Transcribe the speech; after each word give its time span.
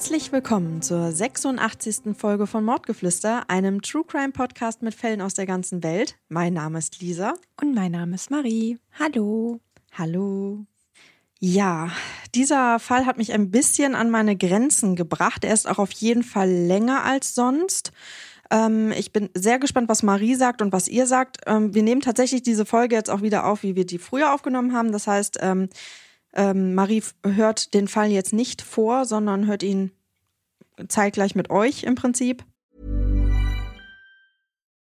Herzlich 0.00 0.32
willkommen 0.32 0.80
zur 0.80 1.12
86. 1.12 2.16
Folge 2.16 2.46
von 2.46 2.64
Mordgeflüster, 2.64 3.50
einem 3.50 3.82
True 3.82 4.02
Crime 4.02 4.32
Podcast 4.32 4.80
mit 4.80 4.94
Fällen 4.94 5.20
aus 5.20 5.34
der 5.34 5.44
ganzen 5.44 5.82
Welt. 5.82 6.16
Mein 6.30 6.54
Name 6.54 6.78
ist 6.78 7.02
Lisa. 7.02 7.34
Und 7.60 7.74
mein 7.74 7.92
Name 7.92 8.14
ist 8.14 8.30
Marie. 8.30 8.78
Hallo. 8.98 9.60
Hallo. 9.92 10.64
Ja, 11.38 11.90
dieser 12.34 12.78
Fall 12.78 13.04
hat 13.04 13.18
mich 13.18 13.34
ein 13.34 13.50
bisschen 13.50 13.94
an 13.94 14.08
meine 14.08 14.36
Grenzen 14.36 14.96
gebracht. 14.96 15.44
Er 15.44 15.52
ist 15.52 15.68
auch 15.68 15.78
auf 15.78 15.92
jeden 15.92 16.22
Fall 16.22 16.48
länger 16.48 17.04
als 17.04 17.34
sonst. 17.34 17.92
Ähm, 18.50 18.92
ich 18.92 19.12
bin 19.12 19.28
sehr 19.34 19.58
gespannt, 19.58 19.90
was 19.90 20.02
Marie 20.02 20.34
sagt 20.34 20.62
und 20.62 20.72
was 20.72 20.88
ihr 20.88 21.06
sagt. 21.06 21.42
Ähm, 21.44 21.74
wir 21.74 21.82
nehmen 21.82 22.00
tatsächlich 22.00 22.42
diese 22.42 22.64
Folge 22.64 22.96
jetzt 22.96 23.10
auch 23.10 23.20
wieder 23.20 23.44
auf, 23.44 23.62
wie 23.62 23.76
wir 23.76 23.84
die 23.84 23.98
früher 23.98 24.32
aufgenommen 24.32 24.72
haben. 24.72 24.92
Das 24.92 25.06
heißt, 25.06 25.40
ähm, 26.34 26.74
Marie 26.74 27.02
hört 27.24 27.74
den 27.74 27.88
Fall 27.88 28.10
jetzt 28.10 28.32
nicht 28.32 28.62
vor, 28.62 29.04
sondern 29.04 29.46
hört 29.46 29.62
ihn 29.62 29.90
zeitgleich 30.88 31.34
mit 31.34 31.50
euch 31.50 31.82
im 31.84 31.94
Prinzip. 31.94 32.44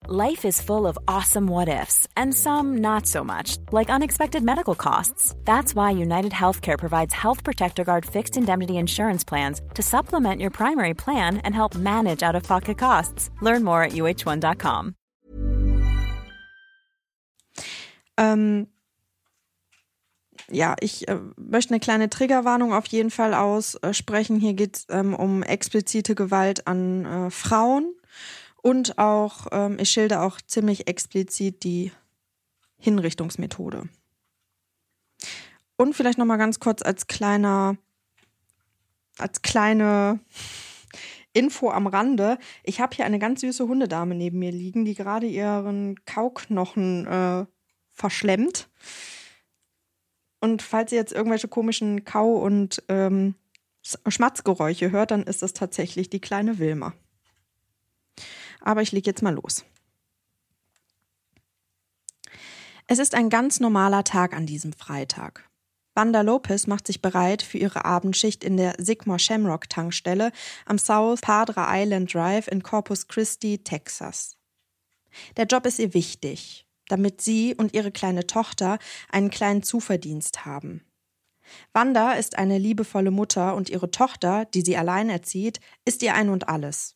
Life 0.07 0.45
is 0.45 0.61
full 0.61 0.87
of 0.87 0.99
awesome 1.09 1.49
what 1.49 1.67
ifs 1.67 2.07
and 2.15 2.35
some 2.35 2.77
not 2.83 3.07
so 3.07 3.25
much, 3.25 3.57
like 3.73 3.89
unexpected 3.89 4.43
medical 4.43 4.75
costs. 4.75 5.35
That's 5.47 5.75
why 5.75 5.93
United 5.93 6.33
Healthcare 6.33 6.79
provides 6.79 7.15
Health 7.15 7.43
Protector 7.43 7.85
Guard 7.85 8.05
fixed 8.05 8.37
indemnity 8.37 8.77
insurance 8.77 9.25
plans 9.25 9.63
to 9.73 9.83
supplement 9.83 10.43
your 10.43 10.51
primary 10.51 10.93
plan 10.93 11.39
and 11.39 11.55
help 11.55 11.75
manage 11.75 12.23
out 12.23 12.35
of 12.37 12.43
pocket 12.43 12.77
costs. 12.77 13.31
Learn 13.41 13.65
more 13.65 13.83
at 13.83 13.93
uh1.com. 13.93 14.95
Ähm, 18.19 18.67
ja, 20.55 20.77
ich 20.81 21.09
äh, 21.09 21.19
möchte 21.37 21.75
eine 21.75 21.81
kleine 21.81 22.09
Triggerwarnung 22.09 22.73
auf 22.73 22.87
jeden 22.87 23.11
Fall 23.11 23.35
aussprechen. 23.35 24.39
Hier 24.39 24.55
geht 24.55 24.77
es 24.77 24.87
ähm, 24.89 25.15
um 25.15 25.43
explizite 25.43 26.15
Gewalt 26.15 26.67
an 26.67 27.05
äh, 27.05 27.31
Frauen 27.31 27.95
und 28.63 28.99
auch, 28.99 29.49
ähm, 29.53 29.79
ich 29.79 29.91
schilde 29.91 30.23
auch 30.23 30.41
ziemlich 30.41 30.89
explizit 30.89 31.65
die 31.65 31.93
Hinrichtungsmethode. 32.79 33.89
Und 35.77 35.95
vielleicht 35.95 36.19
nochmal 36.19 36.39
ganz 36.39 36.61
kurz 36.61 36.83
als 36.83 37.07
kleiner, 37.07 37.77
als 39.19 39.43
kleine 39.43 40.21
Info 41.33 41.71
am 41.71 41.87
Rande. 41.89 42.39
Ich 42.63 42.81
habe 42.81 42.95
hier 42.95 43.05
eine 43.05 43.19
ganz 43.19 43.41
süße 43.41 43.67
Hundedame 43.67 44.15
neben 44.15 44.39
mir 44.39 44.53
liegen, 44.53 44.85
die 44.85 44.95
gerade 44.95 45.27
ihren 45.27 46.03
Kauknochen 46.05 47.07
äh, 47.07 47.47
verschlemmt. 47.91 48.69
Und 50.45 50.61
falls 50.61 50.93
ihr 50.93 50.99
jetzt 50.99 51.15
irgendwelche 51.15 51.49
komischen 51.49 52.05
Kau- 52.05 52.37
und 52.37 52.83
ähm, 52.91 53.35
Schmatzgeräusche 54.07 54.91
hört, 54.91 55.11
dann 55.11 55.23
ist 55.23 55.41
das 55.41 55.55
tatsächlich 55.55 56.11
die 56.11 56.21
kleine 56.21 56.59
Wilma. 56.59 56.93
Aber 58.61 58.83
ich 58.83 58.93
lege 58.93 59.09
jetzt 59.09 59.23
mal 59.23 59.33
los. 59.33 59.65
Es 62.87 62.99
ist 62.99 63.15
ein 63.15 63.31
ganz 63.31 63.59
normaler 63.59 64.05
Tag 64.05 64.37
an 64.37 64.45
diesem 64.45 64.75
Freitag. 64.75 65.49
Wanda 65.95 66.21
Lopez 66.21 66.67
macht 66.67 66.89
sich 66.89 67.01
bereit 67.01 67.41
für 67.41 67.57
ihre 67.57 67.87
Abendschicht 67.87 68.45
in 68.45 68.59
der 68.59 68.75
Sigmar 68.77 69.19
Shamrock 69.19 69.71
Tankstelle 69.71 70.31
am 70.67 70.77
South 70.77 71.23
Padre 71.23 71.65
Island 71.71 72.13
Drive 72.13 72.49
in 72.49 72.63
Corpus 72.63 73.09
Christi, 73.09 73.65
Texas. 73.65 74.37
Der 75.39 75.47
Job 75.47 75.65
ist 75.65 75.79
ihr 75.79 75.95
wichtig 75.95 76.64
damit 76.89 77.21
sie 77.21 77.55
und 77.55 77.75
ihre 77.75 77.91
kleine 77.91 78.27
Tochter 78.27 78.79
einen 79.11 79.31
kleinen 79.31 79.63
Zuverdienst 79.63 80.45
haben. 80.45 80.85
Wanda 81.73 82.13
ist 82.13 82.39
eine 82.39 82.59
liebevolle 82.59 83.11
Mutter 83.11 83.55
und 83.55 83.69
ihre 83.69 83.91
Tochter, 83.91 84.47
die 84.47 84.63
sie 84.63 84.77
allein 84.77 85.11
erzieht, 85.11 85.61
ist 85.85 86.03
ihr 86.03 86.15
ein 86.15 86.31
und 86.31 86.49
alles. 86.49 86.95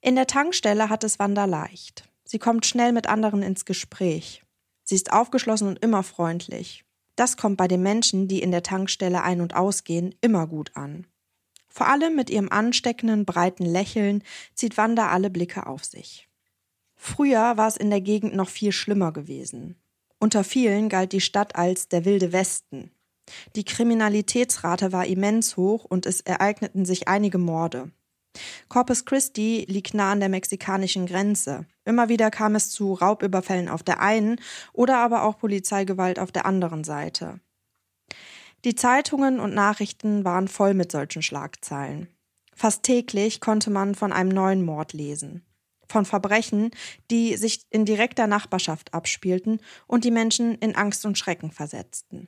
In 0.00 0.14
der 0.14 0.26
Tankstelle 0.26 0.88
hat 0.88 1.04
es 1.04 1.18
Wanda 1.18 1.44
leicht. 1.44 2.08
Sie 2.24 2.38
kommt 2.38 2.66
schnell 2.66 2.92
mit 2.92 3.08
anderen 3.08 3.42
ins 3.42 3.64
Gespräch. 3.64 4.42
Sie 4.84 4.94
ist 4.94 5.12
aufgeschlossen 5.12 5.68
und 5.68 5.78
immer 5.80 6.02
freundlich. 6.02 6.84
Das 7.16 7.36
kommt 7.36 7.56
bei 7.56 7.68
den 7.68 7.82
Menschen, 7.82 8.26
die 8.26 8.42
in 8.42 8.50
der 8.50 8.62
Tankstelle 8.62 9.22
ein- 9.22 9.40
und 9.40 9.54
ausgehen, 9.54 10.14
immer 10.20 10.46
gut 10.46 10.76
an. 10.76 11.06
Vor 11.68 11.88
allem 11.88 12.16
mit 12.16 12.30
ihrem 12.30 12.50
ansteckenden, 12.50 13.24
breiten 13.24 13.64
Lächeln 13.64 14.22
zieht 14.54 14.76
Wanda 14.76 15.08
alle 15.08 15.30
Blicke 15.30 15.66
auf 15.66 15.84
sich. 15.84 16.28
Früher 17.04 17.56
war 17.56 17.66
es 17.66 17.76
in 17.76 17.90
der 17.90 18.00
Gegend 18.00 18.36
noch 18.36 18.48
viel 18.48 18.70
schlimmer 18.70 19.10
gewesen. 19.10 19.74
Unter 20.20 20.44
vielen 20.44 20.88
galt 20.88 21.10
die 21.10 21.20
Stadt 21.20 21.56
als 21.56 21.88
der 21.88 22.04
wilde 22.04 22.32
Westen. 22.32 22.92
Die 23.56 23.64
Kriminalitätsrate 23.64 24.92
war 24.92 25.04
immens 25.04 25.56
hoch 25.56 25.84
und 25.84 26.06
es 26.06 26.20
ereigneten 26.20 26.84
sich 26.84 27.08
einige 27.08 27.38
Morde. 27.38 27.90
Corpus 28.68 29.04
Christi 29.04 29.66
liegt 29.68 29.94
nah 29.94 30.12
an 30.12 30.20
der 30.20 30.28
mexikanischen 30.28 31.06
Grenze. 31.06 31.66
Immer 31.84 32.08
wieder 32.08 32.30
kam 32.30 32.54
es 32.54 32.70
zu 32.70 32.92
Raubüberfällen 32.92 33.68
auf 33.68 33.82
der 33.82 33.98
einen 33.98 34.40
oder 34.72 34.98
aber 34.98 35.24
auch 35.24 35.38
Polizeigewalt 35.38 36.20
auf 36.20 36.30
der 36.30 36.46
anderen 36.46 36.84
Seite. 36.84 37.40
Die 38.64 38.76
Zeitungen 38.76 39.40
und 39.40 39.54
Nachrichten 39.54 40.24
waren 40.24 40.46
voll 40.46 40.72
mit 40.72 40.92
solchen 40.92 41.22
Schlagzeilen. 41.22 42.06
Fast 42.54 42.84
täglich 42.84 43.40
konnte 43.40 43.70
man 43.70 43.96
von 43.96 44.12
einem 44.12 44.30
neuen 44.30 44.64
Mord 44.64 44.92
lesen 44.92 45.44
von 45.92 46.04
Verbrechen, 46.04 46.70
die 47.10 47.36
sich 47.36 47.62
in 47.70 47.84
direkter 47.84 48.26
Nachbarschaft 48.26 48.92
abspielten 48.92 49.60
und 49.86 50.04
die 50.04 50.10
Menschen 50.10 50.56
in 50.56 50.74
Angst 50.74 51.06
und 51.06 51.16
Schrecken 51.16 51.52
versetzten. 51.52 52.26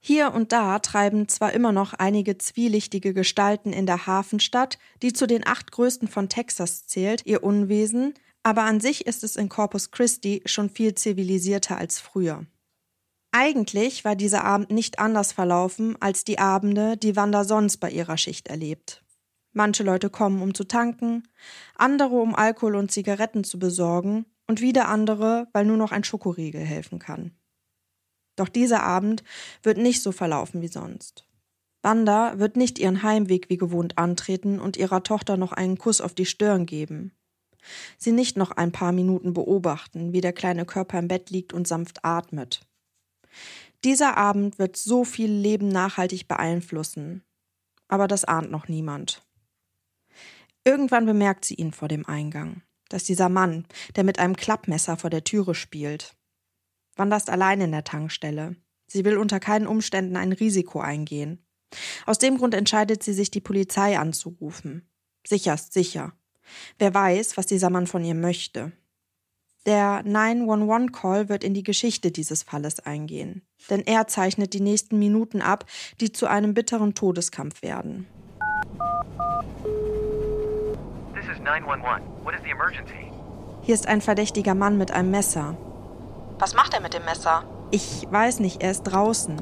Hier 0.00 0.32
und 0.32 0.52
da 0.52 0.78
treiben 0.78 1.28
zwar 1.28 1.52
immer 1.52 1.72
noch 1.72 1.92
einige 1.92 2.38
zwielichtige 2.38 3.12
Gestalten 3.12 3.72
in 3.72 3.84
der 3.84 4.06
Hafenstadt, 4.06 4.78
die 5.02 5.12
zu 5.12 5.26
den 5.26 5.46
acht 5.46 5.72
größten 5.72 6.08
von 6.08 6.28
Texas 6.28 6.86
zählt, 6.86 7.26
ihr 7.26 7.42
Unwesen, 7.42 8.14
aber 8.42 8.62
an 8.62 8.80
sich 8.80 9.06
ist 9.06 9.24
es 9.24 9.36
in 9.36 9.48
Corpus 9.48 9.90
Christi 9.90 10.42
schon 10.46 10.70
viel 10.70 10.94
zivilisierter 10.94 11.76
als 11.76 11.98
früher. 11.98 12.46
Eigentlich 13.32 14.04
war 14.04 14.16
dieser 14.16 14.44
Abend 14.44 14.70
nicht 14.70 14.98
anders 14.98 15.32
verlaufen 15.32 15.96
als 16.00 16.24
die 16.24 16.38
Abende, 16.38 16.96
die 16.96 17.16
Wanda 17.16 17.44
sonst 17.44 17.78
bei 17.78 17.90
ihrer 17.90 18.16
Schicht 18.16 18.48
erlebt. 18.48 19.02
Manche 19.52 19.82
Leute 19.82 20.10
kommen, 20.10 20.42
um 20.42 20.54
zu 20.54 20.64
tanken, 20.64 21.26
andere, 21.74 22.16
um 22.16 22.34
Alkohol 22.34 22.76
und 22.76 22.92
Zigaretten 22.92 23.44
zu 23.44 23.58
besorgen 23.58 24.26
und 24.46 24.60
wieder 24.60 24.88
andere, 24.88 25.48
weil 25.52 25.64
nur 25.64 25.76
noch 25.76 25.92
ein 25.92 26.04
Schokoriegel 26.04 26.60
helfen 26.60 26.98
kann. 26.98 27.32
Doch 28.36 28.48
dieser 28.48 28.84
Abend 28.84 29.24
wird 29.62 29.78
nicht 29.78 30.02
so 30.02 30.12
verlaufen 30.12 30.62
wie 30.62 30.68
sonst. 30.68 31.24
Wanda 31.82 32.38
wird 32.38 32.56
nicht 32.56 32.78
ihren 32.78 33.02
Heimweg 33.02 33.48
wie 33.50 33.56
gewohnt 33.56 33.98
antreten 33.98 34.60
und 34.60 34.76
ihrer 34.76 35.02
Tochter 35.02 35.36
noch 35.36 35.52
einen 35.52 35.78
Kuss 35.78 36.00
auf 36.00 36.14
die 36.14 36.26
Stirn 36.26 36.66
geben. 36.66 37.12
Sie 37.98 38.12
nicht 38.12 38.36
noch 38.36 38.52
ein 38.52 38.72
paar 38.72 38.92
Minuten 38.92 39.32
beobachten, 39.32 40.12
wie 40.12 40.20
der 40.20 40.32
kleine 40.32 40.64
Körper 40.64 40.98
im 40.98 41.08
Bett 41.08 41.30
liegt 41.30 41.52
und 41.52 41.68
sanft 41.68 42.04
atmet. 42.04 42.60
Dieser 43.84 44.16
Abend 44.16 44.58
wird 44.58 44.76
so 44.76 45.04
viel 45.04 45.30
Leben 45.30 45.68
nachhaltig 45.68 46.26
beeinflussen. 46.26 47.22
Aber 47.86 48.08
das 48.08 48.24
ahnt 48.24 48.50
noch 48.50 48.68
niemand. 48.68 49.27
Irgendwann 50.68 51.06
bemerkt 51.06 51.46
sie 51.46 51.54
ihn 51.54 51.72
vor 51.72 51.88
dem 51.88 52.04
Eingang. 52.04 52.60
Das 52.90 53.00
ist 53.00 53.08
dieser 53.08 53.30
Mann, 53.30 53.64
der 53.96 54.04
mit 54.04 54.18
einem 54.18 54.36
Klappmesser 54.36 54.98
vor 54.98 55.08
der 55.08 55.24
Türe 55.24 55.54
spielt. 55.54 56.14
Wanda 56.94 57.16
ist 57.16 57.30
allein 57.30 57.62
in 57.62 57.72
der 57.72 57.84
Tankstelle. 57.84 58.54
Sie 58.86 59.02
will 59.06 59.16
unter 59.16 59.40
keinen 59.40 59.66
Umständen 59.66 60.14
ein 60.14 60.32
Risiko 60.32 60.80
eingehen. 60.80 61.42
Aus 62.04 62.18
dem 62.18 62.36
Grund 62.36 62.52
entscheidet 62.52 63.02
sie 63.02 63.14
sich, 63.14 63.30
die 63.30 63.40
Polizei 63.40 63.98
anzurufen. 63.98 64.86
Sicher 65.26 65.54
ist 65.54 65.72
sicher. 65.72 66.12
Wer 66.78 66.92
weiß, 66.92 67.38
was 67.38 67.46
dieser 67.46 67.70
Mann 67.70 67.86
von 67.86 68.04
ihr 68.04 68.14
möchte. 68.14 68.72
Der 69.64 70.04
911-Call 70.04 71.30
wird 71.30 71.44
in 71.44 71.54
die 71.54 71.62
Geschichte 71.62 72.10
dieses 72.10 72.42
Falles 72.42 72.80
eingehen, 72.80 73.40
denn 73.70 73.80
er 73.86 74.06
zeichnet 74.06 74.52
die 74.52 74.60
nächsten 74.60 74.98
Minuten 74.98 75.40
ab, 75.40 75.64
die 76.02 76.12
zu 76.12 76.26
einem 76.26 76.52
bitteren 76.52 76.94
Todeskampf 76.94 77.62
werden. 77.62 78.06
911. 78.78 78.88
What 81.08 81.22
is 81.22 81.26
the 81.26 81.27
emergency? 81.27 81.27
Hier 83.62 83.74
ist 83.74 83.86
ein 83.86 84.00
verdächtiger 84.00 84.54
Mann 84.54 84.78
mit 84.78 84.90
einem 84.90 85.10
Messer. 85.10 85.56
Was 86.38 86.54
macht 86.54 86.74
er 86.74 86.80
mit 86.80 86.94
dem 86.94 87.04
Messer? 87.04 87.44
Ich 87.70 88.06
weiß 88.10 88.40
nicht, 88.40 88.62
er 88.62 88.70
ist 88.70 88.84
draußen. 88.84 89.36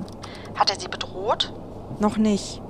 Hat 0.57 0.71
er 0.71 0.81
Sie 0.81 0.89
bedroht? 0.89 1.53
Noch 2.01 2.17
nicht. 2.17 2.61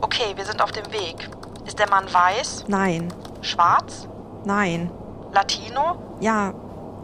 Okay, 0.00 0.32
wir 0.34 0.44
sind 0.44 0.62
auf 0.62 0.72
dem 0.72 0.92
Weg. 0.92 1.28
Ist 1.66 1.78
der 1.78 1.88
Mann 1.88 2.12
weiß? 2.12 2.64
Nein. 2.68 3.12
Schwarz? 3.42 4.08
Nein. 4.44 4.90
Latino? 5.32 5.96
Ja, 6.20 6.54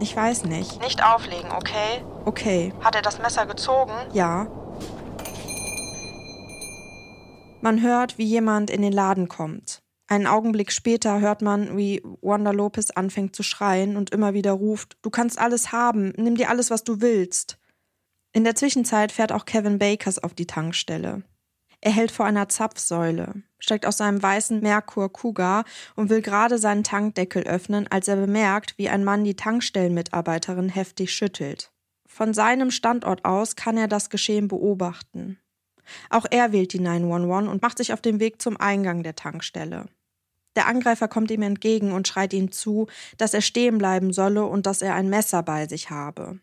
ich 0.00 0.16
weiß 0.16 0.44
nicht. 0.44 0.80
Nicht 0.82 1.04
auflegen, 1.04 1.50
okay? 1.52 2.04
Okay. 2.24 2.72
Hat 2.82 2.94
er 2.94 3.02
das 3.02 3.18
Messer 3.20 3.46
gezogen? 3.46 3.92
Ja. 4.12 4.46
Man 7.60 7.82
hört, 7.82 8.18
wie 8.18 8.24
jemand 8.24 8.70
in 8.70 8.82
den 8.82 8.92
Laden 8.92 9.28
kommt. 9.28 9.82
Einen 10.10 10.26
Augenblick 10.26 10.72
später 10.72 11.20
hört 11.20 11.40
man, 11.40 11.76
wie 11.76 12.02
Wanda 12.20 12.50
Lopez 12.50 12.90
anfängt 12.90 13.36
zu 13.36 13.44
schreien 13.44 13.96
und 13.96 14.10
immer 14.10 14.34
wieder 14.34 14.50
ruft: 14.50 14.98
Du 15.02 15.10
kannst 15.10 15.38
alles 15.38 15.70
haben, 15.70 16.12
nimm 16.16 16.34
dir 16.34 16.50
alles, 16.50 16.68
was 16.68 16.82
du 16.82 17.00
willst. 17.00 17.58
In 18.32 18.42
der 18.42 18.56
Zwischenzeit 18.56 19.12
fährt 19.12 19.30
auch 19.30 19.44
Kevin 19.44 19.78
Bakers 19.78 20.18
auf 20.18 20.34
die 20.34 20.48
Tankstelle. 20.48 21.22
Er 21.80 21.92
hält 21.92 22.10
vor 22.10 22.26
einer 22.26 22.48
Zapfsäule, 22.48 23.44
steigt 23.60 23.86
aus 23.86 23.98
seinem 23.98 24.20
weißen 24.20 24.60
Merkur 24.60 25.12
Cougar 25.12 25.64
und 25.94 26.10
will 26.10 26.22
gerade 26.22 26.58
seinen 26.58 26.82
Tankdeckel 26.82 27.44
öffnen, 27.44 27.86
als 27.88 28.08
er 28.08 28.16
bemerkt, 28.16 28.76
wie 28.78 28.88
ein 28.88 29.04
Mann 29.04 29.22
die 29.22 29.36
Tankstellenmitarbeiterin 29.36 30.70
heftig 30.70 31.14
schüttelt. 31.14 31.70
Von 32.08 32.34
seinem 32.34 32.72
Standort 32.72 33.24
aus 33.24 33.54
kann 33.54 33.76
er 33.76 33.86
das 33.86 34.10
Geschehen 34.10 34.48
beobachten. 34.48 35.38
Auch 36.10 36.26
er 36.28 36.50
wählt 36.50 36.72
die 36.72 36.80
911 36.80 37.48
und 37.48 37.62
macht 37.62 37.78
sich 37.78 37.92
auf 37.92 38.00
den 38.00 38.18
Weg 38.18 38.42
zum 38.42 38.56
Eingang 38.56 39.04
der 39.04 39.14
Tankstelle. 39.14 39.86
Der 40.56 40.66
Angreifer 40.66 41.08
kommt 41.08 41.30
ihm 41.30 41.42
entgegen 41.42 41.92
und 41.92 42.08
schreit 42.08 42.32
ihm 42.32 42.50
zu, 42.50 42.88
dass 43.18 43.34
er 43.34 43.40
stehen 43.40 43.78
bleiben 43.78 44.12
solle 44.12 44.44
und 44.44 44.66
dass 44.66 44.82
er 44.82 44.94
ein 44.94 45.08
Messer 45.08 45.42
bei 45.42 45.66
sich 45.66 45.90
habe. 45.90 46.40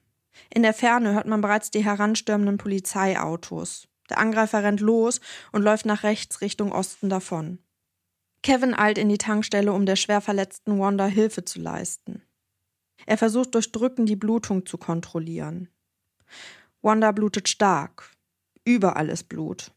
In 0.53 0.63
der 0.63 0.73
Ferne 0.73 1.13
hört 1.13 1.27
man 1.27 1.41
bereits 1.41 1.71
die 1.71 1.83
heranstürmenden 1.83 2.57
Polizeiautos. 2.57 3.87
Der 4.09 4.19
Angreifer 4.19 4.63
rennt 4.63 4.79
los 4.79 5.19
und 5.51 5.63
läuft 5.63 5.85
nach 5.85 6.03
rechts 6.03 6.41
Richtung 6.41 6.71
Osten 6.71 7.09
davon. 7.09 7.59
Kevin 8.43 8.73
eilt 8.73 8.97
in 8.97 9.09
die 9.09 9.17
Tankstelle, 9.17 9.73
um 9.73 9.85
der 9.85 9.95
schwer 9.95 10.21
verletzten 10.21 10.79
Wanda 10.79 11.05
Hilfe 11.05 11.43
zu 11.43 11.59
leisten. 11.59 12.21
Er 13.05 13.17
versucht 13.17 13.55
durch 13.55 13.71
Drücken 13.71 14.05
die 14.05 14.15
Blutung 14.15 14.65
zu 14.65 14.77
kontrollieren. 14.77 15.69
Wanda 16.81 17.11
blutet 17.11 17.49
stark. 17.49 18.11
Überall 18.63 19.09
ist 19.09 19.25
Blut. 19.29 19.71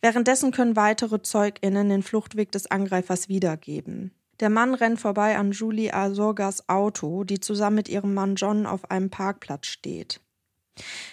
Währenddessen 0.00 0.52
können 0.52 0.76
weitere 0.76 1.22
ZeugInnen 1.22 1.88
den 1.88 2.02
Fluchtweg 2.02 2.52
des 2.52 2.70
Angreifers 2.70 3.28
wiedergeben. 3.28 4.12
Der 4.40 4.48
Mann 4.48 4.74
rennt 4.74 5.00
vorbei 5.00 5.36
an 5.36 5.52
Julie 5.52 5.92
Azorgas 5.92 6.68
Auto, 6.68 7.24
die 7.24 7.40
zusammen 7.40 7.76
mit 7.76 7.88
ihrem 7.88 8.14
Mann 8.14 8.36
John 8.36 8.66
auf 8.66 8.90
einem 8.90 9.10
Parkplatz 9.10 9.66
steht. 9.66 10.20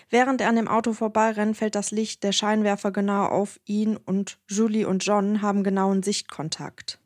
Während 0.10 0.40
er 0.40 0.48
an 0.48 0.56
dem 0.56 0.70
Auto 0.70 0.94
vorbeirennt, 0.94 1.58
fällt 1.58 1.76
das 1.76 1.92
Licht 1.92 2.24
der 2.24 2.32
Scheinwerfer 2.32 2.92
genau 2.92 3.26
auf 3.26 3.60
ihn 3.66 3.98
und 3.98 4.38
Julie 4.48 4.88
und 4.88 5.04
John 5.04 5.42
haben 5.42 5.64
genauen 5.64 6.04
Sichtkontakt. 6.04 7.00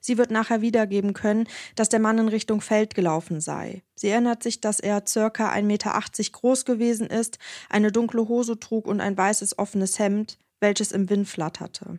Sie 0.00 0.18
wird 0.18 0.30
nachher 0.30 0.62
wiedergeben 0.62 1.12
können, 1.12 1.46
dass 1.74 1.88
der 1.88 2.00
Mann 2.00 2.18
in 2.18 2.28
Richtung 2.28 2.60
Feld 2.60 2.94
gelaufen 2.94 3.40
sei. 3.40 3.82
Sie 3.94 4.08
erinnert 4.08 4.42
sich, 4.42 4.60
dass 4.60 4.80
er 4.80 5.04
circa 5.06 5.52
1,80 5.52 5.62
Meter 5.62 6.02
groß 6.32 6.64
gewesen 6.64 7.08
ist, 7.08 7.38
eine 7.68 7.92
dunkle 7.92 8.28
Hose 8.28 8.58
trug 8.58 8.86
und 8.86 9.00
ein 9.00 9.16
weißes 9.16 9.58
offenes 9.58 9.98
Hemd, 9.98 10.38
welches 10.60 10.92
im 10.92 11.10
Wind 11.10 11.28
flatterte. 11.28 11.98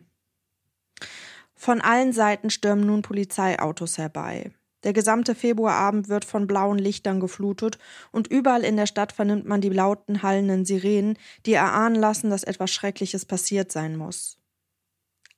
Von 1.54 1.80
allen 1.80 2.12
Seiten 2.12 2.50
stürmen 2.50 2.86
nun 2.86 3.02
Polizeiautos 3.02 3.98
herbei. 3.98 4.52
Der 4.84 4.92
gesamte 4.92 5.34
Februarabend 5.34 6.08
wird 6.08 6.24
von 6.24 6.46
blauen 6.46 6.78
Lichtern 6.78 7.18
geflutet 7.18 7.78
und 8.12 8.28
überall 8.28 8.62
in 8.62 8.76
der 8.76 8.86
Stadt 8.86 9.10
vernimmt 9.10 9.44
man 9.44 9.60
die 9.60 9.70
lauten, 9.70 10.22
hallenden 10.22 10.64
Sirenen, 10.64 11.18
die 11.46 11.54
erahnen 11.54 11.96
lassen, 11.96 12.30
dass 12.30 12.44
etwas 12.44 12.70
Schreckliches 12.70 13.24
passiert 13.24 13.72
sein 13.72 13.96
muss. 13.96 14.38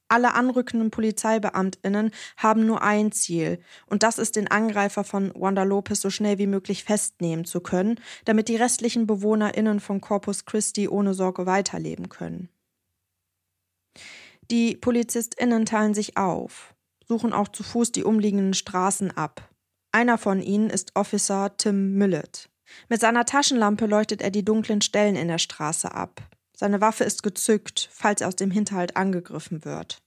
Alle 0.08 0.34
anrückenden 0.34 0.90
Polizeibeamtinnen 0.90 2.10
haben 2.36 2.66
nur 2.66 2.82
ein 2.82 3.12
Ziel, 3.12 3.60
und 3.86 4.02
das 4.02 4.18
ist 4.18 4.34
den 4.34 4.48
Angreifer 4.48 5.04
von 5.04 5.32
Wanda 5.34 5.62
Lopez 5.62 6.00
so 6.00 6.10
schnell 6.10 6.36
wie 6.38 6.48
möglich 6.48 6.84
festnehmen 6.84 7.44
zu 7.44 7.60
können, 7.60 7.98
damit 8.24 8.48
die 8.48 8.56
restlichen 8.56 9.06
Bewohnerinnen 9.06 9.78
von 9.78 10.00
Corpus 10.00 10.44
Christi 10.44 10.88
ohne 10.88 11.14
Sorge 11.14 11.46
weiterleben 11.46 12.08
können. 12.08 12.50
Die 14.50 14.74
PolizistInnen 14.74 15.64
teilen 15.64 15.94
sich 15.94 16.16
auf, 16.16 16.74
suchen 17.06 17.32
auch 17.32 17.48
zu 17.48 17.62
Fuß 17.62 17.92
die 17.92 18.02
umliegenden 18.02 18.54
Straßen 18.54 19.16
ab. 19.16 19.48
Einer 19.92 20.18
von 20.18 20.42
ihnen 20.42 20.70
ist 20.70 20.96
Officer 20.96 21.56
Tim 21.56 21.94
Millett. 21.94 22.50
Mit 22.88 23.00
seiner 23.00 23.24
Taschenlampe 23.24 23.86
leuchtet 23.86 24.22
er 24.22 24.30
die 24.30 24.44
dunklen 24.44 24.80
Stellen 24.80 25.14
in 25.14 25.28
der 25.28 25.38
Straße 25.38 25.92
ab. 25.92 26.20
Seine 26.56 26.80
Waffe 26.80 27.04
ist 27.04 27.22
gezückt, 27.22 27.88
falls 27.92 28.20
er 28.20 28.28
aus 28.28 28.36
dem 28.36 28.50
Hinterhalt 28.50 28.96
angegriffen 28.96 29.64
wird. 29.64 30.02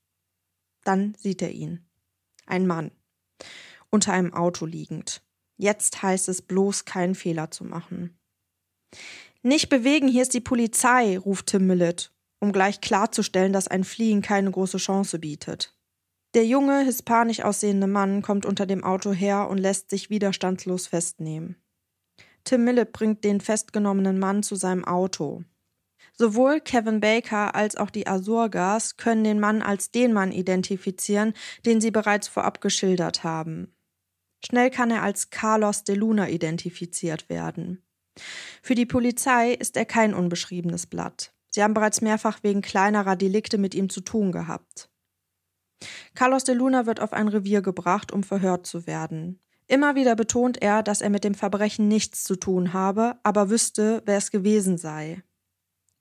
Dann 0.84 1.16
sieht 1.18 1.42
er 1.42 1.52
ihn. 1.52 1.86
Ein 2.46 2.68
Mann. 2.68 2.92
Unter 3.90 4.12
einem 4.12 4.34
Auto 4.34 4.66
liegend. 4.66 5.22
Jetzt 5.58 6.02
heißt 6.04 6.28
es 6.28 6.42
bloß, 6.42 6.84
keinen 6.84 7.16
Fehler 7.16 7.50
zu 7.52 7.64
machen. 7.64 8.18
Nicht 9.42 9.70
bewegen, 9.70 10.08
hier 10.08 10.22
ist 10.22 10.34
die 10.34 10.42
Polizei, 10.42 11.18
ruft 11.18 11.48
Tim 11.48 11.68
Millett 11.68 12.13
um 12.44 12.52
gleich 12.52 12.82
klarzustellen, 12.82 13.54
dass 13.54 13.70
ein 13.70 13.86
Fliehen 13.86 14.22
keine 14.22 14.52
große 14.52 14.78
Chance 14.78 15.18
bietet. 15.18 15.74
Der 16.34 16.46
junge, 16.46 16.84
hispanisch 16.84 17.42
aussehende 17.42 17.88
Mann 17.88 18.22
kommt 18.22 18.46
unter 18.46 18.66
dem 18.66 18.84
Auto 18.84 19.14
her 19.14 19.50
und 19.50 19.60
lässt 19.60 19.90
sich 19.90 20.10
widerstandslos 20.10 20.88
festnehmen. 20.88 21.56
Tim 22.44 22.66
Millett 22.66 22.92
bringt 22.92 23.24
den 23.24 23.40
festgenommenen 23.40 24.20
Mann 24.20 24.44
zu 24.44 24.56
seinem 24.56 24.84
Auto. 24.84 25.44
Sowohl 26.18 26.60
Kevin 26.60 27.00
Baker 27.00 27.56
als 27.56 27.78
auch 27.78 27.90
die 27.90 28.08
Azurgas 28.08 28.98
können 28.98 29.24
den 29.24 29.40
Mann 29.40 29.62
als 29.62 29.92
den 29.92 30.12
Mann 30.12 30.34
identifizieren, 30.34 31.34
den 31.66 31.80
sie 31.80 31.92
bereits 31.92 32.28
vorab 32.28 32.60
geschildert 32.60 33.24
haben. 33.24 33.74
Schnell 34.46 34.70
kann 34.70 34.92
er 34.92 35.02
als 35.02 35.30
Carlos 35.30 35.86
de 35.86 35.96
Luna 35.96 36.28
identifiziert 36.28 37.30
werden. 37.30 37.82
Für 38.62 38.76
die 38.76 38.86
Polizei 38.86 39.54
ist 39.54 39.78
er 39.78 39.86
kein 39.86 40.14
unbeschriebenes 40.14 40.88
Blatt. 40.88 41.33
Sie 41.54 41.62
haben 41.62 41.74
bereits 41.74 42.02
mehrfach 42.02 42.40
wegen 42.42 42.62
kleinerer 42.62 43.16
Delikte 43.16 43.58
mit 43.58 43.76
ihm 43.76 43.90
zu 43.90 44.02
tun 44.02 44.32
gehabt. 44.32 44.90
Carlos 46.16 46.44
de 46.44 46.56
Luna 46.56 46.86
wird 46.86 47.00
auf 47.00 47.14
ein 47.14 47.28
Revier 47.28 47.62
gebracht, 47.62 48.12
um 48.12 48.24
verhört 48.24 48.66
zu 48.66 48.88
werden. 48.88 49.40
Immer 49.68 49.96
wieder 49.96 50.16
betont 50.16 50.62
er, 50.62 50.84
dass 50.84 51.02
er 51.02 51.10
mit 51.10 51.24
dem 51.24 51.36
Verbrechen 51.36 51.88
nichts 51.88 52.24
zu 52.24 52.36
tun 52.36 52.74
habe, 52.74 53.18
aber 53.24 53.50
wüsste, 53.50 54.02
wer 54.06 54.18
es 54.18 54.32
gewesen 54.32 54.78
sei. 54.78 55.24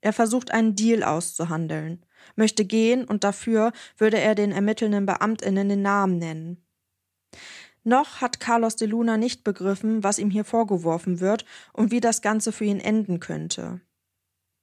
Er 0.01 0.11
versucht 0.11 0.51
einen 0.51 0.75
Deal 0.75 1.03
auszuhandeln, 1.03 2.05
möchte 2.35 2.65
gehen 2.65 3.05
und 3.05 3.23
dafür 3.23 3.71
würde 3.97 4.19
er 4.19 4.35
den 4.35 4.51
ermittelnden 4.51 5.05
Beamtinnen 5.05 5.69
den 5.69 5.81
Namen 5.81 6.17
nennen. 6.17 6.65
Noch 7.83 8.21
hat 8.21 8.39
Carlos 8.39 8.75
de 8.75 8.87
Luna 8.87 9.17
nicht 9.17 9.43
begriffen, 9.43 10.03
was 10.03 10.19
ihm 10.19 10.29
hier 10.29 10.45
vorgeworfen 10.45 11.19
wird 11.19 11.45
und 11.73 11.91
wie 11.91 11.99
das 11.99 12.21
Ganze 12.21 12.51
für 12.51 12.65
ihn 12.65 12.79
enden 12.79 13.19
könnte. 13.19 13.81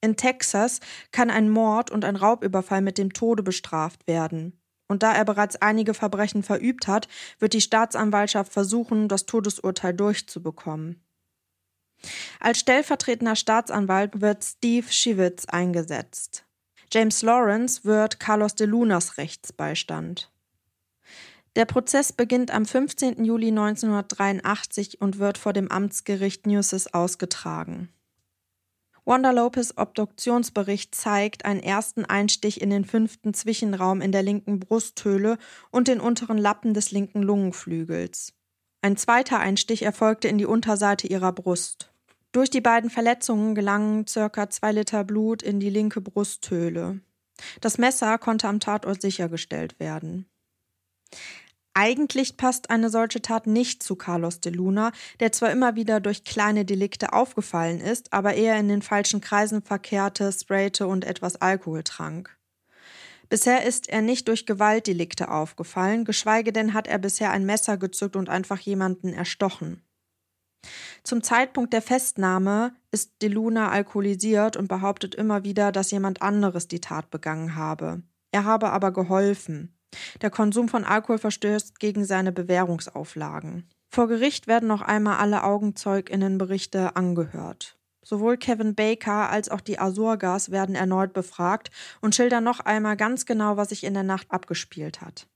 In 0.00 0.16
Texas 0.16 0.80
kann 1.12 1.30
ein 1.30 1.50
Mord 1.50 1.90
und 1.90 2.04
ein 2.04 2.16
Raubüberfall 2.16 2.80
mit 2.80 2.98
dem 2.98 3.12
Tode 3.12 3.42
bestraft 3.42 4.06
werden. 4.06 4.58
Und 4.88 5.02
da 5.02 5.12
er 5.12 5.24
bereits 5.24 5.56
einige 5.56 5.94
Verbrechen 5.94 6.42
verübt 6.42 6.88
hat, 6.88 7.06
wird 7.38 7.52
die 7.52 7.60
Staatsanwaltschaft 7.60 8.52
versuchen, 8.52 9.08
das 9.08 9.26
Todesurteil 9.26 9.94
durchzubekommen. 9.94 11.00
Als 12.40 12.58
stellvertretender 12.58 13.36
Staatsanwalt 13.36 14.20
wird 14.20 14.42
Steve 14.42 14.90
Schivitz 14.90 15.44
eingesetzt. 15.44 16.44
James 16.92 17.22
Lawrence 17.22 17.84
wird 17.84 18.18
Carlos 18.18 18.54
de 18.54 18.66
Lunas 18.66 19.16
Rechtsbeistand. 19.16 20.32
Der 21.56 21.66
Prozess 21.66 22.12
beginnt 22.12 22.50
am 22.52 22.64
15. 22.64 23.24
Juli 23.24 23.48
1983 23.48 25.00
und 25.00 25.18
wird 25.18 25.36
vor 25.38 25.52
dem 25.52 25.70
Amtsgericht 25.70 26.46
Newses 26.46 26.92
ausgetragen. 26.92 27.90
Wanda 29.10 29.32
Lopez 29.32 29.74
Obduktionsbericht 29.74 30.94
zeigt 30.94 31.44
einen 31.44 31.58
ersten 31.58 32.04
Einstich 32.04 32.60
in 32.60 32.70
den 32.70 32.84
fünften 32.84 33.34
Zwischenraum 33.34 34.02
in 34.02 34.12
der 34.12 34.22
linken 34.22 34.60
Brusthöhle 34.60 35.36
und 35.72 35.88
den 35.88 35.98
unteren 35.98 36.38
Lappen 36.38 36.74
des 36.74 36.92
linken 36.92 37.20
Lungenflügels. 37.20 38.34
Ein 38.82 38.96
zweiter 38.96 39.40
Einstich 39.40 39.82
erfolgte 39.82 40.28
in 40.28 40.38
die 40.38 40.46
Unterseite 40.46 41.08
ihrer 41.08 41.32
Brust. 41.32 41.92
Durch 42.30 42.50
die 42.50 42.60
beiden 42.60 42.88
Verletzungen 42.88 43.56
gelangen 43.56 44.06
circa 44.06 44.48
zwei 44.48 44.70
Liter 44.70 45.02
Blut 45.02 45.42
in 45.42 45.58
die 45.58 45.70
linke 45.70 46.00
Brusthöhle. 46.00 47.00
Das 47.60 47.78
Messer 47.78 48.16
konnte 48.16 48.46
am 48.46 48.60
Tatort 48.60 49.02
sichergestellt 49.02 49.80
werden. 49.80 50.30
Eigentlich 51.82 52.36
passt 52.36 52.68
eine 52.68 52.90
solche 52.90 53.22
Tat 53.22 53.46
nicht 53.46 53.82
zu 53.82 53.96
Carlos 53.96 54.40
de 54.40 54.52
Luna, 54.52 54.92
der 55.18 55.32
zwar 55.32 55.50
immer 55.50 55.76
wieder 55.76 55.98
durch 55.98 56.24
kleine 56.24 56.66
Delikte 56.66 57.14
aufgefallen 57.14 57.80
ist, 57.80 58.12
aber 58.12 58.34
eher 58.34 58.58
in 58.58 58.68
den 58.68 58.82
falschen 58.82 59.22
Kreisen 59.22 59.62
verkehrte, 59.62 60.30
sprayte 60.30 60.86
und 60.86 61.06
etwas 61.06 61.36
Alkohol 61.36 61.82
trank. 61.82 62.36
Bisher 63.30 63.64
ist 63.64 63.88
er 63.88 64.02
nicht 64.02 64.28
durch 64.28 64.44
Gewaltdelikte 64.44 65.30
aufgefallen, 65.30 66.04
geschweige 66.04 66.52
denn 66.52 66.74
hat 66.74 66.86
er 66.86 66.98
bisher 66.98 67.30
ein 67.30 67.46
Messer 67.46 67.78
gezückt 67.78 68.14
und 68.14 68.28
einfach 68.28 68.58
jemanden 68.58 69.14
erstochen. 69.14 69.80
Zum 71.02 71.22
Zeitpunkt 71.22 71.72
der 71.72 71.80
Festnahme 71.80 72.74
ist 72.90 73.22
De 73.22 73.30
Luna 73.30 73.70
alkoholisiert 73.70 74.58
und 74.58 74.68
behauptet 74.68 75.14
immer 75.14 75.44
wieder, 75.44 75.72
dass 75.72 75.92
jemand 75.92 76.20
anderes 76.20 76.68
die 76.68 76.82
Tat 76.82 77.10
begangen 77.10 77.56
habe. 77.56 78.02
Er 78.32 78.44
habe 78.44 78.68
aber 78.68 78.92
geholfen. 78.92 79.79
Der 80.22 80.30
Konsum 80.30 80.68
von 80.68 80.84
Alkohol 80.84 81.18
verstößt 81.18 81.80
gegen 81.80 82.04
seine 82.04 82.32
Bewährungsauflagen. 82.32 83.68
Vor 83.88 84.06
Gericht 84.06 84.46
werden 84.46 84.68
noch 84.68 84.82
einmal 84.82 85.18
alle 85.18 85.42
Augenzeuginnenberichte 85.42 86.94
angehört. 86.96 87.76
Sowohl 88.02 88.36
Kevin 88.38 88.74
Baker 88.74 89.30
als 89.30 89.50
auch 89.50 89.60
die 89.60 89.78
Azurgas 89.78 90.50
werden 90.50 90.74
erneut 90.74 91.12
befragt 91.12 91.70
und 92.00 92.14
schildern 92.14 92.44
noch 92.44 92.60
einmal 92.60 92.96
ganz 92.96 93.26
genau, 93.26 93.56
was 93.56 93.70
sich 93.70 93.84
in 93.84 93.94
der 93.94 94.04
Nacht 94.04 94.30
abgespielt 94.30 95.00
hat. 95.00 95.28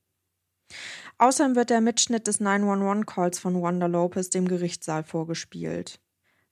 Außerdem 1.18 1.56
wird 1.56 1.70
der 1.70 1.80
Mitschnitt 1.80 2.26
des 2.26 2.40
911-Calls 2.40 3.38
von 3.38 3.60
Wanda 3.60 3.86
Lopez 3.86 4.30
dem 4.30 4.48
Gerichtssaal 4.48 5.04
vorgespielt. 5.04 6.00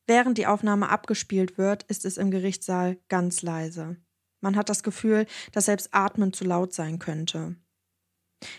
Während 0.06 0.38
die 0.38 0.46
Aufnahme 0.46 0.88
abgespielt 0.88 1.58
wird, 1.58 1.84
ist 1.84 2.04
es 2.04 2.18
im 2.18 2.30
Gerichtssaal 2.30 2.98
ganz 3.08 3.42
leise. 3.42 3.96
Man 4.40 4.56
hat 4.56 4.68
das 4.68 4.82
Gefühl, 4.82 5.26
dass 5.52 5.66
selbst 5.66 5.88
Atmen 5.92 6.32
zu 6.32 6.44
laut 6.44 6.72
sein 6.74 6.98
könnte. 6.98 7.56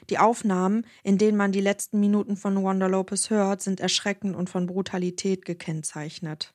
Die 0.09 0.19
Aufnahmen, 0.19 0.85
in 1.03 1.17
denen 1.17 1.37
man 1.37 1.51
die 1.51 1.61
letzten 1.61 1.99
Minuten 1.99 2.37
von 2.37 2.63
Wanda 2.63 2.87
Lopez 2.87 3.29
hört, 3.29 3.61
sind 3.61 3.79
erschreckend 3.79 4.35
und 4.35 4.49
von 4.49 4.65
Brutalität 4.65 5.45
gekennzeichnet. 5.45 6.53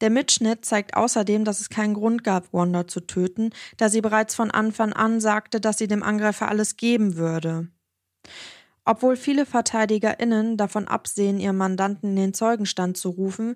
Der 0.00 0.10
Mitschnitt 0.10 0.64
zeigt 0.64 0.96
außerdem, 0.96 1.44
dass 1.44 1.60
es 1.60 1.68
keinen 1.68 1.94
Grund 1.94 2.24
gab, 2.24 2.52
Wanda 2.52 2.88
zu 2.88 3.00
töten, 3.00 3.50
da 3.76 3.88
sie 3.88 4.00
bereits 4.00 4.34
von 4.34 4.50
Anfang 4.50 4.92
an 4.92 5.20
sagte, 5.20 5.60
dass 5.60 5.78
sie 5.78 5.86
dem 5.86 6.02
Angreifer 6.02 6.48
alles 6.48 6.76
geben 6.76 7.16
würde. 7.16 7.68
Obwohl 8.84 9.16
viele 9.16 9.46
VerteidigerInnen 9.46 10.56
davon 10.56 10.88
absehen, 10.88 11.38
ihren 11.38 11.56
Mandanten 11.56 12.10
in 12.10 12.16
den 12.16 12.34
Zeugenstand 12.34 12.96
zu 12.96 13.10
rufen, 13.10 13.54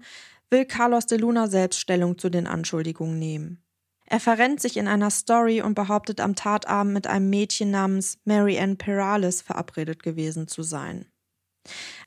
will 0.48 0.64
Carlos 0.64 1.06
de 1.06 1.18
Luna 1.18 1.48
selbst 1.48 1.80
Stellung 1.80 2.16
zu 2.16 2.30
den 2.30 2.46
Anschuldigungen 2.46 3.18
nehmen. 3.18 3.65
Er 4.06 4.20
verrennt 4.20 4.60
sich 4.60 4.76
in 4.76 4.86
einer 4.86 5.10
Story 5.10 5.60
und 5.60 5.74
behauptet 5.74 6.20
am 6.20 6.36
Tatabend 6.36 6.92
mit 6.92 7.06
einem 7.06 7.28
Mädchen 7.28 7.70
namens 7.70 8.18
Mary 8.24 8.58
Ann 8.58 8.76
Perales 8.76 9.42
verabredet 9.42 10.02
gewesen 10.02 10.46
zu 10.46 10.62
sein. 10.62 11.06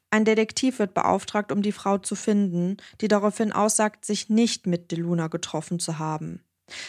Ein 0.09 0.25
Detektiv 0.25 0.79
wird 0.79 0.93
beauftragt, 0.93 1.51
um 1.51 1.61
die 1.61 1.73
Frau 1.73 1.97
zu 1.97 2.15
finden, 2.15 2.77
die 3.01 3.07
daraufhin 3.07 3.51
aussagt, 3.51 4.05
sich 4.05 4.29
nicht 4.29 4.65
mit 4.65 4.91
DeLuna 4.91 5.27
getroffen 5.27 5.79
zu 5.79 5.99
haben. 5.99 6.43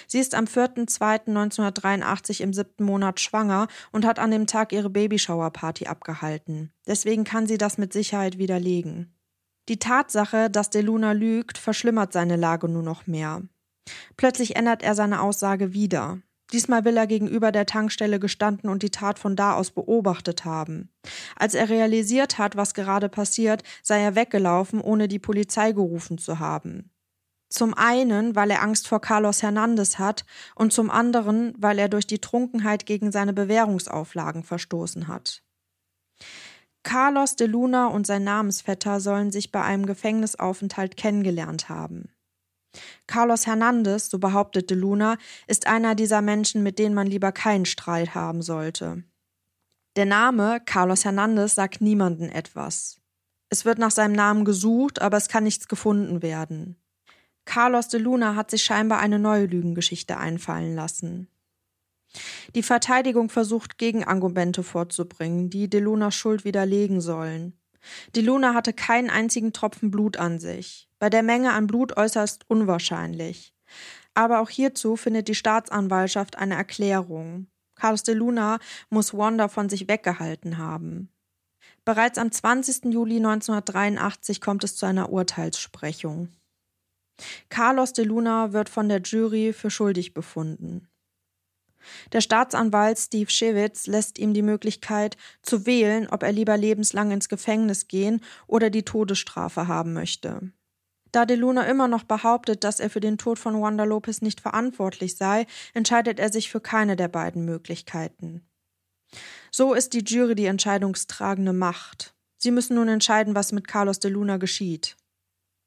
Sie 0.06 0.18
ist 0.18 0.34
am 0.34 0.44
4.2.1983 0.44 2.42
im 2.42 2.52
siebten 2.52 2.84
Monat 2.84 3.18
schwanger 3.20 3.66
und 3.92 4.06
hat 4.06 4.18
an 4.18 4.30
dem 4.30 4.46
Tag 4.46 4.72
ihre 4.72 4.90
Babyshower-Party 4.90 5.86
abgehalten. 5.86 6.72
Deswegen 6.86 7.24
kann 7.24 7.46
sie 7.46 7.58
das 7.58 7.78
mit 7.78 7.92
Sicherheit 7.92 8.38
widerlegen. 8.38 9.14
Die 9.68 9.78
Tatsache, 9.78 10.50
dass 10.50 10.70
DeLuna 10.70 11.12
lügt, 11.12 11.58
verschlimmert 11.58 12.12
seine 12.12 12.36
Lage 12.36 12.68
nur 12.68 12.82
noch 12.82 13.06
mehr. 13.06 13.42
Plötzlich 14.16 14.56
ändert 14.56 14.82
er 14.82 14.94
seine 14.94 15.22
Aussage 15.22 15.72
wieder. 15.72 16.20
Diesmal 16.52 16.84
will 16.84 16.96
er 16.96 17.06
gegenüber 17.06 17.52
der 17.52 17.66
Tankstelle 17.66 18.18
gestanden 18.18 18.68
und 18.70 18.82
die 18.82 18.90
Tat 18.90 19.18
von 19.18 19.36
da 19.36 19.54
aus 19.54 19.70
beobachtet 19.70 20.44
haben. 20.44 20.90
Als 21.36 21.54
er 21.54 21.68
realisiert 21.68 22.38
hat, 22.38 22.56
was 22.56 22.74
gerade 22.74 23.08
passiert, 23.08 23.62
sei 23.82 24.00
er 24.00 24.14
weggelaufen, 24.16 24.80
ohne 24.80 25.06
die 25.06 25.20
Polizei 25.20 25.72
gerufen 25.72 26.18
zu 26.18 26.38
haben. 26.38 26.90
Zum 27.48 27.74
einen, 27.74 28.36
weil 28.36 28.50
er 28.50 28.62
Angst 28.62 28.86
vor 28.86 29.00
Carlos 29.00 29.42
Hernandez 29.42 29.98
hat 29.98 30.24
und 30.54 30.72
zum 30.72 30.88
anderen, 30.88 31.52
weil 31.58 31.78
er 31.78 31.88
durch 31.88 32.06
die 32.06 32.20
Trunkenheit 32.20 32.86
gegen 32.86 33.10
seine 33.10 33.32
Bewährungsauflagen 33.32 34.44
verstoßen 34.44 35.08
hat. 35.08 35.42
Carlos 36.82 37.36
de 37.36 37.46
Luna 37.46 37.88
und 37.88 38.06
sein 38.06 38.24
Namensvetter 38.24 39.00
sollen 39.00 39.32
sich 39.32 39.52
bei 39.52 39.62
einem 39.62 39.84
Gefängnisaufenthalt 39.84 40.96
kennengelernt 40.96 41.68
haben. 41.68 42.08
Carlos 43.06 43.46
Hernandez, 43.46 44.08
so 44.10 44.18
behauptete 44.18 44.74
Luna, 44.74 45.16
ist 45.46 45.66
einer 45.66 45.94
dieser 45.94 46.22
Menschen, 46.22 46.62
mit 46.62 46.78
denen 46.78 46.94
man 46.94 47.06
lieber 47.06 47.32
keinen 47.32 47.66
Streit 47.66 48.14
haben 48.14 48.42
sollte. 48.42 49.04
Der 49.96 50.06
Name 50.06 50.60
Carlos 50.64 51.04
Hernandez 51.04 51.56
sagt 51.56 51.80
niemanden 51.80 52.28
etwas. 52.28 53.00
Es 53.48 53.64
wird 53.64 53.78
nach 53.78 53.90
seinem 53.90 54.14
Namen 54.14 54.44
gesucht, 54.44 55.02
aber 55.02 55.16
es 55.16 55.28
kann 55.28 55.44
nichts 55.44 55.66
gefunden 55.66 56.22
werden. 56.22 56.76
Carlos 57.44 57.88
de 57.88 57.98
Luna 57.98 58.36
hat 58.36 58.50
sich 58.50 58.62
scheinbar 58.62 59.00
eine 59.00 59.18
neue 59.18 59.46
Lügengeschichte 59.46 60.16
einfallen 60.16 60.76
lassen. 60.76 61.28
Die 62.54 62.62
Verteidigung 62.62 63.28
versucht 63.28 63.78
Gegenargumente 63.78 64.62
vorzubringen, 64.62 65.50
die 65.50 65.68
de 65.68 65.80
Lunas 65.80 66.14
Schuld 66.14 66.44
widerlegen 66.44 67.00
sollen. 67.00 67.58
Die 68.14 68.20
Luna 68.20 68.54
hatte 68.54 68.72
keinen 68.72 69.10
einzigen 69.10 69.52
Tropfen 69.52 69.90
Blut 69.90 70.16
an 70.16 70.38
sich. 70.38 70.89
Bei 71.00 71.08
der 71.08 71.22
Menge 71.22 71.52
an 71.54 71.66
Blut 71.66 71.96
äußerst 71.96 72.44
unwahrscheinlich. 72.48 73.54
Aber 74.14 74.40
auch 74.40 74.50
hierzu 74.50 74.96
findet 74.96 75.28
die 75.28 75.34
Staatsanwaltschaft 75.34 76.36
eine 76.36 76.54
Erklärung. 76.54 77.46
Carlos 77.74 78.02
de 78.02 78.14
Luna 78.14 78.58
muss 78.90 79.14
Wanda 79.14 79.48
von 79.48 79.70
sich 79.70 79.88
weggehalten 79.88 80.58
haben. 80.58 81.08
Bereits 81.86 82.18
am 82.18 82.30
20. 82.30 82.92
Juli 82.92 83.16
1983 83.16 84.42
kommt 84.42 84.62
es 84.62 84.76
zu 84.76 84.84
einer 84.84 85.10
Urteilssprechung. 85.10 86.28
Carlos 87.48 87.94
de 87.94 88.04
Luna 88.04 88.52
wird 88.52 88.68
von 88.68 88.90
der 88.90 89.00
Jury 89.00 89.54
für 89.54 89.70
schuldig 89.70 90.12
befunden. 90.12 90.86
Der 92.12 92.20
Staatsanwalt 92.20 92.98
Steve 92.98 93.30
Schewitz 93.30 93.86
lässt 93.86 94.18
ihm 94.18 94.34
die 94.34 94.42
Möglichkeit 94.42 95.16
zu 95.40 95.64
wählen, 95.64 96.08
ob 96.08 96.22
er 96.22 96.32
lieber 96.32 96.58
lebenslang 96.58 97.10
ins 97.10 97.30
Gefängnis 97.30 97.88
gehen 97.88 98.20
oder 98.46 98.68
die 98.68 98.84
Todesstrafe 98.84 99.66
haben 99.66 99.94
möchte. 99.94 100.52
Da 101.12 101.26
De 101.26 101.36
Luna 101.36 101.66
immer 101.66 101.88
noch 101.88 102.04
behauptet, 102.04 102.64
dass 102.64 102.80
er 102.80 102.90
für 102.90 103.00
den 103.00 103.18
Tod 103.18 103.38
von 103.38 103.60
Wanda 103.60 103.84
Lopez 103.84 104.22
nicht 104.22 104.40
verantwortlich 104.40 105.16
sei, 105.16 105.46
entscheidet 105.74 106.20
er 106.20 106.30
sich 106.30 106.50
für 106.50 106.60
keine 106.60 106.96
der 106.96 107.08
beiden 107.08 107.44
Möglichkeiten. 107.44 108.46
So 109.50 109.74
ist 109.74 109.92
die 109.92 110.04
Jury 110.04 110.34
die 110.34 110.46
entscheidungstragende 110.46 111.52
Macht. 111.52 112.14
Sie 112.36 112.52
müssen 112.52 112.76
nun 112.76 112.88
entscheiden, 112.88 113.34
was 113.34 113.52
mit 113.52 113.66
Carlos 113.66 113.98
de 113.98 114.10
Luna 114.10 114.36
geschieht. 114.36 114.96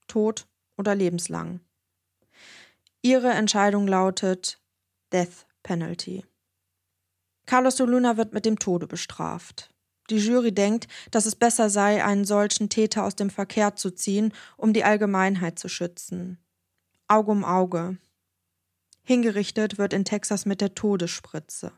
Tod 0.08 0.48
oder 0.78 0.96
lebenslang. 0.96 1.60
Ihre 3.02 3.30
Entscheidung 3.32 3.88
lautet 3.88 4.62
Death 5.12 5.46
Penalty. 5.62 6.24
Carlos 7.46 7.76
de 7.76 7.86
Luna 7.86 8.16
wird 8.16 8.34
mit 8.34 8.46
dem 8.46 8.58
Tode 8.58 8.88
bestraft. 8.88 9.73
Die 10.10 10.18
Jury 10.18 10.54
denkt, 10.54 10.88
dass 11.12 11.26
es 11.26 11.36
besser 11.36 11.70
sei, 11.70 12.04
einen 12.04 12.26
solchen 12.26 12.70
Täter 12.70 13.06
aus 13.06 13.16
dem 13.16 13.30
Verkehr 13.30 13.76
zu 13.76 13.92
ziehen, 13.92 14.34
um 14.58 14.74
die 14.74 14.84
Allgemeinheit 14.84 15.58
zu 15.58 15.70
schützen. 15.70 16.38
Auge 17.08 17.32
um 17.32 17.46
Auge. 17.46 17.98
Hingerichtet 19.04 19.78
wird 19.78 19.94
in 19.94 20.06
Texas 20.06 20.46
mit 20.46 20.62
der 20.62 20.76
Todesspritze. 20.76 21.72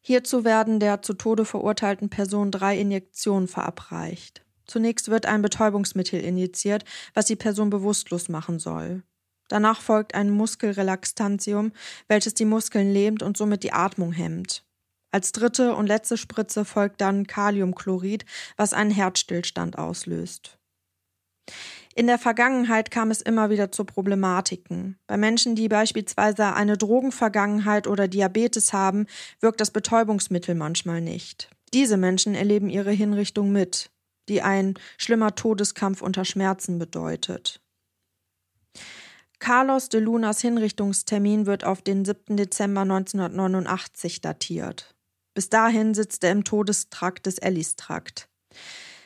Hierzu 0.00 0.44
werden 0.44 0.80
der 0.80 1.02
zu 1.02 1.14
Tode 1.14 1.44
verurteilten 1.44 2.10
Person 2.10 2.50
drei 2.50 2.78
Injektionen 2.78 3.48
verabreicht. 3.48 4.44
Zunächst 4.66 5.08
wird 5.08 5.26
ein 5.26 5.42
Betäubungsmittel 5.42 6.20
injiziert, 6.20 6.84
was 7.14 7.26
die 7.26 7.36
Person 7.36 7.70
bewusstlos 7.70 8.28
machen 8.28 8.58
soll. 8.58 9.02
Danach 9.48 9.80
folgt 9.80 10.14
ein 10.14 10.30
Muskelrelaxantium, 10.30 11.72
welches 12.08 12.34
die 12.34 12.44
Muskeln 12.44 12.92
lähmt 12.92 13.22
und 13.22 13.36
somit 13.36 13.62
die 13.62 13.72
Atmung 13.72 14.12
hemmt. 14.12 14.64
Als 15.14 15.30
dritte 15.30 15.76
und 15.76 15.86
letzte 15.86 16.16
Spritze 16.16 16.64
folgt 16.64 17.00
dann 17.00 17.28
Kaliumchlorid, 17.28 18.24
was 18.56 18.72
einen 18.72 18.90
Herzstillstand 18.90 19.78
auslöst. 19.78 20.58
In 21.94 22.08
der 22.08 22.18
Vergangenheit 22.18 22.90
kam 22.90 23.12
es 23.12 23.22
immer 23.22 23.48
wieder 23.48 23.70
zu 23.70 23.84
Problematiken. 23.84 24.98
Bei 25.06 25.16
Menschen, 25.16 25.54
die 25.54 25.68
beispielsweise 25.68 26.54
eine 26.54 26.76
Drogenvergangenheit 26.76 27.86
oder 27.86 28.08
Diabetes 28.08 28.72
haben, 28.72 29.06
wirkt 29.38 29.60
das 29.60 29.70
Betäubungsmittel 29.70 30.56
manchmal 30.56 31.00
nicht. 31.00 31.48
Diese 31.72 31.96
Menschen 31.96 32.34
erleben 32.34 32.68
ihre 32.68 32.90
Hinrichtung 32.90 33.52
mit, 33.52 33.92
die 34.28 34.42
ein 34.42 34.74
schlimmer 34.98 35.36
Todeskampf 35.36 36.02
unter 36.02 36.24
Schmerzen 36.24 36.80
bedeutet. 36.80 37.60
Carlos 39.38 39.90
de 39.90 40.00
Lunas 40.00 40.40
Hinrichtungstermin 40.40 41.46
wird 41.46 41.62
auf 41.62 41.82
den 41.82 42.04
7. 42.04 42.36
Dezember 42.36 42.80
1989 42.80 44.20
datiert. 44.20 44.93
Bis 45.34 45.50
dahin 45.50 45.94
sitzt 45.94 46.24
er 46.24 46.32
im 46.32 46.44
Todestrakt 46.44 47.26
des 47.26 47.38
Ellis-Trakt. 47.38 48.28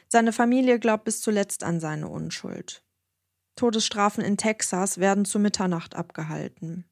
Seine 0.08 0.32
Familie 0.32 0.78
glaubt 0.78 1.04
bis 1.04 1.20
zuletzt 1.20 1.64
an 1.64 1.80
seine 1.80 2.08
Unschuld. 2.08 2.82
Todesstrafen 3.56 4.22
in 4.22 4.36
Texas 4.36 4.98
werden 4.98 5.24
zu 5.24 5.38
Mitternacht 5.38 5.96
abgehalten. 5.96 6.84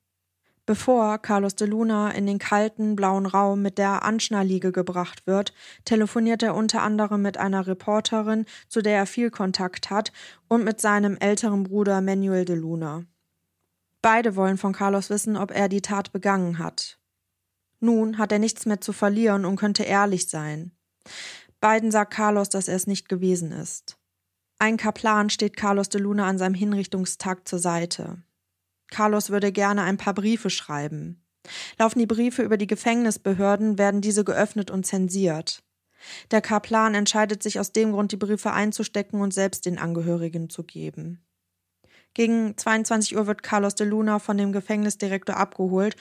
Bevor 0.66 1.18
Carlos 1.18 1.54
de 1.54 1.68
Luna 1.68 2.10
in 2.10 2.26
den 2.26 2.40
kalten, 2.40 2.96
blauen 2.96 3.26
Raum 3.26 3.62
mit 3.62 3.78
der 3.78 4.02
Anschnalliege 4.02 4.72
gebracht 4.72 5.24
wird, 5.26 5.54
telefoniert 5.84 6.42
er 6.42 6.56
unter 6.56 6.82
anderem 6.82 7.22
mit 7.22 7.36
einer 7.38 7.68
Reporterin, 7.68 8.46
zu 8.68 8.82
der 8.82 8.96
er 8.96 9.06
viel 9.06 9.30
Kontakt 9.30 9.90
hat, 9.90 10.12
und 10.48 10.64
mit 10.64 10.80
seinem 10.80 11.16
älteren 11.18 11.62
Bruder 11.62 12.00
Manuel 12.00 12.44
de 12.44 12.56
Luna. 12.56 13.04
Beide 14.02 14.34
wollen 14.34 14.58
von 14.58 14.72
Carlos 14.72 15.08
wissen, 15.08 15.36
ob 15.36 15.52
er 15.52 15.68
die 15.68 15.82
Tat 15.82 16.10
begangen 16.10 16.58
hat. 16.58 16.98
Nun 17.80 18.18
hat 18.18 18.32
er 18.32 18.38
nichts 18.38 18.66
mehr 18.66 18.80
zu 18.80 18.92
verlieren 18.92 19.44
und 19.44 19.56
könnte 19.56 19.82
ehrlich 19.82 20.28
sein. 20.28 20.72
Beiden 21.60 21.90
sagt 21.90 22.12
Carlos, 22.12 22.48
dass 22.48 22.68
er 22.68 22.76
es 22.76 22.86
nicht 22.86 23.08
gewesen 23.08 23.52
ist. 23.52 23.98
Ein 24.58 24.76
Kaplan 24.76 25.30
steht 25.30 25.56
Carlos 25.56 25.88
de 25.88 26.00
Luna 26.00 26.26
an 26.26 26.38
seinem 26.38 26.54
Hinrichtungstag 26.54 27.46
zur 27.46 27.58
Seite. 27.58 28.22
Carlos 28.88 29.30
würde 29.30 29.52
gerne 29.52 29.82
ein 29.82 29.98
paar 29.98 30.14
Briefe 30.14 30.48
schreiben. 30.48 31.22
Laufen 31.78 31.98
die 31.98 32.06
Briefe 32.06 32.42
über 32.42 32.56
die 32.56 32.66
Gefängnisbehörden, 32.66 33.78
werden 33.78 34.00
diese 34.00 34.24
geöffnet 34.24 34.70
und 34.70 34.86
zensiert. 34.86 35.62
Der 36.30 36.40
Kaplan 36.40 36.94
entscheidet 36.94 37.42
sich 37.42 37.58
aus 37.60 37.72
dem 37.72 37.92
Grund, 37.92 38.12
die 38.12 38.16
Briefe 38.16 38.52
einzustecken 38.52 39.20
und 39.20 39.34
selbst 39.34 39.66
den 39.66 39.78
Angehörigen 39.78 40.50
zu 40.50 40.64
geben. 40.64 41.22
Gegen 42.14 42.56
22 42.56 43.16
Uhr 43.16 43.26
wird 43.26 43.42
Carlos 43.42 43.74
de 43.74 43.86
Luna 43.86 44.18
von 44.18 44.38
dem 44.38 44.52
Gefängnisdirektor 44.52 45.36
abgeholt 45.36 45.96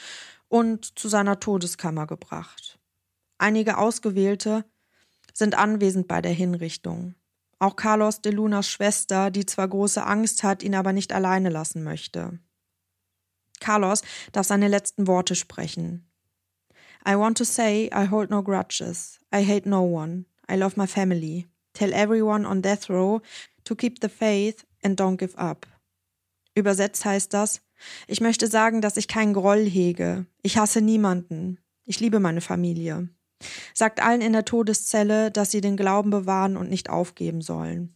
und 0.48 0.98
zu 0.98 1.08
seiner 1.10 1.40
Todeskammer 1.40 2.08
gebracht. 2.08 2.80
Einige 3.38 3.78
Ausgewählte 3.78 4.66
sind 5.34 5.56
anwesend 5.56 6.08
bei 6.08 6.22
der 6.22 6.32
Hinrichtung. 6.32 7.16
Auch 7.60 7.76
Carlos 7.76 8.22
de 8.22 8.32
Lunas 8.32 8.70
Schwester, 8.70 9.32
die 9.32 9.46
zwar 9.46 9.68
große 9.68 10.04
Angst 10.06 10.44
hat, 10.44 10.64
ihn 10.64 10.76
aber 10.76 10.94
nicht 10.94 11.14
alleine 11.14 11.50
lassen 11.50 11.84
möchte. 11.84 12.40
Carlos 13.60 14.02
darf 14.32 14.46
seine 14.46 14.68
letzten 14.68 15.08
Worte 15.08 15.36
sprechen. 15.36 16.10
I 17.08 17.16
want 17.16 17.38
to 17.38 17.44
say 17.44 17.90
I 17.94 18.10
hold 18.10 18.30
no 18.30 18.42
grudges. 18.42 19.20
I 19.34 19.44
hate 19.46 19.68
no 19.70 19.82
one. 19.82 20.26
I 20.50 20.56
love 20.56 20.76
my 20.76 20.88
family. 20.88 21.48
Tell 21.74 21.94
everyone 21.94 22.46
on 22.46 22.62
death 22.62 22.90
row 22.90 23.22
to 23.64 23.76
keep 23.76 24.02
the 24.02 24.10
faith 24.10 24.66
and 24.84 25.00
don't 25.00 25.18
give 25.18 25.38
up. 25.38 25.68
Übersetzt 26.56 27.04
heißt 27.04 27.34
das, 27.34 27.62
ich 28.08 28.22
möchte 28.22 28.48
sagen, 28.48 28.82
dass 28.82 28.98
ich 28.98 29.08
keinen 29.08 29.34
Groll 29.34 29.66
hege. 29.66 30.26
Ich 30.42 30.58
hasse 30.58 30.82
niemanden. 30.82 31.60
Ich 31.86 32.00
liebe 32.00 32.20
meine 32.20 32.42
Familie. 32.42 33.10
Sagt 33.74 34.02
allen 34.02 34.22
in 34.22 34.34
der 34.34 34.46
Todeszelle, 34.46 35.32
dass 35.32 35.52
sie 35.52 35.62
den 35.62 35.78
Glauben 35.78 36.10
bewahren 36.10 36.58
und 36.58 36.70
nicht 36.70 36.90
aufgeben 36.90 37.42
sollen. 37.42 37.96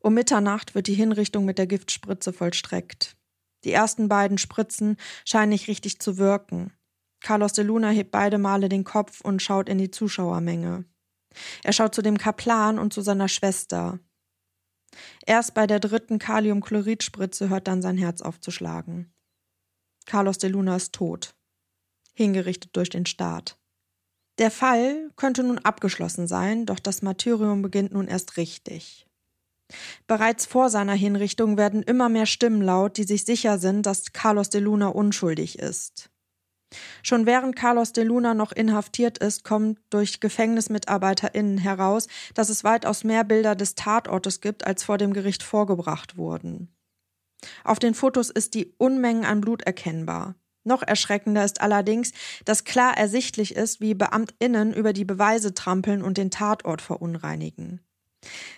Um 0.00 0.14
Mitternacht 0.14 0.74
wird 0.74 0.88
die 0.88 0.94
Hinrichtung 0.94 1.44
mit 1.44 1.58
der 1.58 1.66
Giftspritze 1.66 2.32
vollstreckt. 2.32 3.16
Die 3.64 3.72
ersten 3.72 4.08
beiden 4.08 4.38
Spritzen 4.38 4.96
scheinen 5.24 5.50
nicht 5.50 5.68
richtig 5.68 6.00
zu 6.00 6.18
wirken. 6.18 6.72
Carlos 7.20 7.52
de 7.52 7.64
Luna 7.64 7.90
hebt 7.90 8.10
beide 8.10 8.38
Male 8.38 8.68
den 8.68 8.82
Kopf 8.82 9.20
und 9.20 9.40
schaut 9.40 9.68
in 9.68 9.78
die 9.78 9.92
Zuschauermenge. 9.92 10.84
Er 11.62 11.72
schaut 11.72 11.94
zu 11.94 12.02
dem 12.02 12.18
Kaplan 12.18 12.80
und 12.80 12.92
zu 12.92 13.00
seiner 13.00 13.28
Schwester. 13.28 14.00
Erst 15.26 15.54
bei 15.54 15.66
der 15.66 15.80
dritten 15.80 16.18
Kaliumchloridspritze 16.18 17.48
hört 17.48 17.68
dann 17.68 17.82
sein 17.82 17.96
Herz 17.96 18.22
aufzuschlagen. 18.22 19.12
Carlos 20.06 20.38
de 20.38 20.50
Luna 20.50 20.76
ist 20.76 20.92
tot, 20.92 21.34
hingerichtet 22.14 22.76
durch 22.76 22.90
den 22.90 23.06
Staat. 23.06 23.58
Der 24.38 24.50
Fall 24.50 25.10
könnte 25.16 25.42
nun 25.42 25.58
abgeschlossen 25.58 26.26
sein, 26.26 26.66
doch 26.66 26.78
das 26.78 27.02
Martyrium 27.02 27.62
beginnt 27.62 27.92
nun 27.92 28.08
erst 28.08 28.36
richtig. 28.36 29.06
Bereits 30.06 30.46
vor 30.46 30.70
seiner 30.70 30.94
Hinrichtung 30.94 31.56
werden 31.56 31.82
immer 31.82 32.08
mehr 32.08 32.26
Stimmen 32.26 32.62
laut, 32.62 32.96
die 32.96 33.04
sich 33.04 33.24
sicher 33.24 33.58
sind, 33.58 33.86
dass 33.86 34.12
Carlos 34.12 34.50
de 34.50 34.60
Luna 34.60 34.88
unschuldig 34.88 35.58
ist. 35.58 36.10
Schon 37.02 37.26
während 37.26 37.56
Carlos 37.56 37.92
de 37.92 38.04
Luna 38.04 38.34
noch 38.34 38.52
inhaftiert 38.52 39.18
ist, 39.18 39.44
kommt 39.44 39.78
durch 39.90 40.20
GefängnismitarbeiterInnen 40.20 41.58
heraus, 41.58 42.08
dass 42.34 42.48
es 42.48 42.64
weitaus 42.64 43.04
mehr 43.04 43.24
Bilder 43.24 43.54
des 43.54 43.74
Tatortes 43.74 44.40
gibt, 44.40 44.66
als 44.66 44.84
vor 44.84 44.98
dem 44.98 45.12
Gericht 45.12 45.42
vorgebracht 45.42 46.16
wurden. 46.16 46.74
Auf 47.64 47.78
den 47.78 47.94
Fotos 47.94 48.30
ist 48.30 48.54
die 48.54 48.74
Unmengen 48.78 49.24
an 49.24 49.40
Blut 49.40 49.62
erkennbar. 49.62 50.36
Noch 50.64 50.82
erschreckender 50.82 51.44
ist 51.44 51.60
allerdings, 51.60 52.12
dass 52.44 52.64
klar 52.64 52.96
ersichtlich 52.96 53.56
ist, 53.56 53.80
wie 53.80 53.94
BeamtInnen 53.94 54.72
über 54.72 54.92
die 54.92 55.04
Beweise 55.04 55.54
trampeln 55.54 56.02
und 56.02 56.18
den 56.18 56.30
Tatort 56.30 56.80
verunreinigen. 56.80 57.80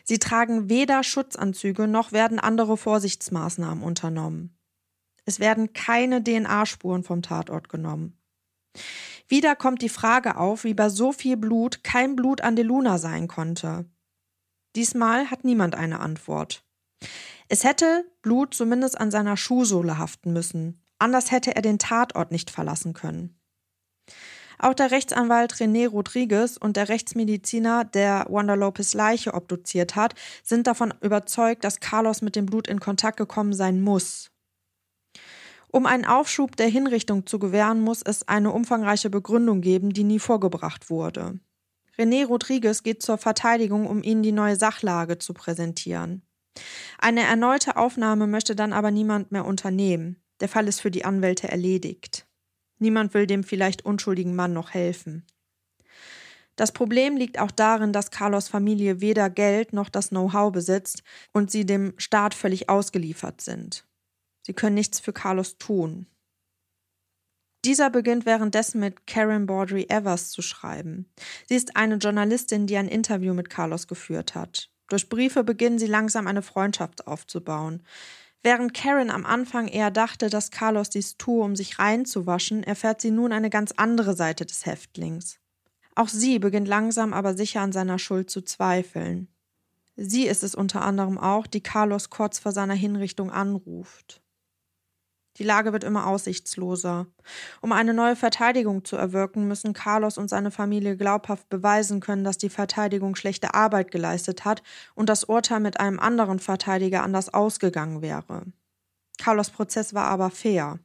Sie 0.05 0.19
tragen 0.19 0.69
weder 0.69 1.03
Schutzanzüge 1.03 1.89
noch 1.89 2.13
werden 2.13 2.39
andere 2.39 2.77
Vorsichtsmaßnahmen 2.77 3.83
unternommen. 3.83 4.59
Es 5.25 5.41
werden 5.41 5.73
keine 5.73 6.23
DNA-Spuren 6.23 7.03
vom 7.03 7.23
Tatort 7.23 7.69
genommen. 7.69 8.19
Wieder 9.29 9.57
kommt 9.57 9.81
die 9.83 9.89
Frage 9.89 10.37
auf, 10.37 10.65
wie 10.65 10.75
bei 10.75 10.89
so 10.89 11.13
viel 11.13 11.37
Blut 11.37 11.83
kein 11.83 12.15
Blut 12.17 12.43
an 12.43 12.57
De 12.57 12.65
Luna 12.65 12.99
sein 12.99 13.29
konnte. 13.29 13.87
Diesmal 14.77 15.31
hat 15.31 15.45
niemand 15.45 15.75
eine 15.75 16.01
Antwort. 16.01 16.65
Es 17.49 17.65
hätte 17.65 18.05
Blut 18.23 18.55
zumindest 18.55 19.01
an 19.01 19.11
seiner 19.11 19.37
Schuhsohle 19.37 19.99
haften 19.99 20.33
müssen. 20.33 20.83
Anders 20.99 21.31
hätte 21.31 21.55
er 21.55 21.63
den 21.63 21.79
Tatort 21.79 22.33
nicht 22.33 22.51
verlassen 22.51 22.93
können. 22.93 23.39
Auch 24.59 24.75
der 24.75 24.91
Rechtsanwalt 24.91 25.55
René 25.55 25.89
Rodriguez 25.89 26.57
und 26.57 26.77
der 26.77 26.89
Rechtsmediziner, 26.89 27.85
der 27.85 28.27
Wanda 28.29 28.55
Lopez 28.55 28.95
Leiche 28.95 29.35
obduziert 29.35 29.97
hat, 29.97 30.15
sind 30.43 30.67
davon 30.67 30.95
überzeugt, 31.01 31.65
dass 31.65 31.81
Carlos 31.81 32.23
mit 32.23 32.37
dem 32.37 32.47
Blut 32.47 32.69
in 32.69 32.81
Kontakt 32.81 33.17
gekommen 33.17 33.53
sein 33.53 33.81
muss. 33.81 34.31
Um 35.75 35.87
einen 35.87 36.05
Aufschub 36.05 36.55
der 36.55 36.69
Hinrichtung 36.69 37.27
zu 37.27 37.41
gewähren, 37.41 37.81
muss 37.81 38.01
es 38.01 38.29
eine 38.29 38.53
umfangreiche 38.53 39.11
Begründung 39.11 39.61
geben, 39.61 39.91
die 39.91 40.05
nie 40.05 40.21
vorgebracht 40.21 40.89
wurde. 40.89 41.41
René 41.99 42.25
Rodriguez 42.25 42.85
geht 42.85 43.03
zur 43.03 43.19
Verteidigung, 43.19 43.89
um 43.89 44.01
ihnen 44.01 44.23
die 44.23 44.31
neue 44.31 44.55
Sachlage 44.55 45.19
zu 45.19 45.35
präsentieren. 45.35 46.23
Eine 46.99 47.23
erneute 47.23 47.77
Aufnahme 47.77 48.29
möchte 48.29 48.55
dann 48.55 48.73
aber 48.73 48.93
niemand 48.93 49.33
mehr 49.33 49.45
unternehmen. 49.45 50.23
Der 50.39 50.49
Fall 50.49 50.69
ist 50.69 50.81
für 50.81 50.93
die 50.93 51.05
Anwälte 51.05 51.49
erledigt. 51.49 52.25
Niemand 52.79 53.13
will 53.13 53.27
dem 53.27 53.43
vielleicht 53.43 53.85
unschuldigen 53.85 54.37
Mann 54.37 54.53
noch 54.53 54.75
helfen. 54.75 55.27
Das 56.55 56.71
Problem 56.71 57.17
liegt 57.17 57.41
auch 57.41 57.51
darin, 57.51 57.93
dass 57.93 58.13
Carlos 58.13 58.47
Familie 58.47 59.01
weder 59.01 59.29
Geld 59.29 59.73
noch 59.73 59.89
das 59.89 60.11
Know-how 60.11 60.53
besitzt 60.53 61.03
und 61.33 61.51
sie 61.51 61.67
dem 61.67 61.95
Staat 61.97 62.33
völlig 62.33 62.69
ausgeliefert 62.69 63.41
sind. 63.41 63.85
Sie 64.45 64.53
können 64.53 64.75
nichts 64.75 65.01
für 65.01 65.13
Carlos 65.13 65.59
tun. 65.59 66.07
Dieser 67.65 67.89
beginnt 67.89 68.27
währenddessen 68.27 68.79
mit 68.79 69.07
Karen 69.07 69.47
Baudry 69.47 69.87
Evers 69.89 70.31
zu 70.31 70.43
schreiben. 70.43 71.11
Sie 71.49 71.55
ist 71.55 71.77
eine 71.77 71.97
Journalistin, 71.97 72.67
die 72.67 72.77
ein 72.77 72.89
Interview 72.89 73.33
mit 73.33 73.49
Carlos 73.49 73.87
geführt 73.87 74.35
hat. 74.35 74.71
Durch 74.89 75.09
Briefe 75.09 75.45
beginnen 75.45 75.79
sie 75.79 75.87
langsam 75.87 76.27
eine 76.27 76.43
Freundschaft 76.43 77.07
aufzubauen. 77.07 77.83
Während 78.43 78.75
Karen 78.75 79.09
am 79.11 79.25
Anfang 79.25 79.67
eher 79.67 79.91
dachte, 79.91 80.29
dass 80.29 80.51
Carlos 80.51 80.91
dies 80.91 81.17
tue, 81.17 81.43
um 81.43 81.57
sich 81.57 81.79
reinzuwaschen, 81.79 82.63
erfährt 82.63 83.01
sie 83.01 83.11
nun 83.11 83.33
eine 83.33 83.49
ganz 83.49 83.73
andere 83.73 84.15
Seite 84.15 84.45
des 84.45 84.67
Häftlings. 84.67 85.41
Auch 85.95 86.09
sie 86.09 86.39
beginnt 86.39 86.69
langsam 86.69 87.15
aber 87.15 87.35
sicher 87.35 87.63
an 87.63 87.73
seiner 87.73 87.99
Schuld 87.99 88.29
zu 88.29 88.43
zweifeln. 88.43 89.29
Sie 89.97 90.27
ist 90.27 90.43
es 90.43 90.55
unter 90.55 90.83
anderem 90.83 91.17
auch, 91.17 91.47
die 91.47 91.63
Carlos 91.63 92.11
kurz 92.11 92.39
vor 92.39 92.53
seiner 92.53 92.75
Hinrichtung 92.75 93.31
anruft. 93.31 94.24
Die 95.39 95.45
Lage 95.45 95.73
wird 95.73 95.83
immer 95.83 96.07
aussichtsloser. 96.07 97.07
Um 97.61 97.73
eine 97.73 97.93
neue 97.93 98.15
Verteidigung 98.15 98.85
zu 98.85 98.97
erwirken, 98.97 99.49
müssen 99.49 99.73
Carlos 99.73 100.17
und 100.17 100.29
seine 100.29 100.53
Familie 100.53 100.97
glaubhaft 100.97 101.49
beweisen 101.49 101.99
können, 101.99 102.23
dass 102.23 102.39
die 102.39 102.49
Verteidigung 102.49 103.17
schlechte 103.17 103.53
Arbeit 103.55 103.91
geleistet 103.91 104.45
hat 104.45 104.63
und 104.95 105.09
das 105.09 105.25
Urteil 105.25 105.61
mit 105.61 105.81
einem 105.81 105.99
anderen 105.99 106.39
Verteidiger 106.39 107.03
anders 107.03 107.35
ausgegangen 107.35 108.01
wäre. 108.01 108.45
Carlos 109.19 109.51
Prozess 109.51 109.93
war 109.93 110.07
aber 110.07 110.31
fair. 110.31 110.79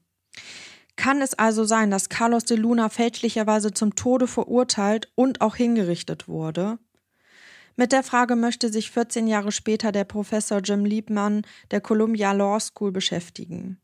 Kann 0.96 1.22
es 1.22 1.34
also 1.34 1.64
sein, 1.64 1.92
dass 1.92 2.10
Carlos 2.10 2.44
de 2.44 2.58
Luna 2.58 2.90
fälschlicherweise 2.90 3.74
zum 3.74 3.96
Tode 3.96 4.28
verurteilt 4.28 5.12
und 5.16 5.42
auch 5.42 5.56
hingerichtet 5.56 6.28
wurde? 6.28 6.80
Mit 7.76 7.94
der 7.94 8.04
Frage 8.04 8.36
möchte 8.36 8.70
sich 8.70 8.92
14 8.92 9.28
Jahre 9.28 9.54
später 9.54 9.94
der 9.94 10.04
Professor 10.04 10.60
Jim 10.60 10.84
Liebman 10.84 11.44
der 11.72 11.80
Columbia 11.80 12.34
Law 12.34 12.60
School 12.60 12.92
beschäftigen. 12.92 13.80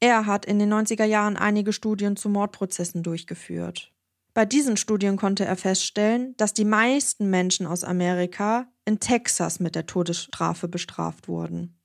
Er 0.00 0.24
hat 0.24 0.46
in 0.46 0.58
den 0.58 0.72
90er 0.72 1.04
Jahren 1.04 1.36
einige 1.36 1.72
Studien 1.72 2.16
zu 2.16 2.30
Mordprozessen 2.30 3.02
durchgeführt. 3.02 3.92
Bei 4.32 4.46
diesen 4.46 4.76
Studien 4.76 5.16
konnte 5.16 5.44
er 5.44 5.56
feststellen, 5.56 6.34
dass 6.38 6.54
die 6.54 6.64
meisten 6.64 7.28
Menschen 7.28 7.66
aus 7.66 7.84
Amerika 7.84 8.66
in 8.84 8.98
Texas 8.98 9.60
mit 9.60 9.74
der 9.74 9.86
Todesstrafe 9.86 10.68
bestraft 10.68 11.28
wurden. 11.28 11.76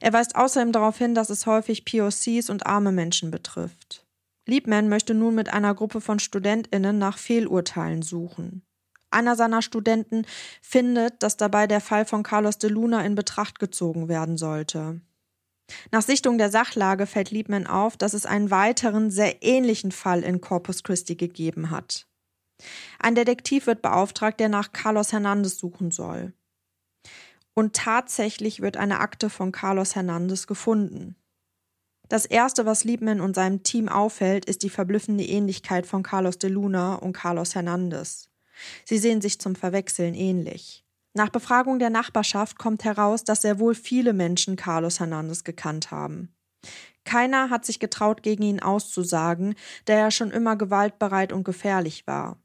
Er 0.00 0.12
weist 0.12 0.36
außerdem 0.36 0.72
darauf 0.72 0.98
hin, 0.98 1.14
dass 1.14 1.30
es 1.30 1.46
häufig 1.46 1.84
POCs 1.84 2.50
und 2.50 2.66
arme 2.66 2.92
Menschen 2.92 3.30
betrifft. 3.30 4.06
Liebman 4.46 4.88
möchte 4.88 5.14
nun 5.14 5.34
mit 5.34 5.52
einer 5.52 5.74
Gruppe 5.74 6.00
von 6.00 6.18
Studentinnen 6.18 6.98
nach 6.98 7.18
Fehlurteilen 7.18 8.02
suchen. 8.02 8.62
Einer 9.10 9.36
seiner 9.36 9.60
Studenten 9.60 10.24
findet, 10.62 11.22
dass 11.22 11.36
dabei 11.36 11.66
der 11.66 11.80
Fall 11.80 12.04
von 12.04 12.22
Carlos 12.22 12.58
de 12.58 12.70
Luna 12.70 13.04
in 13.04 13.16
Betracht 13.16 13.58
gezogen 13.58 14.08
werden 14.08 14.36
sollte. 14.36 15.00
Nach 15.90 16.02
Sichtung 16.02 16.38
der 16.38 16.50
Sachlage 16.50 17.06
fällt 17.06 17.30
Liebman 17.30 17.66
auf, 17.66 17.96
dass 17.96 18.14
es 18.14 18.26
einen 18.26 18.50
weiteren, 18.50 19.10
sehr 19.10 19.42
ähnlichen 19.42 19.92
Fall 19.92 20.22
in 20.22 20.40
Corpus 20.40 20.82
Christi 20.82 21.14
gegeben 21.14 21.70
hat. 21.70 22.06
Ein 22.98 23.14
Detektiv 23.14 23.66
wird 23.66 23.82
beauftragt, 23.82 24.40
der 24.40 24.48
nach 24.48 24.72
Carlos 24.72 25.12
Hernandez 25.12 25.58
suchen 25.58 25.90
soll. 25.90 26.32
Und 27.54 27.74
tatsächlich 27.74 28.60
wird 28.60 28.76
eine 28.76 29.00
Akte 29.00 29.30
von 29.30 29.52
Carlos 29.52 29.94
Hernandez 29.94 30.46
gefunden. 30.46 31.16
Das 32.08 32.26
erste, 32.26 32.66
was 32.66 32.84
Liebman 32.84 33.20
und 33.20 33.34
seinem 33.34 33.62
Team 33.62 33.88
auffällt, 33.88 34.44
ist 34.44 34.62
die 34.62 34.70
verblüffende 34.70 35.24
Ähnlichkeit 35.24 35.86
von 35.86 36.02
Carlos 36.02 36.38
de 36.38 36.50
Luna 36.50 36.96
und 36.96 37.12
Carlos 37.12 37.54
Hernandez. 37.54 38.28
Sie 38.84 38.98
sehen 38.98 39.20
sich 39.20 39.40
zum 39.40 39.54
Verwechseln 39.54 40.14
ähnlich. 40.14 40.84
Nach 41.14 41.28
Befragung 41.28 41.78
der 41.78 41.90
Nachbarschaft 41.90 42.58
kommt 42.58 42.84
heraus, 42.84 43.24
dass 43.24 43.42
sehr 43.42 43.58
wohl 43.58 43.74
viele 43.74 44.12
Menschen 44.12 44.56
Carlos 44.56 45.00
Hernandez 45.00 45.42
gekannt 45.42 45.90
haben. 45.90 46.34
Keiner 47.04 47.50
hat 47.50 47.64
sich 47.64 47.80
getraut, 47.80 48.22
gegen 48.22 48.42
ihn 48.42 48.60
auszusagen, 48.60 49.54
da 49.86 49.94
er 49.94 50.10
schon 50.10 50.30
immer 50.30 50.56
gewaltbereit 50.56 51.32
und 51.32 51.44
gefährlich 51.44 52.06
war. 52.06 52.40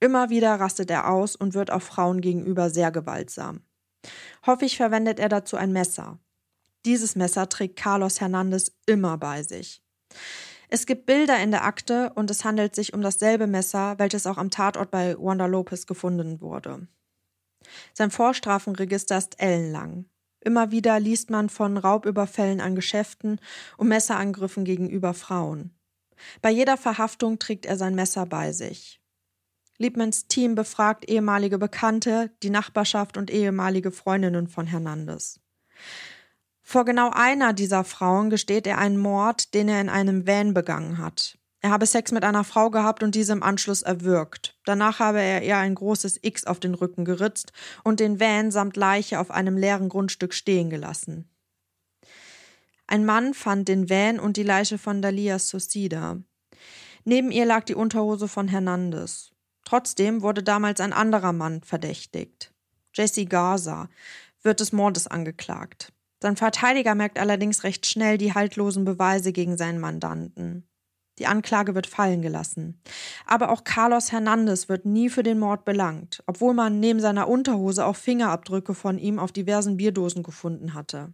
Immer 0.00 0.30
wieder 0.30 0.58
rastet 0.58 0.90
er 0.90 1.10
aus 1.10 1.36
und 1.36 1.54
wird 1.54 1.70
auch 1.70 1.82
Frauen 1.82 2.20
gegenüber 2.20 2.70
sehr 2.70 2.90
gewaltsam. 2.90 3.60
Häufig 4.46 4.76
verwendet 4.76 5.20
er 5.20 5.28
dazu 5.28 5.56
ein 5.56 5.72
Messer. 5.72 6.18
Dieses 6.86 7.14
Messer 7.14 7.48
trägt 7.48 7.78
Carlos 7.78 8.20
Hernandez 8.20 8.72
immer 8.86 9.18
bei 9.18 9.42
sich. 9.42 9.82
Es 10.68 10.86
gibt 10.86 11.04
Bilder 11.04 11.38
in 11.42 11.50
der 11.50 11.64
Akte 11.64 12.12
und 12.14 12.30
es 12.30 12.44
handelt 12.44 12.74
sich 12.74 12.94
um 12.94 13.02
dasselbe 13.02 13.46
Messer, 13.46 13.98
welches 13.98 14.26
auch 14.26 14.38
am 14.38 14.50
Tatort 14.50 14.90
bei 14.90 15.16
Wanda 15.18 15.46
Lopez 15.46 15.86
gefunden 15.86 16.40
wurde. 16.40 16.88
Sein 17.92 18.10
Vorstrafenregister 18.10 19.18
ist 19.18 19.40
ellenlang. 19.40 20.06
Immer 20.40 20.70
wieder 20.70 20.98
liest 20.98 21.30
man 21.30 21.48
von 21.48 21.76
Raubüberfällen 21.76 22.60
an 22.60 22.74
Geschäften 22.74 23.40
und 23.76 23.88
Messerangriffen 23.88 24.64
gegenüber 24.64 25.12
Frauen. 25.12 25.74
Bei 26.42 26.50
jeder 26.50 26.76
Verhaftung 26.76 27.38
trägt 27.38 27.66
er 27.66 27.76
sein 27.76 27.94
Messer 27.94 28.26
bei 28.26 28.52
sich. 28.52 29.00
Liebmans 29.78 30.26
Team 30.28 30.54
befragt 30.54 31.08
ehemalige 31.08 31.58
Bekannte, 31.58 32.30
die 32.42 32.50
Nachbarschaft 32.50 33.16
und 33.16 33.30
ehemalige 33.30 33.92
Freundinnen 33.92 34.46
von 34.46 34.66
Hernandez. 34.66 35.40
Vor 36.62 36.84
genau 36.84 37.10
einer 37.10 37.52
dieser 37.52 37.84
Frauen 37.84 38.30
gesteht 38.30 38.66
er 38.66 38.78
einen 38.78 38.98
Mord, 38.98 39.54
den 39.54 39.68
er 39.68 39.80
in 39.80 39.88
einem 39.88 40.26
Van 40.26 40.54
begangen 40.54 40.98
hat. 40.98 41.39
Er 41.62 41.70
habe 41.70 41.84
Sex 41.84 42.10
mit 42.10 42.24
einer 42.24 42.44
Frau 42.44 42.70
gehabt 42.70 43.02
und 43.02 43.14
diese 43.14 43.32
im 43.32 43.42
Anschluss 43.42 43.82
erwürgt. 43.82 44.58
Danach 44.64 44.98
habe 44.98 45.20
er 45.20 45.42
ihr 45.42 45.58
ein 45.58 45.74
großes 45.74 46.20
X 46.22 46.44
auf 46.44 46.58
den 46.58 46.74
Rücken 46.74 47.04
geritzt 47.04 47.52
und 47.84 48.00
den 48.00 48.18
Van 48.18 48.50
samt 48.50 48.76
Leiche 48.76 49.20
auf 49.20 49.30
einem 49.30 49.58
leeren 49.58 49.90
Grundstück 49.90 50.32
stehen 50.32 50.70
gelassen. 50.70 51.28
Ein 52.86 53.04
Mann 53.04 53.34
fand 53.34 53.68
den 53.68 53.90
Van 53.90 54.18
und 54.18 54.36
die 54.36 54.42
Leiche 54.42 54.78
von 54.78 55.02
Dalia 55.02 55.38
Sosida. 55.38 56.16
Neben 57.04 57.30
ihr 57.30 57.44
lag 57.44 57.64
die 57.64 57.74
Unterhose 57.74 58.26
von 58.26 58.48
Hernandez. 58.48 59.30
Trotzdem 59.64 60.22
wurde 60.22 60.42
damals 60.42 60.80
ein 60.80 60.92
anderer 60.92 61.32
Mann 61.32 61.62
verdächtigt. 61.62 62.52
Jesse 62.94 63.26
Garza 63.26 63.88
wird 64.42 64.60
des 64.60 64.72
Mordes 64.72 65.06
angeklagt. 65.06 65.92
Sein 66.22 66.36
Verteidiger 66.36 66.94
merkt 66.94 67.18
allerdings 67.18 67.64
recht 67.64 67.86
schnell 67.86 68.18
die 68.18 68.34
haltlosen 68.34 68.84
Beweise 68.84 69.32
gegen 69.32 69.56
seinen 69.56 69.78
Mandanten. 69.78 70.69
Die 71.20 71.26
Anklage 71.26 71.74
wird 71.74 71.86
fallen 71.86 72.22
gelassen. 72.22 72.80
Aber 73.26 73.50
auch 73.50 73.62
Carlos 73.62 74.10
Hernandez 74.10 74.70
wird 74.70 74.86
nie 74.86 75.10
für 75.10 75.22
den 75.22 75.38
Mord 75.38 75.66
belangt, 75.66 76.22
obwohl 76.26 76.54
man 76.54 76.80
neben 76.80 76.98
seiner 76.98 77.28
Unterhose 77.28 77.84
auch 77.84 77.96
Fingerabdrücke 77.96 78.74
von 78.74 78.98
ihm 78.98 79.18
auf 79.18 79.30
diversen 79.30 79.76
Bierdosen 79.76 80.22
gefunden 80.22 80.72
hatte. 80.72 81.12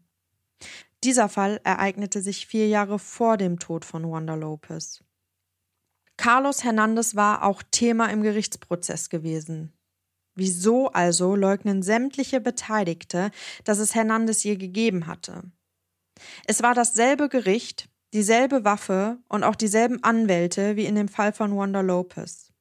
Dieser 1.03 1.29
Fall 1.29 1.61
ereignete 1.65 2.23
sich 2.23 2.47
vier 2.47 2.69
Jahre 2.69 3.01
vor 3.01 3.37
dem 3.37 3.59
Tod 3.59 3.85
von 3.85 4.09
Wanda 4.09 4.35
Lopez. 4.35 5.03
Carlos 6.17 6.63
Hernandez 6.63 7.17
war 7.17 7.43
auch 7.43 7.63
Thema 7.71 8.07
im 8.07 8.23
Gerichtsprozess 8.23 9.11
gewesen. 9.11 9.73
Wieso 10.37 10.89
also 10.89 11.35
leugnen 11.35 11.83
sämtliche 11.83 12.41
Beteiligte, 12.41 13.33
dass 13.65 13.79
es 13.79 13.95
Hernandez 13.95 14.45
je 14.45 14.57
gegeben 14.57 15.09
hatte? 15.09 15.43
Es 16.47 16.63
war 16.63 16.75
dasselbe 16.75 17.29
Gericht, 17.29 17.89
dieselbe 18.15 18.65
Waffe 18.65 19.19
und 19.29 19.45
auch 19.45 19.57
dieselben 19.57 20.03
Anwälte 20.03 20.77
wie 20.77 20.87
in 20.87 20.95
dem 20.95 21.09
Fall 21.09 21.33
von 21.33 21.57
Wanda 21.57 21.81
Lopez. 21.81 22.53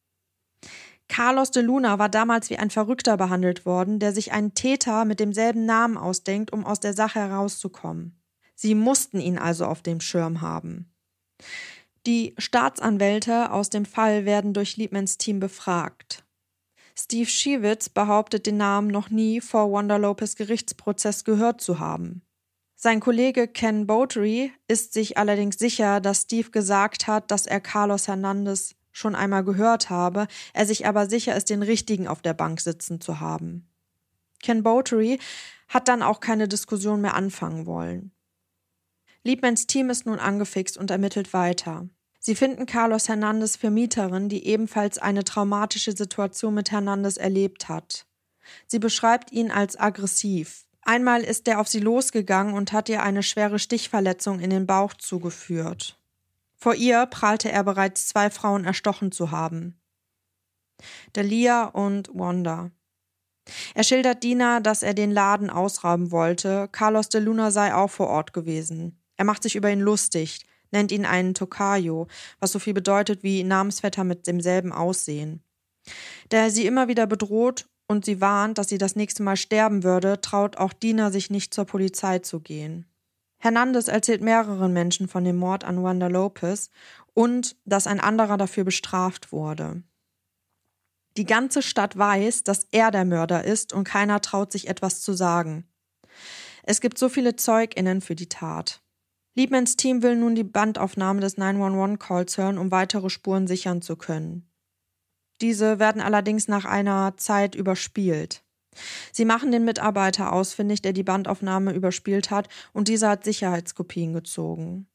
Carlos 1.07 1.51
de 1.51 1.61
Luna 1.61 1.99
war 1.99 2.09
damals 2.09 2.49
wie 2.49 2.57
ein 2.57 2.71
Verrückter 2.71 3.15
behandelt 3.17 3.65
worden, 3.65 3.99
der 3.99 4.11
sich 4.11 4.31
einen 4.31 4.53
Täter 4.53 5.05
mit 5.05 5.19
demselben 5.19 5.65
Namen 5.65 5.97
ausdenkt, 5.97 6.51
um 6.51 6.65
aus 6.65 6.79
der 6.79 6.93
Sache 6.93 7.19
herauszukommen. 7.19 8.19
Sie 8.55 8.73
mussten 8.73 9.19
ihn 9.19 9.37
also 9.37 9.65
auf 9.65 9.81
dem 9.81 10.01
Schirm 10.01 10.41
haben. 10.41 10.91
Die 12.07 12.33
Staatsanwälte 12.37 13.51
aus 13.51 13.69
dem 13.69 13.85
Fall 13.85 14.25
werden 14.25 14.53
durch 14.53 14.77
Liebmans 14.77 15.17
Team 15.17 15.39
befragt. 15.39 16.23
Steve 16.97 17.29
Schiewitz 17.29 17.89
behauptet, 17.89 18.45
den 18.45 18.57
Namen 18.57 18.87
noch 18.87 19.09
nie 19.09 19.41
vor 19.41 19.71
Wanda 19.71 19.97
Lopez 19.97 20.35
Gerichtsprozess 20.35 21.25
gehört 21.25 21.61
zu 21.61 21.79
haben. 21.79 22.21
Sein 22.85 22.99
Kollege 22.99 23.47
Ken 23.47 23.87
Botery 23.87 24.53
ist 24.67 24.93
sich 24.93 25.17
allerdings 25.17 25.57
sicher, 25.57 25.99
dass 25.99 26.21
Steve 26.21 26.51
gesagt 26.51 27.07
hat, 27.07 27.31
dass 27.31 27.47
er 27.47 27.59
Carlos 27.59 28.07
Hernandez 28.07 28.75
schon 28.91 29.15
einmal 29.15 29.43
gehört 29.43 29.89
habe, 29.89 30.27
er 30.53 30.67
sich 30.67 30.85
aber 30.85 31.09
sicher 31.09 31.35
ist, 31.35 31.49
den 31.49 31.63
richtigen 31.63 32.07
auf 32.07 32.21
der 32.21 32.35
Bank 32.35 32.61
sitzen 32.61 33.01
zu 33.01 33.19
haben. 33.19 33.67
Ken 34.43 34.61
Botery 34.61 35.17
hat 35.67 35.87
dann 35.87 36.03
auch 36.03 36.19
keine 36.19 36.47
Diskussion 36.47 37.01
mehr 37.01 37.15
anfangen 37.15 37.65
wollen. 37.65 38.11
Liebmans 39.23 39.65
Team 39.65 39.89
ist 39.89 40.05
nun 40.05 40.19
angefixt 40.19 40.77
und 40.77 40.91
ermittelt 40.91 41.33
weiter. 41.33 41.89
Sie 42.19 42.35
finden 42.35 42.67
Carlos 42.67 43.09
Hernandez 43.09 43.55
Vermieterin, 43.55 44.29
die 44.29 44.45
ebenfalls 44.45 44.99
eine 44.99 45.23
traumatische 45.23 45.93
Situation 45.93 46.53
mit 46.53 46.69
Hernandez 46.69 47.17
erlebt 47.17 47.67
hat. 47.67 48.05
Sie 48.67 48.77
beschreibt 48.77 49.31
ihn 49.31 49.49
als 49.49 49.75
aggressiv, 49.75 50.64
Einmal 50.85 51.23
ist 51.23 51.47
er 51.47 51.59
auf 51.59 51.67
sie 51.67 51.79
losgegangen 51.79 52.53
und 52.53 52.71
hat 52.71 52.89
ihr 52.89 53.01
eine 53.01 53.23
schwere 53.23 53.57
Stichverletzung 53.57 54.39
in 54.39 54.51
den 54.51 54.67
Bauch 54.67 54.93
zugeführt. 54.93 55.99
Vor 56.55 56.75
ihr 56.75 57.07
prahlte 57.07 57.51
er 57.51 57.63
bereits 57.63 58.07
zwei 58.07 58.29
Frauen 58.29 58.65
erstochen 58.65 59.11
zu 59.11 59.31
haben. 59.31 59.79
Delia 61.15 61.65
und 61.65 62.09
Wanda. 62.13 62.69
Er 63.73 63.83
schildert 63.83 64.23
Dina, 64.23 64.59
dass 64.59 64.83
er 64.83 64.93
den 64.93 65.11
Laden 65.11 65.49
ausrauben 65.49 66.11
wollte. 66.11 66.69
Carlos 66.71 67.09
de 67.09 67.19
Luna 67.19 67.49
sei 67.49 67.73
auch 67.73 67.89
vor 67.89 68.07
Ort 68.07 68.31
gewesen. 68.33 69.01
Er 69.17 69.25
macht 69.25 69.43
sich 69.43 69.55
über 69.55 69.71
ihn 69.71 69.79
lustig, 69.79 70.45
nennt 70.71 70.91
ihn 70.91 71.05
einen 71.05 71.33
Tokayo, 71.33 72.07
was 72.39 72.51
so 72.51 72.59
viel 72.59 72.73
bedeutet 72.73 73.23
wie 73.23 73.43
Namensvetter 73.43 74.03
mit 74.03 74.27
demselben 74.27 74.71
Aussehen. 74.71 75.43
Da 76.29 76.37
er 76.37 76.51
sie 76.51 76.65
immer 76.65 76.87
wieder 76.87 77.07
bedroht 77.07 77.67
und 77.87 78.05
sie 78.05 78.21
warnt, 78.21 78.57
dass 78.57 78.69
sie 78.69 78.77
das 78.77 78.95
nächste 78.95 79.23
Mal 79.23 79.37
sterben 79.37 79.83
würde, 79.83 80.21
traut 80.21 80.57
auch 80.57 80.73
Dina 80.73 81.11
sich 81.11 81.29
nicht 81.29 81.53
zur 81.53 81.65
Polizei 81.65 82.19
zu 82.19 82.39
gehen. 82.39 82.85
Hernandez 83.37 83.87
erzählt 83.87 84.21
mehreren 84.21 84.73
Menschen 84.73 85.07
von 85.07 85.23
dem 85.23 85.35
Mord 85.35 85.63
an 85.63 85.83
Wanda 85.83 86.07
Lopez 86.07 86.69
und 87.13 87.55
dass 87.65 87.87
ein 87.87 87.99
anderer 87.99 88.37
dafür 88.37 88.63
bestraft 88.63 89.31
wurde. 89.31 89.83
Die 91.17 91.25
ganze 91.25 91.61
Stadt 91.61 91.97
weiß, 91.97 92.43
dass 92.43 92.67
er 92.71 92.91
der 92.91 93.05
Mörder 93.05 93.43
ist 93.43 93.71
und 93.71 93.85
keiner 93.85 94.21
traut 94.21 94.51
sich 94.51 94.67
etwas 94.67 95.01
zu 95.01 95.13
sagen. 95.13 95.65
Es 96.63 96.81
gibt 96.81 96.97
so 96.97 97.07
viele 97.07 97.35
ZeugInnen 97.35 98.01
für 98.01 98.15
die 98.15 98.27
Tat. 98.27 98.81
Liebmans 99.35 99.75
Team 99.75 100.01
will 100.01 100.15
nun 100.15 100.35
die 100.35 100.43
Bandaufnahme 100.43 101.21
des 101.21 101.37
911-Calls 101.37 102.37
hören, 102.37 102.57
um 102.57 102.71
weitere 102.71 103.09
Spuren 103.09 103.47
sichern 103.47 103.81
zu 103.81 103.95
können. 103.95 104.49
Diese 105.41 105.79
werden 105.79 106.01
allerdings 106.01 106.47
nach 106.47 106.65
einer 106.65 107.15
Zeit 107.17 107.55
überspielt. 107.55 108.43
Sie 109.11 109.25
machen 109.25 109.51
den 109.51 109.65
Mitarbeiter 109.65 110.33
ausfindig, 110.33 110.81
der 110.81 110.93
die 110.93 111.03
Bandaufnahme 111.03 111.73
überspielt 111.73 112.31
hat, 112.31 112.49
und 112.73 112.87
dieser 112.87 113.09
hat 113.09 113.23
Sicherheitskopien 113.23 114.13
gezogen. 114.13 114.87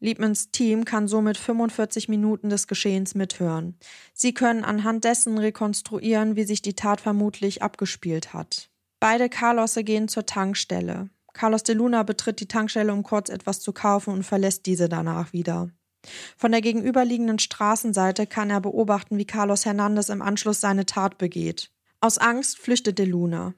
Liebmans 0.00 0.52
Team 0.52 0.84
kann 0.84 1.08
somit 1.08 1.36
45 1.36 2.08
Minuten 2.08 2.50
des 2.50 2.68
Geschehens 2.68 3.16
mithören. 3.16 3.76
Sie 4.14 4.32
können 4.32 4.62
anhand 4.62 5.02
dessen 5.02 5.38
rekonstruieren, 5.38 6.36
wie 6.36 6.44
sich 6.44 6.62
die 6.62 6.74
Tat 6.74 7.00
vermutlich 7.00 7.62
abgespielt 7.62 8.32
hat. 8.32 8.70
Beide 9.00 9.28
Carlosse 9.28 9.82
gehen 9.82 10.06
zur 10.06 10.24
Tankstelle. 10.24 11.10
Carlos 11.32 11.64
de 11.64 11.74
Luna 11.74 12.04
betritt 12.04 12.40
die 12.40 12.48
Tankstelle, 12.48 12.92
um 12.92 13.02
kurz 13.02 13.28
etwas 13.28 13.60
zu 13.60 13.72
kaufen 13.72 14.12
und 14.12 14.22
verlässt 14.24 14.66
diese 14.66 14.88
danach 14.88 15.32
wieder. 15.32 15.70
Von 16.36 16.52
der 16.52 16.60
gegenüberliegenden 16.60 17.38
Straßenseite 17.38 18.26
kann 18.26 18.50
er 18.50 18.60
beobachten, 18.60 19.18
wie 19.18 19.26
Carlos 19.26 19.64
Hernandez 19.64 20.08
im 20.08 20.22
Anschluss 20.22 20.60
seine 20.60 20.86
Tat 20.86 21.18
begeht. 21.18 21.70
Aus 22.00 22.18
Angst 22.18 22.58
flüchtet 22.58 22.98
De 22.98 23.06
Luna. 23.06 23.54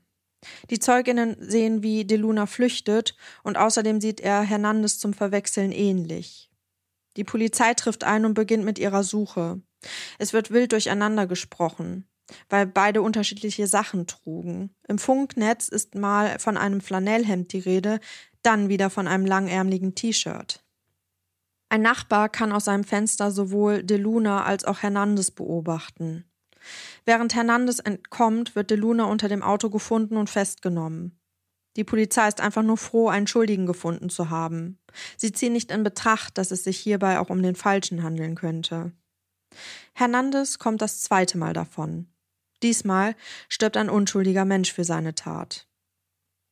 Die 0.71 0.79
Zeuginnen 0.79 1.37
sehen, 1.41 1.83
wie 1.83 2.05
De 2.05 2.17
Luna 2.17 2.47
flüchtet 2.47 3.15
und 3.43 3.59
außerdem 3.59 4.01
sieht 4.01 4.21
er 4.21 4.41
Hernandez 4.41 4.99
zum 4.99 5.13
Verwechseln 5.13 5.73
ähnlich. 5.73 6.51
Die 7.17 7.25
Polizei 7.25 7.75
trifft 7.75 8.05
ein 8.05 8.25
und 8.25 8.35
beginnt 8.35 8.65
mit 8.65 8.79
ihrer 8.79 9.03
Suche. 9.03 9.61
Es 10.19 10.33
wird 10.33 10.51
wild 10.51 10.73
durcheinander 10.73 11.27
gesprochen, 11.27 12.09
weil 12.49 12.67
beide 12.67 13.03
unterschiedliche 13.03 13.67
Sachen 13.67 14.07
trugen. 14.07 14.75
Im 14.89 14.99
Funknetz 14.99 15.69
ist 15.69 15.95
mal 15.95 16.39
von 16.39 16.57
einem 16.57 16.81
Flanellhemd 16.81 17.53
die 17.53 17.59
Rede, 17.59 18.01
dann 18.43 18.69
wieder 18.69 18.89
von 18.89 19.07
einem 19.07 19.27
langärmligen 19.27 19.95
T-Shirt. 19.95 20.65
Ein 21.71 21.83
Nachbar 21.83 22.29
kann 22.29 22.53
aus 22.53 22.65
seinem 22.65 22.83
Fenster 22.83 23.31
sowohl 23.31 23.85
De 23.85 23.97
Luna 23.97 24.45
als 24.45 24.65
auch 24.65 24.83
Hernandez 24.83 25.31
beobachten. 25.31 26.25
Während 27.05 27.35
Hernandez 27.35 27.79
entkommt, 27.79 28.57
wird 28.57 28.71
De 28.71 28.77
Luna 28.77 29.05
unter 29.05 29.29
dem 29.29 29.43
Auto 29.43 29.71
gefunden 29.71 30.17
und 30.17 30.29
festgenommen. 30.29 31.17
Die 31.77 31.85
Polizei 31.85 32.27
ist 32.27 32.41
einfach 32.41 32.65
nur 32.65 32.77
froh, 32.77 33.09
einen 33.09 33.29
Schuldigen 33.29 33.67
gefunden 33.67 34.11
zu 34.11 34.31
haben. 34.31 34.81
Sie 35.17 35.31
ziehen 35.31 35.53
nicht 35.53 35.71
in 35.71 35.85
Betracht, 35.85 36.37
dass 36.37 36.51
es 36.51 36.65
sich 36.65 36.77
hierbei 36.77 37.21
auch 37.21 37.31
um 37.31 37.41
den 37.41 37.55
Falschen 37.55 38.03
handeln 38.03 38.35
könnte. 38.35 38.93
Hernandez 39.95 40.59
kommt 40.59 40.83
das 40.83 41.01
zweite 41.01 41.39
Mal 41.39 41.53
davon. 41.53 42.09
Diesmal 42.65 43.15
stirbt 43.49 43.77
ein 43.77 43.89
unschuldiger 43.89 44.45
Mensch 44.45 44.73
für 44.73 44.85
seine 44.85 45.15
Tat. 45.15 45.70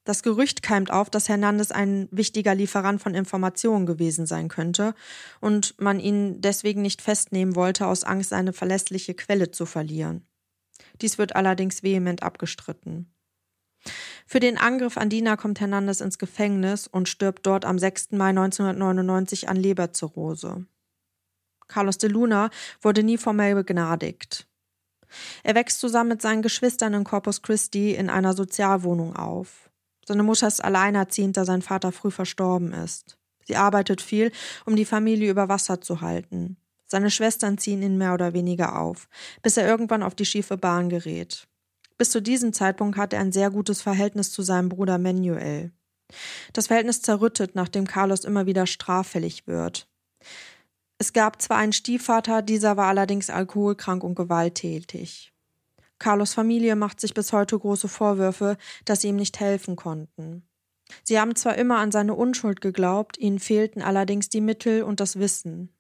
Das 0.09 0.23
Gerücht 0.23 0.63
keimt 0.63 0.91
auf, 0.91 1.11
dass 1.11 1.29
Hernandez 1.29 1.71
ein 1.71 2.09
wichtiger 2.11 2.55
Lieferant 2.55 3.03
von 3.03 3.15
Informationen 3.15 3.85
gewesen 3.85 4.25
sein 4.25 4.49
könnte 4.49 4.95
und 5.43 5.79
man 5.79 6.01
ihn 6.01 6.41
deswegen 6.41 6.81
nicht 6.81 7.03
festnehmen 7.03 7.55
wollte, 7.55 7.87
aus 7.87 8.05
Angst, 8.05 8.31
seine 8.31 8.55
verlässliche 8.55 9.13
Quelle 9.13 9.51
zu 9.51 9.67
verlieren. 9.67 10.27
Dies 11.03 11.19
wird 11.19 11.37
allerdings 11.37 11.83
vehement 11.83 12.23
abgestritten. 12.23 13.13
Für 14.27 14.41
den 14.41 14.57
Angriff 14.57 14.97
an 14.97 15.11
Dina 15.11 15.37
kommt 15.37 15.61
Hernandez 15.61 16.01
ins 16.01 16.19
Gefängnis 16.19 16.87
und 16.87 17.11
stirbt 17.11 17.45
dort 17.45 17.67
am 17.67 17.79
6. 17.79 18.13
Mai 18.13 18.31
1999 18.31 19.51
an 19.51 19.59
Leberzirrhose. 19.59 20.65
Carlos 21.67 21.99
de 21.99 22.09
Luna 22.09 22.49
wurde 22.81 23.03
nie 23.03 23.19
formell 23.19 23.55
begnadigt. 23.55 24.49
Er 25.43 25.55
wächst 25.55 25.81
zusammen 25.81 26.09
mit 26.09 26.23
seinen 26.23 26.41
Geschwistern 26.41 26.95
in 26.95 27.05
Corpus 27.05 27.43
Christi 27.43 27.95
in 27.95 28.09
einer 28.09 28.33
Sozialwohnung 28.33 29.15
auf. 29.15 29.68
Seine 30.09 30.23
Mutter 30.23 30.49
ist 30.49 30.65
alleinerziehend, 30.65 31.37
da 31.37 31.45
sein 31.45 31.61
Vater 31.61 31.93
früh 31.93 32.11
verstorben 32.11 32.73
ist. 32.73 33.19
Sie 33.45 33.57
arbeitet 33.57 34.01
viel, 34.01 34.33
um 34.65 34.75
die 34.75 34.87
Familie 34.87 35.31
über 35.31 35.51
Wasser 35.51 35.83
zu 35.83 36.01
halten. 36.01 36.57
Seine 36.87 37.11
Schwestern 37.11 37.59
ziehen 37.59 37.83
ihn 37.83 37.99
mehr 37.99 38.15
oder 38.15 38.33
weniger 38.33 38.81
auf, 38.81 39.11
bis 39.43 39.59
er 39.59 39.69
irgendwann 39.69 40.03
auf 40.03 40.15
die 40.15 40.25
schiefe 40.25 40.57
Bahn 40.57 40.89
gerät. 40.89 41.47
Bis 41.99 42.09
zu 42.09 42.23
diesem 42.23 42.55
Zeitpunkt 42.55 42.97
hat 42.97 43.13
er 43.13 43.21
ein 43.21 43.33
sehr 43.33 43.51
gutes 43.51 43.83
Verhältnis 43.83 44.33
zu 44.33 44.41
seinem 44.41 44.71
Bruder 44.71 44.97
Manuel. 44.97 45.73
Das 46.55 46.69
Verhältnis 46.69 47.03
zerrüttet, 47.03 47.55
nachdem 47.55 47.87
Carlos 47.87 48.25
immer 48.25 48.47
wieder 48.47 48.67
straffällig 48.67 49.47
wird. 49.47 49.89
Es 50.97 51.13
gab 51.13 51.43
zwar 51.43 51.59
einen 51.59 51.75
Stiefvater, 51.75 52.41
dieser 52.41 52.79
war 52.79 52.87
allerdings 52.87 53.29
alkoholkrank 53.29 54.03
und 54.03 54.15
gewalttätig. 54.15 55.35
Carlos 55.99 56.35
Familie 56.35 56.77
macht 56.77 57.01
sich 57.01 57.15
bis 57.15 57.33
heute 57.33 57.59
große 57.59 57.89
Vorwürfe, 57.89 58.57
dass 58.85 59.01
sie 59.01 59.09
ihm 59.09 59.17
nicht 59.17 59.41
helfen 59.41 59.77
konnten. 59.77 60.49
Sie 61.05 61.19
haben 61.19 61.37
zwar 61.37 61.57
immer 61.57 61.79
an 61.79 61.93
seine 61.93 62.15
Unschuld 62.15 62.61
geglaubt, 62.61 63.19
ihnen 63.19 63.39
fehlten 63.39 63.83
allerdings 63.83 64.29
die 64.29 64.41
Mittel 64.41 64.83
und 64.83 65.01
das 65.01 65.19
Wissen. 65.19 65.75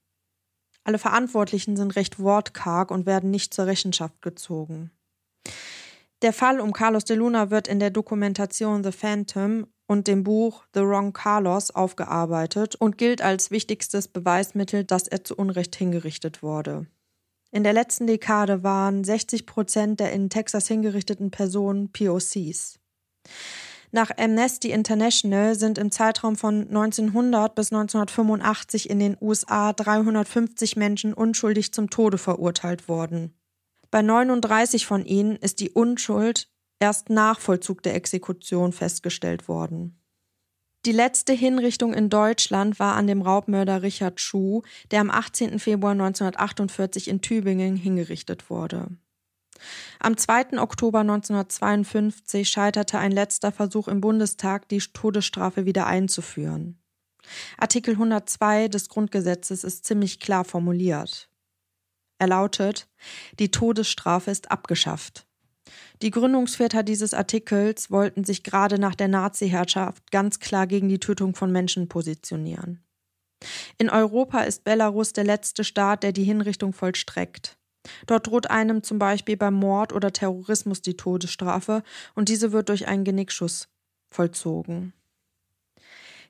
Alle 0.84 0.98
Verantwortlichen 0.98 1.76
sind 1.76 1.96
recht 1.96 2.18
wortkarg 2.18 2.90
und 2.90 3.06
werden 3.06 3.30
nicht 3.30 3.54
zur 3.54 3.66
Rechenschaft 3.66 4.20
gezogen. 4.22 4.90
Der 6.22 6.32
Fall 6.32 6.60
um 6.60 6.72
Carlos 6.72 7.04
de 7.04 7.16
Luna 7.16 7.50
wird 7.50 7.68
in 7.68 7.78
der 7.78 7.90
Dokumentation 7.90 8.82
The 8.82 8.90
Phantom 8.90 9.68
und 9.86 10.08
dem 10.08 10.24
Buch 10.24 10.64
The 10.74 10.80
Wrong 10.80 11.12
Carlos 11.12 11.70
aufgearbeitet 11.70 12.74
und 12.74 12.98
gilt 12.98 13.22
als 13.22 13.50
wichtigstes 13.50 14.08
Beweismittel, 14.08 14.84
dass 14.84 15.06
er 15.08 15.24
zu 15.24 15.36
Unrecht 15.36 15.76
hingerichtet 15.76 16.42
wurde. 16.42 16.86
In 17.50 17.64
der 17.64 17.72
letzten 17.72 18.06
Dekade 18.06 18.62
waren 18.62 19.04
60 19.04 19.46
Prozent 19.46 20.00
der 20.00 20.12
in 20.12 20.28
Texas 20.28 20.68
hingerichteten 20.68 21.30
Personen 21.30 21.90
POCs. 21.90 22.78
Nach 23.90 24.10
Amnesty 24.18 24.70
International 24.70 25.54
sind 25.54 25.78
im 25.78 25.90
Zeitraum 25.90 26.36
von 26.36 26.68
1900 26.68 27.54
bis 27.54 27.72
1985 27.72 28.90
in 28.90 28.98
den 28.98 29.16
USA 29.18 29.72
350 29.72 30.76
Menschen 30.76 31.14
unschuldig 31.14 31.72
zum 31.72 31.88
Tode 31.88 32.18
verurteilt 32.18 32.86
worden. 32.88 33.34
Bei 33.90 34.02
39 34.02 34.84
von 34.86 35.06
ihnen 35.06 35.36
ist 35.36 35.60
die 35.60 35.70
Unschuld 35.70 36.48
erst 36.78 37.08
nach 37.08 37.40
Vollzug 37.40 37.82
der 37.82 37.94
Exekution 37.94 38.72
festgestellt 38.72 39.48
worden. 39.48 39.97
Die 40.86 40.92
letzte 40.92 41.32
Hinrichtung 41.32 41.92
in 41.92 42.08
Deutschland 42.08 42.78
war 42.78 42.94
an 42.94 43.06
dem 43.06 43.20
Raubmörder 43.20 43.82
Richard 43.82 44.20
Schuh, 44.20 44.62
der 44.90 45.00
am 45.00 45.10
18. 45.10 45.58
Februar 45.58 45.92
1948 45.92 47.08
in 47.08 47.20
Tübingen 47.20 47.76
hingerichtet 47.76 48.48
wurde. 48.48 48.88
Am 49.98 50.16
2. 50.16 50.60
Oktober 50.60 51.00
1952 51.00 52.48
scheiterte 52.48 52.98
ein 52.98 53.10
letzter 53.10 53.50
Versuch 53.50 53.88
im 53.88 54.00
Bundestag, 54.00 54.68
die 54.68 54.78
Todesstrafe 54.78 55.64
wieder 55.64 55.86
einzuführen. 55.86 56.80
Artikel 57.56 57.94
102 57.94 58.68
des 58.68 58.88
Grundgesetzes 58.88 59.64
ist 59.64 59.84
ziemlich 59.84 60.20
klar 60.20 60.44
formuliert. 60.44 61.28
Er 62.18 62.28
lautet, 62.28 62.88
die 63.38 63.50
Todesstrafe 63.50 64.30
ist 64.30 64.50
abgeschafft. 64.50 65.27
Die 66.02 66.10
Gründungsväter 66.10 66.82
dieses 66.82 67.14
Artikels 67.14 67.90
wollten 67.90 68.24
sich 68.24 68.42
gerade 68.42 68.78
nach 68.78 68.94
der 68.94 69.08
Nazi-Herrschaft 69.08 70.10
ganz 70.10 70.38
klar 70.40 70.66
gegen 70.66 70.88
die 70.88 71.00
Tötung 71.00 71.34
von 71.34 71.52
Menschen 71.52 71.88
positionieren. 71.88 72.82
In 73.78 73.90
Europa 73.90 74.40
ist 74.40 74.64
Belarus 74.64 75.12
der 75.12 75.24
letzte 75.24 75.64
Staat, 75.64 76.02
der 76.02 76.12
die 76.12 76.24
Hinrichtung 76.24 76.72
vollstreckt. 76.72 77.56
Dort 78.06 78.26
droht 78.26 78.50
einem 78.50 78.82
zum 78.82 78.98
Beispiel 78.98 79.36
beim 79.36 79.54
Mord 79.54 79.92
oder 79.92 80.12
Terrorismus 80.12 80.82
die 80.82 80.96
Todesstrafe 80.96 81.82
und 82.14 82.28
diese 82.28 82.52
wird 82.52 82.68
durch 82.68 82.88
einen 82.88 83.04
Genickschuss 83.04 83.68
vollzogen. 84.10 84.92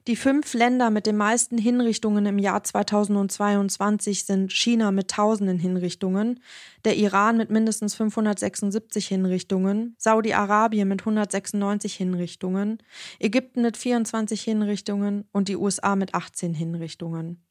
Die 0.07 0.17
fünf 0.17 0.55
Länder 0.55 0.89
mit 0.89 1.05
den 1.07 1.19
meisten 1.19 1.59
Hinrichtungen 1.59 2.25
im 2.25 2.39
Jahr 2.39 2.65
2022 2.65 4.25
sind 4.25 4.53
China 4.53 4.91
mit 4.91 5.11
tausenden 5.11 5.59
Hinrichtungen, 5.59 6.41
der 6.85 6.97
Iran 6.97 7.37
mit 7.37 7.51
mindestens 7.51 7.95
576 7.95 9.07
Hinrichtungen, 9.07 9.95
Saudi-Arabien 9.99 10.89
mit 10.89 11.03
196 11.03 11.95
Hinrichtungen, 11.95 12.79
Ägypten 13.19 13.61
mit 13.61 13.77
24 13.77 14.41
Hinrichtungen 14.43 15.29
und 15.33 15.49
die 15.49 15.57
USA 15.57 15.95
mit 15.95 16.15
18 16.15 16.55
Hinrichtungen. 16.55 17.45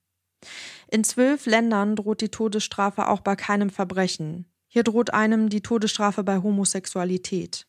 In 0.89 1.03
zwölf 1.03 1.45
Ländern 1.45 1.95
droht 1.95 2.21
die 2.21 2.29
Todesstrafe 2.29 3.07
auch 3.07 3.21
bei 3.21 3.36
keinem 3.36 3.69
Verbrechen. 3.69 4.45
Hier 4.67 4.83
droht 4.83 5.13
einem 5.13 5.49
die 5.49 5.62
Todesstrafe 5.62 6.23
bei 6.23 6.41
Homosexualität. 6.41 7.67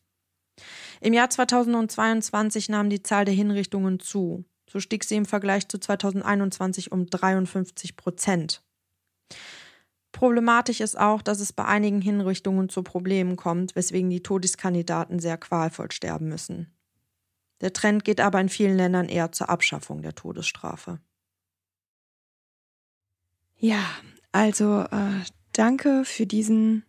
Im 1.01 1.13
Jahr 1.13 1.31
2022 1.31 2.69
nahm 2.69 2.91
die 2.91 3.03
Zahl 3.03 3.25
der 3.25 3.35
Hinrichtungen 3.35 4.01
zu. 4.01 4.45
So 4.71 4.81
stieg 4.81 5.05
sie 5.05 5.17
im 5.17 5.27
Vergleich 5.27 5.69
zu 5.69 5.79
2021 5.79 6.93
um 6.93 7.07
53 7.07 7.97
Prozent. 7.97 8.63
Problematisch 10.13 10.81
ist 10.81 10.99
auch, 10.99 11.23
dass 11.23 11.41
es 11.41 11.53
bei 11.53 11.65
einigen 11.65 12.01
Hinrichtungen 12.01 12.69
zu 12.69 12.83
Problemen 12.83 13.37
kommt, 13.37 13.77
weswegen 13.77 14.11
die 14.11 14.23
Todeskandidaten 14.23 15.21
sehr 15.21 15.39
qualvoll 15.39 15.93
sterben 15.93 16.29
müssen. 16.29 16.73
Der 17.61 17.73
Trend 17.73 18.05
geht 18.05 18.21
aber 18.21 18.41
in 18.41 18.49
vielen 18.49 18.77
Ländern 18.77 19.09
eher 19.09 19.33
zur 19.33 19.49
Abschaffung 19.49 20.03
der 20.03 20.15
Todesstrafe. 20.15 21.01
Ja, 23.57 23.85
also 24.33 24.83
äh, 24.83 25.25
danke 25.53 26.05
für 26.05 26.27
diesen 26.27 26.85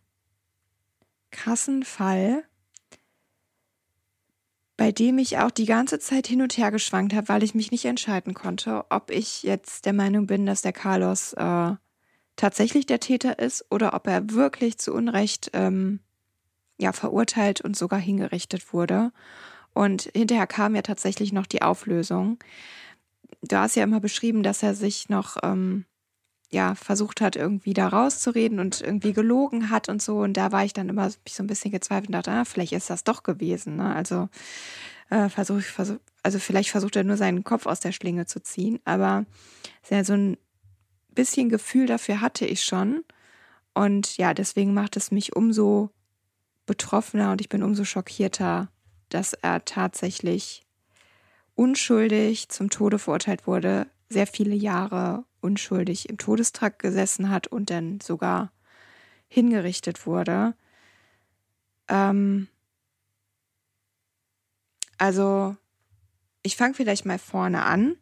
krassen 1.31 1.83
Fall 1.83 2.43
bei 4.79 4.93
dem 4.93 5.17
ich 5.17 5.37
auch 5.39 5.51
die 5.51 5.65
ganze 5.65 5.99
Zeit 5.99 6.25
hin 6.25 6.41
und 6.41 6.57
her 6.57 6.71
geschwankt 6.71 7.13
habe, 7.13 7.27
weil 7.27 7.43
ich 7.43 7.53
mich 7.53 7.69
nicht 7.69 7.83
entscheiden 7.83 8.33
konnte, 8.33 8.85
ob 8.89 9.11
ich 9.11 9.43
jetzt 9.43 9.85
der 9.85 9.91
Meinung 9.91 10.25
bin, 10.25 10.45
dass 10.45 10.61
der 10.61 10.71
Carlos 10.71 11.33
äh, 11.33 11.71
tatsächlich 12.37 12.85
der 12.85 13.01
Täter 13.01 13.39
ist 13.39 13.65
oder 13.69 13.93
ob 13.93 14.07
er 14.07 14.31
wirklich 14.31 14.77
zu 14.77 14.93
Unrecht 14.93 15.51
ähm, 15.51 15.99
ja, 16.77 16.93
verurteilt 16.93 17.59
und 17.59 17.75
sogar 17.75 17.99
hingerichtet 17.99 18.71
wurde. 18.71 19.11
Und 19.73 20.03
hinterher 20.15 20.47
kam 20.47 20.75
ja 20.75 20.81
tatsächlich 20.81 21.33
noch 21.33 21.45
die 21.45 21.61
Auflösung. 21.61 22.39
Du 23.41 23.57
hast 23.57 23.75
ja 23.75 23.83
immer 23.83 23.99
beschrieben, 23.99 24.43
dass 24.43 24.63
er 24.63 24.75
sich 24.75 25.09
noch 25.09 25.35
ähm, 25.43 25.83
ja, 26.51 26.73
versucht 26.75 27.21
hat, 27.21 27.35
irgendwie 27.35 27.73
da 27.73 27.87
rauszureden 27.87 28.59
und 28.59 28.81
irgendwie 28.81 29.13
gelogen 29.13 29.69
hat 29.69 29.87
und 29.87 30.01
so. 30.01 30.19
Und 30.19 30.33
da 30.33 30.51
war 30.51 30.65
ich 30.65 30.73
dann 30.73 30.89
immer 30.89 31.09
so 31.09 31.43
ein 31.43 31.47
bisschen 31.47 31.71
gezweifelt 31.71 32.09
und 32.09 32.13
dachte, 32.13 32.31
ah, 32.31 32.45
vielleicht 32.45 32.73
ist 32.73 32.89
das 32.89 33.03
doch 33.03 33.21
gewesen. 33.23 33.75
Ne? 33.75 33.93
Also 33.93 34.29
äh, 35.09 35.29
versuch, 35.29 35.61
versuch, 35.61 35.97
also 36.23 36.39
vielleicht 36.39 36.71
versucht 36.71 36.95
er 36.95 37.03
nur 37.03 37.17
seinen 37.17 37.43
Kopf 37.43 37.67
aus 37.67 37.79
der 37.79 37.91
Schlinge 37.91 38.25
zu 38.25 38.41
ziehen. 38.41 38.79
Aber 38.83 39.25
ja, 39.89 40.03
so 40.03 40.13
ein 40.13 40.37
bisschen 41.09 41.49
Gefühl 41.49 41.85
dafür 41.85 42.21
hatte 42.21 42.45
ich 42.45 42.63
schon. 42.63 43.03
Und 43.75 44.17
ja, 44.17 44.33
deswegen 44.33 44.73
macht 44.73 44.97
es 44.97 45.11
mich 45.11 45.35
umso 45.35 45.91
betroffener 46.65 47.31
und 47.31 47.41
ich 47.41 47.49
bin 47.49 47.63
umso 47.63 47.83
schockierter, 47.83 48.69
dass 49.09 49.33
er 49.33 49.65
tatsächlich 49.65 50.65
unschuldig 51.55 52.49
zum 52.49 52.69
Tode 52.69 52.99
verurteilt 52.99 53.47
wurde, 53.47 53.87
sehr 54.09 54.27
viele 54.27 54.55
Jahre 54.55 55.25
unschuldig 55.41 56.09
im 56.09 56.17
Todestrakt 56.17 56.79
gesessen 56.79 57.29
hat 57.29 57.47
und 57.47 57.69
dann 57.69 57.99
sogar 58.01 58.51
hingerichtet 59.27 60.05
wurde. 60.05 60.55
Ähm 61.87 62.47
also, 64.97 65.55
ich 66.43 66.55
fange 66.55 66.73
vielleicht 66.73 67.05
mal 67.05 67.19
vorne 67.19 67.63
an. 67.63 67.95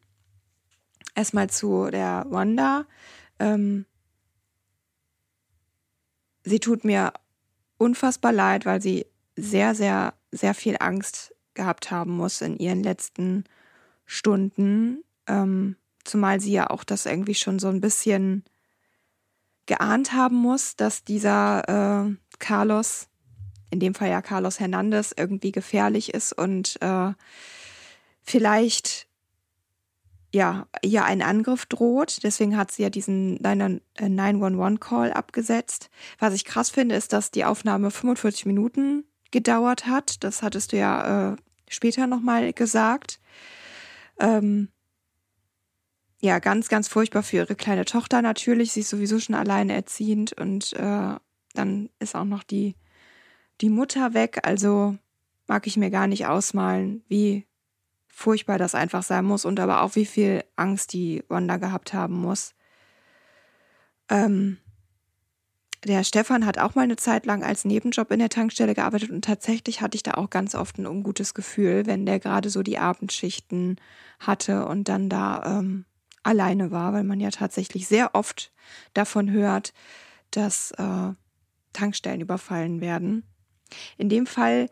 Erstmal 1.16 1.50
zu 1.50 1.90
der 1.92 2.26
Wanda. 2.30 2.86
Ähm 3.40 3.86
sie 6.44 6.60
tut 6.60 6.84
mir 6.84 7.14
unfassbar 7.78 8.32
leid, 8.32 8.66
weil 8.66 8.82
sie 8.82 9.06
sehr, 9.36 9.76
sehr, 9.76 10.14
sehr 10.32 10.54
viel 10.54 10.78
Angst 10.80 11.36
gehabt 11.54 11.92
haben 11.92 12.16
muss 12.16 12.42
in 12.42 12.58
ihren 12.58 12.84
letzten 12.84 13.44
Stunden. 14.06 15.04
Ähm 15.28 15.76
Zumal 16.08 16.40
sie 16.40 16.54
ja 16.54 16.70
auch 16.70 16.84
das 16.84 17.06
irgendwie 17.06 17.36
schon 17.36 17.60
so 17.60 17.68
ein 17.68 17.82
bisschen 17.82 18.44
geahnt 19.66 20.14
haben 20.14 20.38
muss, 20.38 20.76
dass 20.76 21.04
dieser 21.04 22.08
äh, 22.08 22.16
Carlos, 22.40 23.10
in 23.70 23.80
dem 23.80 23.94
Fall 23.94 24.10
ja 24.10 24.22
Carlos 24.22 24.60
Hernandez, 24.60 25.14
irgendwie 25.16 25.52
gefährlich 25.52 26.14
ist 26.14 26.34
und 26.34 26.82
äh, 26.82 27.12
vielleicht 28.24 29.08
ja 30.34 30.68
ihr 30.82 31.06
ein 31.06 31.22
Angriff 31.22 31.66
droht. 31.66 32.24
Deswegen 32.24 32.58
hat 32.58 32.72
sie 32.72 32.84
ja 32.84 32.90
diesen 32.90 33.40
911-Call 33.40 35.12
abgesetzt. 35.12 35.90
Was 36.20 36.34
ich 36.34 36.46
krass 36.46 36.70
finde, 36.70 36.96
ist, 36.96 37.14
dass 37.14 37.32
die 37.32 37.46
Aufnahme 37.46 37.92
45 37.92 38.46
Minuten 38.46 39.04
gedauert 39.32 39.86
hat. 39.86 40.24
Das 40.24 40.42
hattest 40.42 40.72
du 40.72 40.78
ja 40.78 41.34
äh, 41.34 41.36
später 41.68 42.08
nochmal 42.08 42.54
gesagt. 42.54 43.20
Ähm, 44.20 44.70
ja, 46.28 46.40
ganz, 46.40 46.68
ganz 46.68 46.90
furchtbar 46.90 47.24
für 47.24 47.38
ihre 47.38 47.56
kleine 47.56 47.86
Tochter 47.86 48.22
natürlich. 48.22 48.74
Sie 48.74 48.82
ist 48.82 48.90
sowieso 48.90 49.18
schon 49.20 49.34
alleine 49.34 49.74
erziehend 49.74 50.34
und 50.34 50.74
äh, 50.74 51.16
dann 51.54 51.90
ist 52.00 52.16
auch 52.16 52.26
noch 52.26 52.44
die, 52.44 52.76
die 53.62 53.70
Mutter 53.70 54.14
weg. 54.14 54.40
Also 54.44 54.98
mag 55.48 55.68
ich 55.68 55.78
mir 55.78 55.90
gar 55.90 56.08
nicht 56.08 56.28
ausmalen, 56.28 57.04
wie 57.08 57.48
furchtbar 58.08 58.58
das 58.58 58.76
einfach 58.76 59.04
sein 59.04 59.24
muss 59.24 59.46
und 59.46 59.58
aber 59.60 59.82
auch 59.84 59.96
wie 59.96 60.06
viel 60.06 60.44
Angst 60.58 60.92
die 60.92 61.24
Wanda 61.30 61.56
gehabt 61.56 61.94
haben 61.94 62.16
muss. 62.16 62.56
Ähm, 64.10 64.58
der 65.86 66.04
Stefan 66.04 66.46
hat 66.46 66.58
auch 66.58 66.76
mal 66.76 66.82
eine 66.82 66.98
Zeit 66.98 67.26
lang 67.26 67.44
als 67.44 67.64
Nebenjob 67.64 68.12
in 68.12 68.20
der 68.20 68.30
Tankstelle 68.30 68.74
gearbeitet 68.74 69.12
und 69.12 69.24
tatsächlich 69.24 69.80
hatte 69.80 69.96
ich 69.96 70.04
da 70.04 70.16
auch 70.16 70.30
ganz 70.30 70.56
oft 70.56 70.78
ein 70.78 70.88
ungutes 70.88 71.34
Gefühl, 71.34 71.86
wenn 71.86 72.06
der 72.06 72.20
gerade 72.20 72.50
so 72.50 72.64
die 72.64 72.80
Abendschichten 72.80 73.80
hatte 74.20 74.66
und 74.66 74.90
dann 74.90 75.08
da 75.08 75.60
ähm, 75.60 75.86
alleine 76.28 76.72
war, 76.72 76.94
weil 76.94 77.04
man 77.04 77.20
ja 77.20 77.30
tatsächlich 77.30 77.88
sehr 77.88 78.14
oft 78.14 78.52
davon 78.94 79.32
hört, 79.32 79.74
dass 80.32 80.72
äh, 80.72 81.14
Tankstellen 81.74 82.22
überfallen 82.22 82.82
werden. 82.82 83.24
In 83.98 84.10
dem 84.10 84.26
Fall 84.26 84.68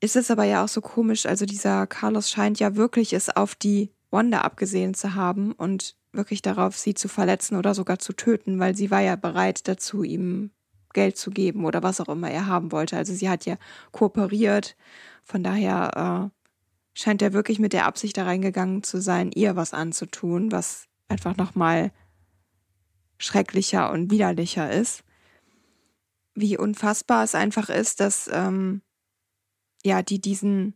ist 0.00 0.16
es 0.16 0.30
aber 0.30 0.44
ja 0.44 0.64
auch 0.64 0.68
so 0.68 0.80
komisch, 0.80 1.26
also 1.26 1.46
dieser 1.46 1.86
Carlos 1.86 2.28
scheint 2.28 2.58
ja 2.58 2.76
wirklich 2.76 3.12
es 3.12 3.34
auf 3.34 3.54
die 3.54 3.92
Wanda 4.10 4.40
abgesehen 4.40 4.94
zu 4.94 5.14
haben 5.14 5.52
und 5.52 5.96
wirklich 6.12 6.42
darauf, 6.42 6.76
sie 6.76 6.94
zu 6.94 7.08
verletzen 7.08 7.56
oder 7.56 7.74
sogar 7.74 7.98
zu 7.98 8.12
töten, 8.12 8.58
weil 8.58 8.76
sie 8.76 8.90
war 8.90 9.00
ja 9.00 9.16
bereit 9.16 9.66
dazu, 9.66 10.02
ihm 10.02 10.50
Geld 10.92 11.16
zu 11.16 11.30
geben 11.30 11.64
oder 11.64 11.82
was 11.82 12.00
auch 12.00 12.08
immer 12.08 12.30
er 12.30 12.46
haben 12.46 12.72
wollte. 12.72 12.96
Also 12.96 13.14
sie 13.14 13.28
hat 13.28 13.46
ja 13.46 13.56
kooperiert. 13.92 14.76
Von 15.24 15.42
daher 15.42 16.30
äh, 16.30 16.43
scheint 16.94 17.20
er 17.22 17.32
wirklich 17.32 17.58
mit 17.58 17.72
der 17.72 17.86
Absicht 17.86 18.16
da 18.16 18.24
reingegangen 18.24 18.82
zu 18.82 19.00
sein, 19.00 19.32
ihr 19.32 19.56
was 19.56 19.74
anzutun, 19.74 20.52
was 20.52 20.86
einfach 21.08 21.36
nochmal 21.36 21.92
schrecklicher 23.18 23.90
und 23.90 24.10
widerlicher 24.10 24.70
ist. 24.70 25.02
Wie 26.34 26.56
unfassbar 26.56 27.24
es 27.24 27.34
einfach 27.34 27.68
ist, 27.68 28.00
dass 28.00 28.28
ähm, 28.32 28.82
ja 29.84 30.02
die 30.02 30.20
diesen 30.20 30.74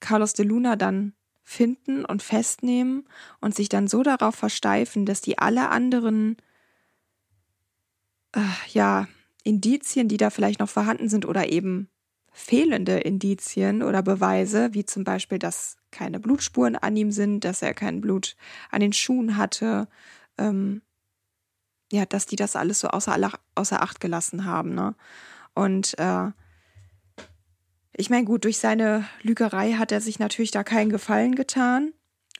Carlos 0.00 0.32
de 0.34 0.44
Luna 0.44 0.76
dann 0.76 1.14
finden 1.42 2.04
und 2.04 2.22
festnehmen 2.22 3.06
und 3.40 3.54
sich 3.54 3.68
dann 3.68 3.88
so 3.88 4.02
darauf 4.02 4.34
versteifen, 4.34 5.06
dass 5.06 5.20
die 5.20 5.38
alle 5.38 5.70
anderen 5.70 6.36
äh, 8.32 8.40
ja 8.68 9.08
Indizien, 9.44 10.08
die 10.08 10.16
da 10.16 10.30
vielleicht 10.30 10.60
noch 10.60 10.68
vorhanden 10.68 11.08
sind 11.08 11.26
oder 11.26 11.50
eben 11.50 11.88
fehlende 12.32 12.98
Indizien 12.98 13.82
oder 13.82 14.02
Beweise, 14.02 14.72
wie 14.72 14.84
zum 14.84 15.04
Beispiel, 15.04 15.38
dass 15.38 15.76
keine 15.90 16.18
Blutspuren 16.18 16.76
an 16.76 16.96
ihm 16.96 17.12
sind, 17.12 17.44
dass 17.44 17.62
er 17.62 17.74
kein 17.74 18.00
Blut 18.00 18.36
an 18.70 18.80
den 18.80 18.92
Schuhen 18.92 19.36
hatte, 19.36 19.86
ähm, 20.38 20.82
ja, 21.92 22.06
dass 22.06 22.26
die 22.26 22.36
das 22.36 22.56
alles 22.56 22.80
so 22.80 22.88
außer, 22.88 23.16
außer 23.54 23.82
Acht 23.82 24.00
gelassen 24.00 24.46
haben. 24.46 24.74
Ne? 24.74 24.94
Und 25.54 25.98
äh, 25.98 26.30
ich 27.94 28.08
meine, 28.08 28.24
gut, 28.24 28.44
durch 28.44 28.58
seine 28.58 29.06
Lügerei 29.20 29.74
hat 29.74 29.92
er 29.92 30.00
sich 30.00 30.18
natürlich 30.18 30.50
da 30.50 30.64
keinen 30.64 30.90
Gefallen 30.90 31.34
getan, 31.34 31.92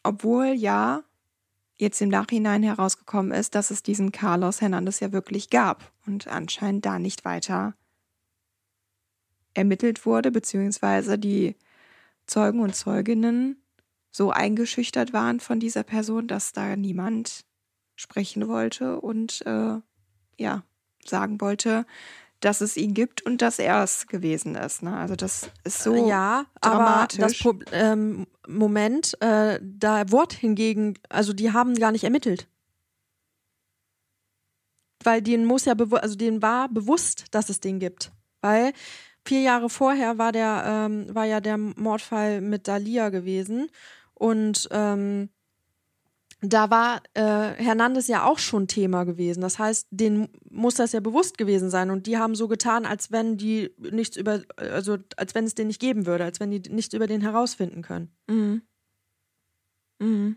obwohl 0.03 0.47
ja 0.47 1.05
jetzt 1.77 2.01
im 2.01 2.09
Nachhinein 2.09 2.63
herausgekommen 2.63 3.33
ist, 3.33 3.55
dass 3.55 3.71
es 3.71 3.83
diesen 3.83 4.13
Carlos 4.13 4.63
Hernandez 4.63 5.01
ja 5.01 5.13
wirklich 5.13 5.51
gab 5.51 5.93
und 6.07 6.29
anscheinend 6.29 6.87
da 6.87 6.99
nicht 6.99 7.27
weiter 7.27 7.75
ermittelt 9.55 10.07
wurde, 10.07 10.31
beziehungsweise 10.31 11.19
die 11.19 11.57
Zeugen 12.27 12.61
und 12.61 12.75
Zeuginnen 12.75 13.63
so 14.11 14.31
eingeschüchtert 14.31 15.13
waren 15.13 15.41
von 15.41 15.59
dieser 15.61 15.83
Person, 15.83 16.29
dass 16.29 16.53
da 16.53 16.77
niemand 16.77 17.45
sprechen 17.97 18.49
wollte 18.49 19.01
und 19.01 19.45
äh, 19.47 19.77
ja 20.39 20.63
sagen 21.05 21.41
wollte, 21.41 21.87
dass 22.41 22.61
es 22.61 22.77
ihn 22.77 22.93
gibt 22.93 23.23
und 23.23 23.41
dass 23.41 23.59
er 23.59 23.83
es 23.83 24.07
gewesen 24.09 24.57
ist. 24.57 24.83
Ne? 24.83 24.97
Also 24.97 25.15
das 25.15 25.51
ist 25.65 25.83
so 25.83 26.09
ja, 26.09 26.45
dramatisch. 26.61 27.19
aber 27.19 27.29
das 27.29 27.39
Pro 27.39 27.55
ähm, 27.73 28.27
Moment, 28.47 29.21
äh, 29.21 29.61
da 29.63 30.11
Wort 30.11 30.33
hingegen, 30.33 30.95
also 31.09 31.33
die 31.33 31.53
haben 31.53 31.75
gar 31.77 31.93
nicht 31.93 32.05
ermittelt. 32.05 32.49
Weil 35.05 35.23
denen 35.23 35.45
muss 35.47 35.65
ja, 35.65 35.75
also 35.75 36.17
denen 36.17 36.43
war 36.43 36.69
bewusst, 36.69 37.27
dass 37.31 37.49
es 37.49 37.61
den 37.61 37.79
gibt. 37.79 38.13
Weil 38.41 38.73
vier 39.25 39.41
Jahre 39.41 39.69
vorher 39.69 40.19
war 40.19 40.33
der, 40.33 40.65
ähm, 40.67 41.15
war 41.15 41.25
ja 41.25 41.41
der 41.41 41.59
Mordfall 41.59 42.41
mit 42.41 42.69
Dalia 42.69 43.09
gewesen 43.11 43.69
und 44.15 44.69
ähm, 44.71 45.31
da 46.45 46.71
war 46.71 47.03
äh, 47.15 47.55
Hernandez 47.63 48.09
ja 48.09 48.25
auch 48.25 48.41
schon 48.41 48.67
Thema 48.67 49.05
gewesen. 49.05 49.41
Das 49.43 49.61
heißt, 49.61 49.87
denen 49.91 50.29
muss 50.51 50.75
das 50.75 50.91
ja 50.91 50.99
bewusst 50.99 51.39
gewesen 51.39 51.71
sein. 51.71 51.91
Und 51.91 52.09
die 52.09 52.19
haben 52.19 52.35
so 52.35 52.49
getan, 52.49 52.85
als 52.85 53.13
wenn 53.13 53.37
die 53.37 53.71
nichts 53.79 54.17
über, 54.17 54.43
also 54.57 54.99
als 55.17 55.37
wenn 55.37 55.45
es 55.45 55.55
den 55.55 55.69
nicht 55.69 55.81
geben 55.81 56.05
würde, 56.05 56.25
als 56.25 56.41
wenn 56.41 56.51
die 56.51 56.61
nichts 56.69 56.95
über 56.95 57.07
den 57.07 57.21
herausfinden 57.21 57.83
können. 57.83 58.11
Mhm. 58.27 58.63
Mhm. 60.01 60.37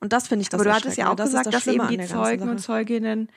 Und 0.00 0.12
das 0.14 0.26
finde 0.26 0.42
ich 0.42 0.48
das 0.48 0.58
Aber 0.58 0.70
du 0.70 0.74
hattest 0.74 0.96
ja 0.96 1.10
auch 1.10 1.16
das 1.16 1.28
gesagt, 1.28 1.46
das 1.46 1.64
dass 1.64 1.66
eben 1.66 1.86
die 1.86 2.00
Zeugen 2.06 2.48
und 2.48 2.58
Zeuginnen 2.58 3.28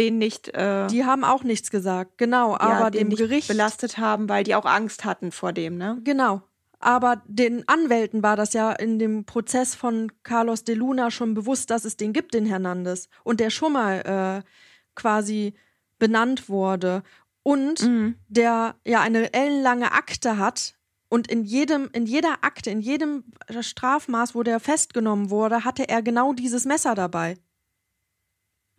den 0.00 0.18
nicht. 0.18 0.48
Äh, 0.48 0.86
die 0.86 1.04
haben 1.04 1.24
auch 1.24 1.44
nichts 1.44 1.70
gesagt, 1.70 2.16
genau. 2.16 2.52
Ja, 2.52 2.60
aber 2.60 2.90
dem 2.90 3.10
Gericht 3.10 3.48
belastet 3.48 3.98
haben, 3.98 4.28
weil 4.28 4.44
die 4.44 4.54
auch 4.54 4.64
Angst 4.64 5.04
hatten 5.04 5.30
vor 5.30 5.52
dem, 5.52 5.76
ne? 5.76 6.00
Genau. 6.02 6.42
Aber 6.78 7.22
den 7.26 7.68
Anwälten 7.68 8.22
war 8.22 8.36
das 8.36 8.54
ja 8.54 8.72
in 8.72 8.98
dem 8.98 9.26
Prozess 9.26 9.74
von 9.74 10.10
Carlos 10.22 10.64
de 10.64 10.74
Luna 10.74 11.10
schon 11.10 11.34
bewusst, 11.34 11.68
dass 11.68 11.84
es 11.84 11.98
den 11.98 12.14
gibt, 12.14 12.32
den 12.32 12.46
Hernandez. 12.46 13.10
Und 13.22 13.38
der 13.38 13.50
schon 13.50 13.74
mal 13.74 14.42
äh, 14.42 14.48
quasi 14.94 15.52
benannt 15.98 16.48
wurde. 16.48 17.02
Und 17.42 17.82
mhm. 17.82 18.14
der 18.28 18.76
ja 18.86 19.02
eine 19.02 19.34
ellenlange 19.34 19.92
Akte 19.92 20.38
hat. 20.38 20.74
Und 21.10 21.30
in 21.30 21.44
jedem, 21.44 21.90
in 21.92 22.06
jeder 22.06 22.38
Akte, 22.40 22.70
in 22.70 22.80
jedem 22.80 23.24
Strafmaß, 23.60 24.34
wo 24.34 24.42
der 24.42 24.60
festgenommen 24.60 25.28
wurde, 25.28 25.64
hatte 25.64 25.86
er 25.86 26.00
genau 26.00 26.32
dieses 26.32 26.64
Messer 26.64 26.94
dabei. 26.94 27.36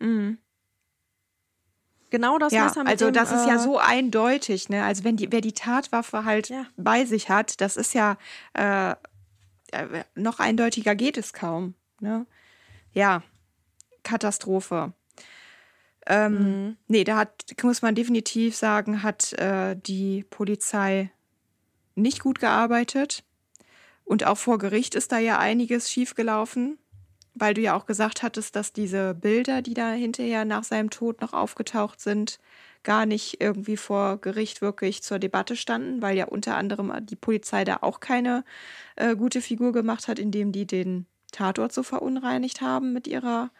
Mhm. 0.00 0.38
Genau 2.12 2.36
das 2.38 2.52
ja, 2.52 2.64
Messer 2.64 2.80
mit 2.84 2.90
Also 2.92 3.06
dem, 3.06 3.14
das 3.14 3.32
ist 3.32 3.46
ja 3.46 3.54
äh, 3.54 3.58
so 3.58 3.78
eindeutig, 3.78 4.68
ne? 4.68 4.84
Also 4.84 5.02
wenn 5.02 5.16
die, 5.16 5.32
wer 5.32 5.40
die 5.40 5.54
Tatwaffe 5.54 6.26
halt 6.26 6.50
Ja. 6.50 6.66
bei 6.76 7.06
sich 7.06 7.30
hat, 7.30 7.62
das 7.62 7.78
ist 7.78 7.94
ja 7.94 8.18
äh, 8.52 8.90
äh, 8.90 10.04
noch 10.14 10.38
eindeutiger 10.38 10.94
geht 10.94 11.16
es 11.16 11.32
kaum. 11.32 11.74
Ne? 12.00 12.26
Ja, 12.92 13.22
Katastrophe. 14.02 14.92
Ähm, 16.06 16.34
Mhm. 16.34 16.76
Nee, 16.86 17.04
da 17.04 17.16
hat, 17.16 17.44
muss 17.62 17.80
man 17.80 17.94
definitiv 17.94 18.56
sagen, 18.56 19.02
hat 19.02 19.32
äh, 19.34 19.74
die 19.74 20.24
Polizei 20.28 21.10
nicht 21.94 22.20
gut 22.20 22.40
gearbeitet. 22.40 23.24
Und 24.04 24.24
auch 24.24 24.36
vor 24.36 24.58
Gericht 24.58 24.94
ist 24.94 25.12
da 25.12 25.18
ja 25.18 25.38
einiges 25.38 25.90
schiefgelaufen, 25.90 26.76
weil 27.34 27.54
du 27.54 27.60
ja 27.60 27.74
auch 27.74 27.86
gesagt 27.86 28.22
hattest, 28.22 28.56
dass 28.56 28.72
diese 28.72 29.14
Bilder, 29.14 29.62
die 29.62 29.74
da 29.74 29.92
hinterher 29.92 30.44
nach 30.44 30.64
seinem 30.64 30.90
Tod 30.90 31.20
noch 31.20 31.32
aufgetaucht 31.32 32.00
sind, 32.00 32.38
gar 32.82 33.06
nicht 33.06 33.40
irgendwie 33.40 33.76
vor 33.76 34.18
Gericht 34.18 34.60
wirklich 34.60 35.02
zur 35.02 35.18
Debatte 35.18 35.56
standen, 35.56 36.02
weil 36.02 36.16
ja 36.16 36.26
unter 36.26 36.56
anderem 36.56 36.92
die 37.06 37.16
Polizei 37.16 37.64
da 37.64 37.78
auch 37.80 38.00
keine 38.00 38.44
äh, 38.96 39.14
gute 39.14 39.40
Figur 39.40 39.72
gemacht 39.72 40.08
hat, 40.08 40.18
indem 40.18 40.52
die 40.52 40.66
den 40.66 41.06
Tatort 41.30 41.72
so 41.72 41.82
verunreinigt 41.82 42.60
haben 42.60 42.92
mit 42.92 43.08
ihrer 43.08 43.50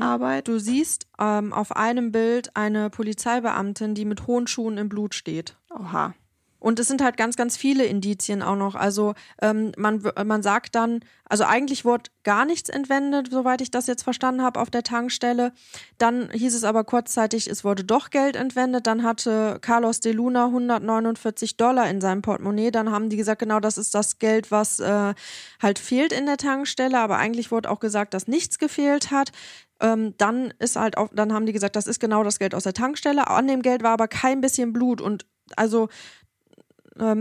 Arbeit. 0.00 0.48
Du 0.48 0.58
siehst 0.58 1.06
ähm, 1.18 1.52
auf 1.52 1.74
einem 1.74 2.12
Bild 2.12 2.54
eine 2.54 2.90
Polizeibeamtin, 2.90 3.94
die 3.94 4.04
mit 4.04 4.26
hohen 4.26 4.46
Schuhen 4.46 4.76
im 4.76 4.88
Blut 4.88 5.14
steht. 5.14 5.56
Oha. 5.70 6.14
Und 6.62 6.78
es 6.78 6.86
sind 6.86 7.02
halt 7.02 7.16
ganz, 7.16 7.34
ganz 7.36 7.56
viele 7.56 7.84
Indizien 7.84 8.40
auch 8.40 8.54
noch. 8.54 8.76
Also 8.76 9.14
ähm, 9.40 9.72
man, 9.76 10.04
w- 10.04 10.24
man 10.24 10.44
sagt 10.44 10.76
dann, 10.76 11.00
also 11.24 11.42
eigentlich 11.42 11.84
wurde 11.84 12.10
gar 12.22 12.44
nichts 12.44 12.68
entwendet, 12.68 13.30
soweit 13.32 13.60
ich 13.60 13.72
das 13.72 13.88
jetzt 13.88 14.04
verstanden 14.04 14.42
habe, 14.42 14.60
auf 14.60 14.70
der 14.70 14.84
Tankstelle. 14.84 15.52
Dann 15.98 16.30
hieß 16.30 16.54
es 16.54 16.62
aber 16.62 16.84
kurzzeitig, 16.84 17.48
es 17.48 17.64
wurde 17.64 17.82
doch 17.82 18.10
Geld 18.10 18.36
entwendet. 18.36 18.86
Dann 18.86 19.02
hatte 19.02 19.58
Carlos 19.60 19.98
de 19.98 20.12
Luna 20.12 20.44
149 20.46 21.56
Dollar 21.56 21.90
in 21.90 22.00
seinem 22.00 22.22
Portemonnaie. 22.22 22.70
Dann 22.70 22.92
haben 22.92 23.08
die 23.08 23.16
gesagt, 23.16 23.40
genau 23.40 23.58
das 23.58 23.76
ist 23.76 23.92
das 23.96 24.20
Geld, 24.20 24.52
was 24.52 24.78
äh, 24.78 25.14
halt 25.60 25.78
fehlt 25.80 26.12
in 26.12 26.26
der 26.26 26.36
Tankstelle. 26.36 27.00
Aber 27.00 27.16
eigentlich 27.18 27.50
wurde 27.50 27.70
auch 27.70 27.80
gesagt, 27.80 28.14
dass 28.14 28.28
nichts 28.28 28.60
gefehlt 28.60 29.10
hat. 29.10 29.32
Ähm, 29.80 30.14
dann 30.16 30.54
ist 30.60 30.76
halt 30.76 30.96
auch, 30.96 31.08
dann 31.12 31.32
haben 31.32 31.46
die 31.46 31.52
gesagt, 31.52 31.74
das 31.74 31.88
ist 31.88 31.98
genau 31.98 32.22
das 32.22 32.38
Geld 32.38 32.54
aus 32.54 32.62
der 32.62 32.72
Tankstelle. 32.74 33.26
An 33.26 33.48
dem 33.48 33.62
Geld 33.62 33.82
war 33.82 33.90
aber 33.90 34.06
kein 34.06 34.40
bisschen 34.40 34.72
Blut 34.72 35.00
und 35.00 35.26
also 35.56 35.88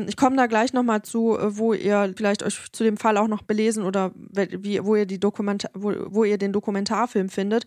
ich 0.08 0.18
komme 0.18 0.36
da 0.36 0.48
gleich 0.48 0.74
nochmal 0.74 1.02
zu, 1.02 1.38
äh, 1.38 1.58
wo 1.58 1.74
ihr 1.74 2.14
vielleicht 2.16 2.44
euch 2.44 2.72
zu 2.72 2.84
dem 2.84 2.98
Fall 2.98 3.18
auch 3.18 3.28
noch 3.28 3.42
belesen 3.42 3.84
oder 3.84 4.12
wie, 4.16 4.84
wo 4.84 4.96
ihr 4.96 5.06
die 5.06 5.20
Dokumentar, 5.20 5.72
wo, 5.74 5.94
wo 6.08 6.24
ihr 6.24 6.38
den 6.38 6.52
Dokumentarfilm 6.52 7.30
findet. 7.30 7.66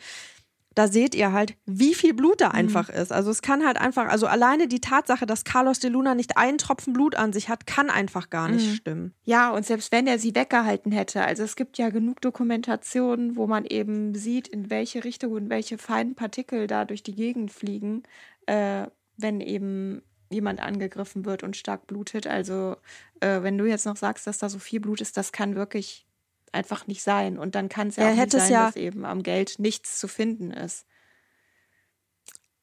Da 0.74 0.88
seht 0.88 1.14
ihr 1.14 1.32
halt, 1.32 1.56
wie 1.66 1.94
viel 1.94 2.14
Blut 2.14 2.40
da 2.40 2.48
einfach 2.48 2.88
ist. 2.88 3.12
Also 3.12 3.30
es 3.30 3.42
kann 3.42 3.64
halt 3.64 3.80
einfach, 3.80 4.08
also 4.08 4.26
alleine 4.26 4.66
die 4.66 4.80
Tatsache, 4.80 5.24
dass 5.24 5.44
Carlos 5.44 5.78
de 5.78 5.88
Luna 5.88 6.16
nicht 6.16 6.36
einen 6.36 6.58
Tropfen 6.58 6.92
Blut 6.92 7.14
an 7.14 7.32
sich 7.32 7.48
hat, 7.48 7.68
kann 7.68 7.90
einfach 7.90 8.28
gar 8.28 8.48
nicht 8.48 8.74
stimmen. 8.74 9.14
Ja, 9.22 9.50
und 9.50 9.64
selbst 9.64 9.92
wenn 9.92 10.08
er 10.08 10.18
sie 10.18 10.34
weggehalten 10.34 10.90
hätte, 10.90 11.22
also 11.22 11.44
es 11.44 11.54
gibt 11.54 11.78
ja 11.78 11.90
genug 11.90 12.20
Dokumentationen, 12.22 13.36
wo 13.36 13.46
man 13.46 13.64
eben 13.64 14.16
sieht, 14.16 14.48
in 14.48 14.68
welche 14.68 15.04
Richtung 15.04 15.30
und 15.30 15.48
welche 15.48 15.78
feinen 15.78 16.16
Partikel 16.16 16.66
da 16.66 16.84
durch 16.84 17.04
die 17.04 17.14
Gegend 17.14 17.52
fliegen, 17.52 18.02
äh, 18.46 18.88
wenn 19.16 19.40
eben 19.40 20.02
jemand 20.30 20.60
angegriffen 20.60 21.24
wird 21.24 21.42
und 21.42 21.56
stark 21.56 21.86
blutet. 21.86 22.26
Also 22.26 22.76
äh, 23.20 23.42
wenn 23.42 23.58
du 23.58 23.64
jetzt 23.66 23.86
noch 23.86 23.96
sagst, 23.96 24.26
dass 24.26 24.38
da 24.38 24.48
so 24.48 24.58
viel 24.58 24.80
Blut 24.80 25.00
ist, 25.00 25.16
das 25.16 25.32
kann 25.32 25.54
wirklich 25.54 26.06
einfach 26.52 26.86
nicht 26.86 27.02
sein. 27.02 27.38
Und 27.38 27.54
dann 27.54 27.68
kann 27.68 27.88
es 27.88 27.96
ja 27.96 28.04
Er 28.04 28.12
auch 28.12 28.16
nicht 28.16 28.32
sein, 28.32 28.52
ja- 28.52 28.66
dass 28.66 28.76
eben 28.76 29.04
am 29.04 29.22
Geld 29.22 29.58
nichts 29.58 29.98
zu 29.98 30.08
finden 30.08 30.50
ist. 30.52 30.86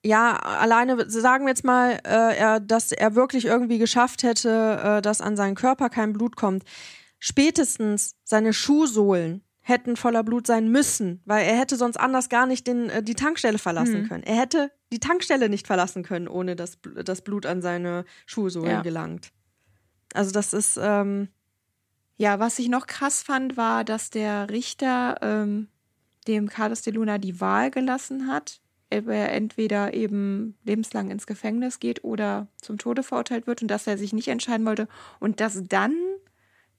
ja, 0.03 0.33
alleine 0.37 1.09
sagen 1.09 1.45
wir 1.45 1.49
jetzt 1.49 1.63
mal, 1.63 1.99
äh, 2.05 2.35
er, 2.37 2.59
dass 2.59 2.91
er 2.91 3.13
wirklich 3.15 3.45
irgendwie 3.45 3.77
geschafft 3.77 4.23
hätte, 4.23 4.79
äh, 4.83 5.01
dass 5.01 5.21
an 5.21 5.37
seinen 5.37 5.55
Körper 5.55 5.89
kein 5.89 6.13
Blut 6.13 6.35
kommt. 6.35 6.63
Spätestens 7.19 8.15
seine 8.23 8.51
Schuhsohlen 8.51 9.43
hätten 9.71 9.95
voller 9.95 10.23
Blut 10.23 10.45
sein 10.45 10.69
müssen, 10.69 11.21
weil 11.25 11.45
er 11.47 11.57
hätte 11.57 11.75
sonst 11.77 11.97
anders 11.97 12.29
gar 12.29 12.45
nicht 12.45 12.67
den, 12.67 12.89
äh, 12.89 13.01
die 13.01 13.15
Tankstelle 13.15 13.57
verlassen 13.57 14.01
Mhm. 14.03 14.07
können. 14.07 14.23
Er 14.23 14.35
hätte 14.35 14.71
die 14.91 14.99
Tankstelle 14.99 15.49
nicht 15.49 15.65
verlassen 15.65 16.03
können, 16.03 16.27
ohne 16.27 16.55
dass 16.55 16.77
Bl- 16.81 17.01
das 17.03 17.21
Blut 17.23 17.45
an 17.47 17.61
seine 17.63 18.05
Schuhsohlen 18.27 18.69
Ja. 18.69 18.81
gelangt. 18.81 19.31
Also 20.13 20.31
das 20.31 20.53
ist, 20.53 20.77
ähm, 20.81 21.29
Ja, 22.17 22.37
was 22.37 22.59
ich 22.59 22.69
noch 22.69 22.85
krass 22.85 23.23
fand, 23.23 23.57
war, 23.57 23.83
dass 23.83 24.11
der 24.11 24.51
Richter 24.51 25.17
ähm, 25.23 25.69
dem 26.27 26.49
Carlos 26.49 26.83
de 26.83 26.93
Luna 26.93 27.17
die 27.17 27.41
Wahl 27.41 27.71
gelassen 27.71 28.27
hat, 28.27 28.61
ob 28.93 29.07
er 29.07 29.31
entweder 29.31 29.95
eben 29.95 30.55
lebenslang 30.63 31.09
ins 31.09 31.25
Gefängnis 31.25 31.79
geht 31.79 32.03
oder 32.03 32.47
zum 32.61 32.77
Tode 32.77 33.01
verurteilt 33.01 33.47
wird 33.47 33.63
und 33.63 33.69
dass 33.69 33.87
er 33.87 33.97
sich 33.97 34.13
nicht 34.13 34.27
entscheiden 34.27 34.67
wollte 34.67 34.87
und 35.19 35.39
dass 35.39 35.63
dann 35.67 35.95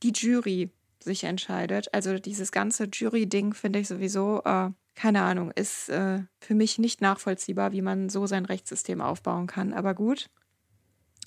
die 0.04 0.12
Jury 0.12 0.70
sich 1.02 1.24
entscheidet. 1.24 1.92
Also 1.92 2.18
dieses 2.18 2.52
ganze 2.52 2.84
Jury-Ding 2.84 3.54
finde 3.54 3.78
ich 3.78 3.88
sowieso, 3.88 4.42
äh, 4.44 4.70
keine 4.94 5.22
Ahnung, 5.22 5.50
ist 5.52 5.88
äh, 5.88 6.20
für 6.40 6.54
mich 6.54 6.78
nicht 6.78 7.00
nachvollziehbar, 7.00 7.72
wie 7.72 7.82
man 7.82 8.08
so 8.08 8.26
sein 8.26 8.44
Rechtssystem 8.44 9.00
aufbauen 9.00 9.46
kann. 9.46 9.72
Aber 9.72 9.94
gut, 9.94 10.28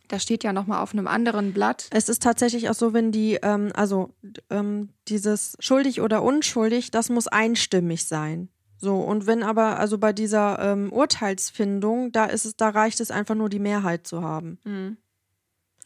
das 0.08 0.24
steht 0.24 0.44
ja 0.44 0.54
nochmal 0.54 0.82
auf 0.82 0.94
einem 0.94 1.08
anderen 1.08 1.54
Blatt. 1.54 1.88
Es 1.92 2.10
ist 2.10 2.22
tatsächlich 2.22 2.70
auch 2.70 2.76
so, 2.76 2.94
wenn 2.94 3.12
die, 3.12 3.40
ähm, 3.42 3.72
also 3.74 4.14
ähm, 4.50 4.90
dieses 5.08 5.56
schuldig 5.60 6.02
oder 6.02 6.22
unschuldig, 6.22 6.92
das 6.92 7.10
muss 7.10 7.28
einstimmig 7.28 8.06
sein. 8.06 8.50
So, 8.78 9.00
und 9.00 9.26
wenn 9.26 9.42
aber, 9.42 9.80
also 9.80 9.98
bei 9.98 10.14
dieser 10.14 10.60
ähm, 10.60 10.92
Urteilsfindung, 10.92 12.12
da 12.12 12.26
ist 12.26 12.46
es, 12.46 12.56
da 12.56 12.70
reicht 12.70 13.00
es 13.00 13.10
einfach 13.10 13.36
nur 13.36 13.50
die 13.50 13.60
Mehrheit 13.60 14.06
zu 14.06 14.22
haben. 14.22 14.60
Hm. 14.64 14.98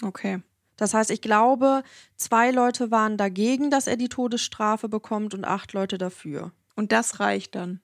Okay. 0.04 0.42
Das 0.80 0.94
heißt, 0.94 1.12
ich 1.12 1.22
glaube, 1.22 1.84
zwei 2.16 2.52
Leute 2.52 2.90
waren 2.90 3.18
dagegen, 3.18 3.70
dass 3.70 3.86
er 3.86 3.98
die 3.98 4.08
Todesstrafe 4.08 4.88
bekommt 4.88 5.34
und 5.34 5.44
acht 5.44 5.74
Leute 5.74 5.98
dafür. 5.98 6.54
Und 6.76 6.94
das 6.94 7.20
reicht 7.20 7.56
dann. 7.56 7.82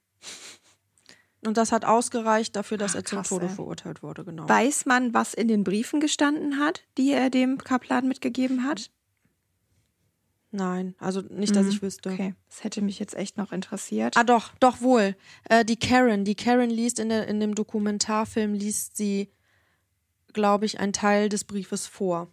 Und 1.46 1.58
das 1.58 1.74
hat 1.74 1.84
ausgereicht 1.84 2.56
dafür, 2.56 2.78
dass 2.78 2.94
Ach, 2.94 3.00
er 3.00 3.06
zum 3.06 3.18
krass, 3.20 3.30
Tode 3.30 3.48
ey. 3.48 3.52
verurteilt 3.54 4.02
wurde, 4.02 4.24
genau. 4.24 4.48
Weiß 4.48 4.86
man, 4.86 5.14
was 5.14 5.34
in 5.34 5.50
den 5.50 5.66
Briefen 5.66 6.00
gestanden 6.00 6.58
hat, 6.58 6.84
die 6.98 7.12
er 7.12 7.30
dem 7.30 7.58
Kaplan 7.58 8.08
mitgegeben 8.08 8.64
hat? 8.64 8.90
Nein, 10.52 10.96
also 11.00 11.20
nicht, 11.20 11.54
dass 11.56 11.66
Mhm. 11.66 11.70
ich 11.72 11.82
wüsste. 11.82 12.12
Okay, 12.12 12.34
das 12.48 12.64
hätte 12.64 12.82
mich 12.82 12.98
jetzt 12.98 13.14
echt 13.14 13.38
noch 13.38 13.52
interessiert. 13.52 14.16
Ah, 14.16 14.24
doch, 14.24 14.54
doch 14.62 14.80
wohl. 14.80 15.18
Äh, 15.50 15.66
die 15.66 15.76
Karen, 15.76 16.24
die 16.24 16.36
Karen 16.36 16.70
liest 16.70 16.98
in, 17.00 17.10
der, 17.10 17.28
in 17.28 17.42
dem 17.42 17.56
Dokumentarfilm, 17.56 18.54
liest 18.54 18.96
sie, 18.96 19.30
glaube 20.32 20.66
ich, 20.66 20.80
einen 20.80 20.94
Teil 20.94 21.28
des 21.28 21.44
Briefes 21.44 21.88
vor. 21.88 22.32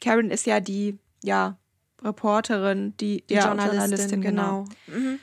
Karen 0.00 0.30
ist 0.30 0.46
ja 0.46 0.60
die, 0.60 0.98
ja, 1.22 1.58
Reporterin, 2.02 2.94
die, 2.98 3.26
Die 3.26 3.34
ja, 3.34 3.46
Journalistin, 3.46 4.20
genau. 4.20 4.64
Mhm. 4.86 5.18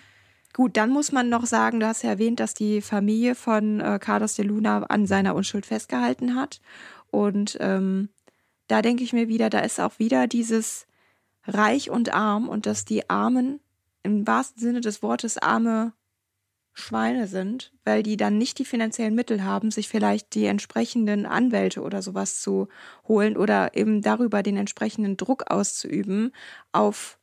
Gut, 0.53 0.77
dann 0.77 0.91
muss 0.91 1.11
man 1.11 1.29
noch 1.29 1.45
sagen, 1.45 1.79
du 1.79 1.87
hast 1.87 2.03
ja 2.03 2.11
erwähnt, 2.11 2.39
dass 2.39 2.53
die 2.53 2.81
Familie 2.81 3.33
von 3.33 3.79
äh, 3.79 3.97
Carlos 3.99 4.35
de 4.35 4.45
Luna 4.45 4.83
an 4.83 5.07
seiner 5.07 5.33
Unschuld 5.33 5.65
festgehalten 5.65 6.35
hat. 6.35 6.61
Und 7.09 7.57
ähm, 7.59 8.09
da 8.67 8.81
denke 8.81 9.03
ich 9.03 9.13
mir 9.13 9.27
wieder, 9.27 9.49
da 9.49 9.59
ist 9.59 9.79
auch 9.79 9.97
wieder 9.97 10.27
dieses 10.27 10.85
Reich 11.45 11.89
und 11.89 12.13
Arm 12.13 12.47
und 12.47 12.65
dass 12.65 12.85
die 12.85 13.09
Armen 13.09 13.59
im 14.03 14.27
wahrsten 14.27 14.61
Sinne 14.61 14.81
des 14.81 15.01
Wortes 15.01 15.37
arme 15.37 15.93
Schweine 16.73 17.27
sind, 17.27 17.71
weil 17.85 18.01
die 18.01 18.17
dann 18.17 18.37
nicht 18.37 18.57
die 18.57 18.65
finanziellen 18.65 19.13
Mittel 19.13 19.43
haben, 19.43 19.69
sich 19.69 19.87
vielleicht 19.87 20.33
die 20.33 20.45
entsprechenden 20.45 21.27
Anwälte 21.27 21.81
oder 21.81 22.01
sowas 22.01 22.41
zu 22.41 22.67
holen 23.07 23.37
oder 23.37 23.75
eben 23.75 24.01
darüber 24.01 24.41
den 24.41 24.57
entsprechenden 24.57 25.15
Druck 25.15 25.51
auszuüben 25.51 26.33
auf 26.71 27.19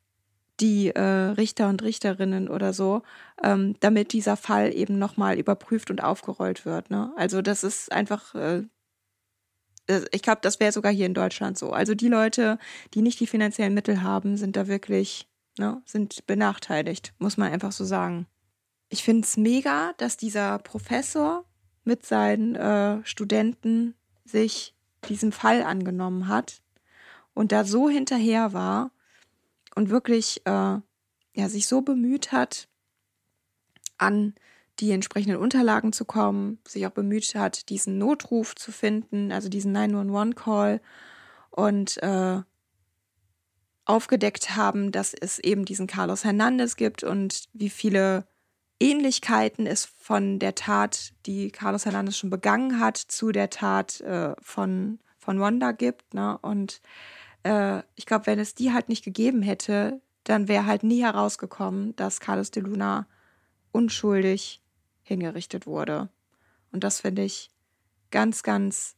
die 0.60 0.90
äh, 0.90 1.00
Richter 1.00 1.68
und 1.68 1.82
Richterinnen 1.82 2.48
oder 2.48 2.72
so, 2.72 3.02
ähm, 3.42 3.74
damit 3.80 4.12
dieser 4.12 4.36
Fall 4.36 4.74
eben 4.74 4.98
nochmal 4.98 5.38
überprüft 5.38 5.90
und 5.90 6.02
aufgerollt 6.02 6.64
wird. 6.64 6.90
Ne? 6.90 7.12
Also 7.16 7.42
das 7.42 7.64
ist 7.64 7.90
einfach, 7.90 8.34
äh, 8.34 8.62
ich 10.12 10.22
glaube, 10.22 10.40
das 10.42 10.60
wäre 10.60 10.70
sogar 10.70 10.92
hier 10.92 11.06
in 11.06 11.14
Deutschland 11.14 11.58
so. 11.58 11.72
Also 11.72 11.94
die 11.94 12.08
Leute, 12.08 12.58
die 12.94 13.02
nicht 13.02 13.18
die 13.18 13.26
finanziellen 13.26 13.74
Mittel 13.74 14.02
haben, 14.02 14.36
sind 14.36 14.54
da 14.54 14.68
wirklich, 14.68 15.28
ne, 15.58 15.82
sind 15.86 16.26
benachteiligt, 16.26 17.14
muss 17.18 17.36
man 17.36 17.50
einfach 17.50 17.72
so 17.72 17.84
sagen. 17.84 18.26
Ich 18.90 19.04
finde 19.04 19.24
es 19.24 19.36
mega, 19.36 19.94
dass 19.98 20.16
dieser 20.16 20.58
Professor 20.58 21.44
mit 21.84 22.04
seinen 22.04 22.56
äh, 22.56 23.04
Studenten 23.04 23.94
sich 24.24 24.74
diesem 25.08 25.30
Fall 25.32 25.62
angenommen 25.62 26.26
hat 26.26 26.60
und 27.32 27.52
da 27.52 27.64
so 27.64 27.88
hinterher 27.88 28.52
war 28.52 28.90
und 29.76 29.90
wirklich 29.90 30.42
äh, 30.44 30.50
ja, 30.50 31.48
sich 31.48 31.68
so 31.68 31.82
bemüht 31.82 32.32
hat, 32.32 32.68
an 33.96 34.34
die 34.80 34.90
entsprechenden 34.90 35.36
Unterlagen 35.36 35.92
zu 35.92 36.04
kommen, 36.04 36.58
sich 36.66 36.86
auch 36.86 36.90
bemüht 36.90 37.34
hat, 37.34 37.68
diesen 37.68 37.96
Notruf 37.98 38.56
zu 38.56 38.72
finden, 38.72 39.30
also 39.30 39.48
diesen 39.48 39.76
911-Call 39.76 40.80
und 41.50 42.02
äh, 42.02 42.40
aufgedeckt 43.84 44.56
haben, 44.56 44.90
dass 44.90 45.14
es 45.14 45.38
eben 45.38 45.64
diesen 45.64 45.86
Carlos 45.86 46.24
Hernandez 46.24 46.76
gibt 46.76 47.04
und 47.04 47.44
wie 47.52 47.70
viele 47.70 48.26
Ähnlichkeiten 48.80 49.66
es 49.66 49.84
von 49.84 50.38
der 50.38 50.54
Tat, 50.54 51.12
die 51.26 51.50
Carlos 51.50 51.84
Hernandez 51.84 52.16
schon 52.16 52.30
begangen 52.30 52.80
hat, 52.80 52.96
zu 52.96 53.30
der 53.30 53.50
Tat 53.50 54.00
äh, 54.00 54.34
von, 54.40 54.98
von 55.18 55.38
Wanda 55.38 55.72
gibt. 55.72 56.14
Ne? 56.14 56.38
Und 56.38 56.80
äh, 57.44 57.82
ich 57.94 58.06
glaube, 58.06 58.26
wenn 58.26 58.38
es 58.38 58.54
die 58.54 58.72
halt 58.72 58.88
nicht 58.88 59.04
gegeben 59.04 59.42
hätte, 59.42 60.00
dann 60.24 60.48
wäre 60.48 60.66
halt 60.66 60.82
nie 60.82 61.02
herausgekommen, 61.02 61.94
dass 61.96 62.20
Carlos 62.20 62.50
de 62.50 62.62
Luna 62.62 63.06
unschuldig 63.72 64.62
hingerichtet 65.02 65.66
wurde. 65.66 66.08
Und 66.72 66.82
das 66.82 67.00
finde 67.00 67.22
ich 67.22 67.50
ganz, 68.10 68.42
ganz 68.42 68.96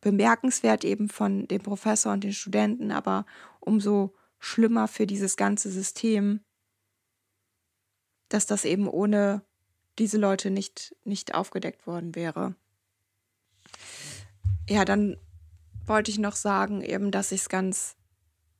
bemerkenswert 0.00 0.84
eben 0.84 1.08
von 1.08 1.48
dem 1.48 1.62
Professor 1.62 2.12
und 2.12 2.24
den 2.24 2.32
Studenten, 2.32 2.92
aber 2.92 3.24
umso 3.60 4.14
schlimmer 4.38 4.86
für 4.86 5.06
dieses 5.06 5.36
ganze 5.36 5.70
System, 5.70 6.40
dass 8.34 8.46
das 8.46 8.64
eben 8.64 8.88
ohne 8.88 9.42
diese 9.98 10.18
Leute 10.18 10.50
nicht, 10.50 10.94
nicht 11.04 11.34
aufgedeckt 11.34 11.86
worden 11.86 12.14
wäre. 12.14 12.56
Ja, 14.68 14.84
dann 14.84 15.16
wollte 15.86 16.10
ich 16.10 16.18
noch 16.18 16.34
sagen, 16.34 16.82
eben, 16.82 17.10
dass 17.10 17.32
ich 17.32 17.42
es 17.42 17.48
ganz 17.48 17.96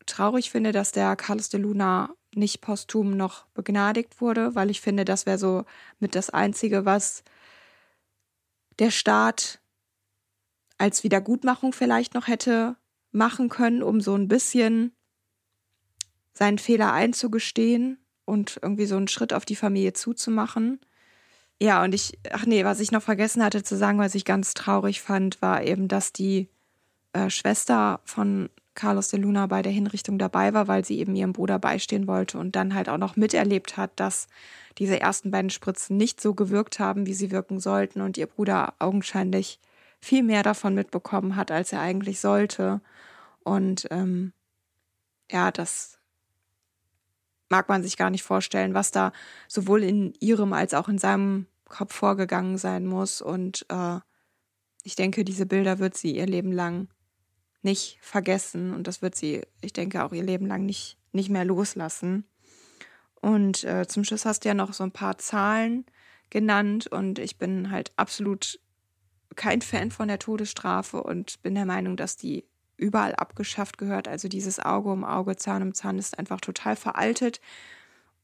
traurig 0.07 0.51
finde, 0.51 0.71
dass 0.71 0.93
der 0.93 1.17
Carlos 1.17 1.49
de 1.49 1.61
Luna 1.61 2.15
nicht 2.35 2.61
posthum 2.61 3.17
noch 3.17 3.47
begnadigt 3.49 4.21
wurde, 4.21 4.55
weil 4.55 4.71
ich 4.71 4.81
finde, 4.81 5.05
das 5.05 5.27
wäre 5.27 5.39
so 5.39 5.65
mit 5.99 6.15
das 6.15 6.31
Einzige, 6.31 6.85
was 6.85 7.25
der 8.79 8.91
Staat 8.91 9.61
als 10.79 11.05
Wiedergutmachung 11.05 11.73
vielleicht 11.73 12.15
noch 12.15 12.29
hätte 12.29 12.77
machen 13.13 13.49
können, 13.49 13.83
um 13.83 14.01
so 14.01 14.15
ein 14.15 14.29
bisschen 14.29 14.93
seinen 16.33 16.59
Fehler 16.59 16.93
einzugestehen 16.93 18.04
und 18.25 18.59
irgendwie 18.63 18.87
so 18.87 18.97
einen 18.97 19.09
Schritt 19.09 19.33
auf 19.33 19.45
die 19.45 19.57
Familie 19.57 19.93
zuzumachen. 19.93 20.81
Ja, 21.61 21.83
und 21.85 21.95
ich, 21.95 22.19
ach 22.33 22.47
nee, 22.47 22.65
was 22.65 22.81
ich 22.81 22.93
noch 22.93 23.03
vergessen 23.03 23.43
hatte 23.45 23.63
zu 23.63 23.77
sagen, 23.77 23.99
was 23.99 24.15
ich 24.15 24.25
ganz 24.25 24.55
traurig 24.55 25.01
fand, 25.01 25.41
war 25.41 25.63
eben, 25.63 25.89
dass 25.89 26.13
die 26.13 26.49
äh, 27.13 27.31
Schwester 27.31 28.01
von 28.05 28.51
Carlos 28.75 29.09
de 29.09 29.21
Luna 29.21 29.47
bei 29.47 29.63
der 29.63 29.73
Hinrichtung 29.73 30.19
dabei 30.19 30.53
war, 30.53 30.69
weil 30.69 30.85
sie 30.85 30.99
eben 30.99 31.15
ihrem 31.15 31.33
Bruder 31.33 31.59
beistehen 31.59 32.07
wollte 32.09 32.39
und 32.39 32.57
dann 32.57 32.75
halt 32.75 32.89
auch 32.89 32.99
noch 32.99 33.17
miterlebt 33.17 33.77
hat, 33.77 33.93
dass 33.97 34.27
diese 34.79 35.01
ersten 35.01 35.31
beiden 35.31 35.51
Spritzen 35.51 35.97
nicht 35.97 36.21
so 36.21 36.35
gewirkt 36.35 36.81
haben, 36.81 37.07
wie 37.07 37.15
sie 37.15 37.31
wirken 37.31 37.61
sollten 37.61 38.01
und 38.01 38.19
ihr 38.19 38.27
Bruder 38.27 38.75
augenscheinlich 38.81 39.61
viel 40.01 40.25
mehr 40.25 40.43
davon 40.43 40.75
mitbekommen 40.75 41.37
hat, 41.37 41.51
als 41.53 41.73
er 41.73 41.81
eigentlich 41.81 42.21
sollte. 42.21 42.81
Und 43.45 43.87
ähm, 43.91 44.33
ja, 45.31 45.51
das 45.53 45.99
mag 47.49 47.69
man 47.69 47.83
sich 47.83 47.97
gar 47.97 48.11
nicht 48.11 48.23
vorstellen, 48.23 48.75
was 48.75 48.91
da 48.91 49.13
sowohl 49.49 49.83
in 49.83 50.15
ihrem 50.21 50.53
als 50.53 50.75
auch 50.75 50.89
in 50.89 50.99
seinem 50.99 51.47
Kopf 51.69 51.95
vorgegangen 51.95 52.59
sein 52.59 52.87
muss. 52.87 53.21
Und 53.21 53.67
äh, 53.69 53.99
ich 54.83 54.97
denke, 54.97 55.25
diese 55.25 55.47
Bilder 55.47 55.79
wird 55.79 55.97
sie 55.97 56.17
ihr 56.17 56.27
Leben 56.27 56.53
lang 56.53 56.89
nicht 57.63 57.99
vergessen 58.03 58.75
und 58.75 58.87
das 58.87 59.01
wird 59.01 59.15
sie, 59.15 59.43
ich 59.63 59.73
denke, 59.73 60.05
auch 60.05 60.13
ihr 60.13 60.23
Leben 60.23 60.47
lang 60.47 60.67
nicht, 60.67 60.99
nicht 61.13 61.31
mehr 61.31 61.45
loslassen. 61.45 62.25
Und 63.21 63.65
äh, 63.65 63.87
zum 63.87 64.05
Schluss 64.05 64.27
hast 64.27 64.45
du 64.45 64.49
ja 64.49 64.55
noch 64.55 64.75
so 64.75 64.85
ein 64.85 64.93
paar 64.93 65.17
Zahlen 65.17 65.87
genannt 66.29 66.87
und 66.89 67.19
ich 67.19 67.39
bin 67.39 67.71
halt 67.71 67.93
absolut 67.97 68.61
kein 69.35 69.63
Fan 69.63 69.91
von 69.91 70.09
der 70.09 70.19
Todesstrafe 70.19 71.03
und 71.03 71.41
bin 71.43 71.55
der 71.55 71.65
Meinung, 71.65 71.97
dass 71.97 72.17
die 72.17 72.45
überall 72.85 73.15
abgeschafft 73.15 73.79
gehört. 73.79 74.09
Also 74.09 74.29
dieses 74.29 74.61
Auge 74.61 74.91
um 74.91 75.05
Auge, 75.05 75.37
Zahn 75.37 75.63
um 75.63 75.75
Zahn 75.75 75.99
ist 75.99 76.19
einfach 76.19 76.41
total 76.41 76.77
veraltet. 76.77 77.41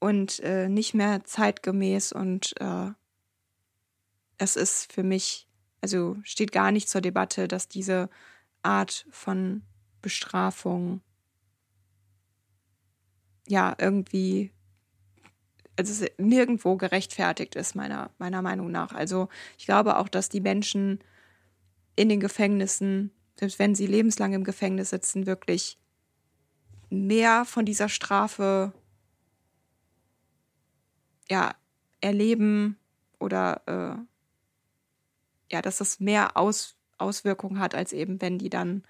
und 0.00 0.40
äh, 0.40 0.68
nicht 0.68 0.94
mehr 0.94 1.24
zeitgemäß 1.24 2.12
und 2.12 2.54
äh, 2.60 2.90
es 4.38 4.56
ist 4.56 4.92
für 4.92 5.02
mich, 5.02 5.46
also 5.82 6.16
steht 6.24 6.52
gar 6.52 6.72
nicht 6.72 6.88
zur 6.88 7.02
Debatte, 7.02 7.48
dass 7.48 7.68
diese 7.68 8.08
Art 8.62 9.06
von 9.10 9.62
Bestrafung 10.02 11.02
ja 13.46 13.74
irgendwie 13.78 14.52
also 15.76 16.06
nirgendwo 16.18 16.76
gerechtfertigt 16.76 17.54
ist, 17.54 17.74
meiner, 17.74 18.10
meiner 18.18 18.42
Meinung 18.42 18.70
nach. 18.70 18.92
Also 18.92 19.28
ich 19.58 19.66
glaube 19.66 19.98
auch, 19.98 20.08
dass 20.08 20.28
die 20.28 20.40
Menschen 20.40 21.00
in 21.96 22.08
den 22.08 22.20
Gefängnissen, 22.20 23.10
selbst 23.40 23.58
wenn 23.58 23.74
sie 23.74 23.86
lebenslang 23.86 24.34
im 24.34 24.44
Gefängnis 24.44 24.90
sitzen, 24.90 25.24
wirklich 25.24 25.78
mehr 26.90 27.46
von 27.46 27.64
dieser 27.64 27.88
Strafe 27.88 28.74
ja, 31.30 31.54
erleben 32.02 32.76
oder 33.18 33.62
äh, 33.66 35.54
ja, 35.54 35.62
dass 35.62 35.80
es 35.80 36.00
mehr 36.00 36.36
Aus, 36.36 36.76
Auswirkungen 36.98 37.58
hat, 37.60 37.74
als 37.74 37.94
eben, 37.94 38.20
wenn 38.20 38.36
die 38.36 38.50
dann 38.50 38.84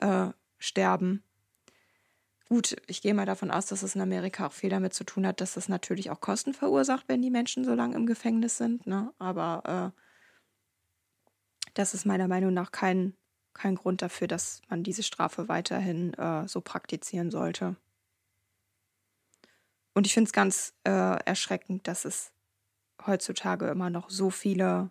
äh, 0.00 0.30
sterben. 0.58 1.22
Gut, 2.48 2.76
ich 2.88 3.02
gehe 3.02 3.14
mal 3.14 3.24
davon 3.24 3.52
aus, 3.52 3.66
dass 3.66 3.84
es 3.84 3.94
in 3.94 4.00
Amerika 4.00 4.48
auch 4.48 4.52
viel 4.52 4.70
damit 4.70 4.94
zu 4.94 5.04
tun 5.04 5.24
hat, 5.28 5.40
dass 5.40 5.54
das 5.54 5.68
natürlich 5.68 6.10
auch 6.10 6.20
Kosten 6.20 6.54
verursacht, 6.54 7.04
wenn 7.06 7.22
die 7.22 7.30
Menschen 7.30 7.64
so 7.64 7.74
lange 7.74 7.94
im 7.94 8.06
Gefängnis 8.06 8.56
sind. 8.56 8.84
Ne? 8.84 9.12
Aber 9.20 9.92
äh, 9.94 10.00
das 11.74 11.94
ist 11.94 12.04
meiner 12.04 12.26
Meinung 12.26 12.52
nach 12.52 12.72
kein, 12.72 13.14
kein 13.54 13.74
Grund 13.74 14.02
dafür, 14.02 14.28
dass 14.28 14.62
man 14.68 14.82
diese 14.82 15.02
Strafe 15.02 15.48
weiterhin 15.48 16.14
äh, 16.14 16.46
so 16.48 16.60
praktizieren 16.60 17.30
sollte. 17.30 17.76
Und 19.94 20.06
ich 20.06 20.14
finde 20.14 20.28
es 20.28 20.32
ganz 20.32 20.74
äh, 20.84 20.90
erschreckend, 20.90 21.86
dass 21.86 22.04
es 22.04 22.32
heutzutage 23.06 23.68
immer 23.68 23.90
noch 23.90 24.10
so 24.10 24.30
viele 24.30 24.90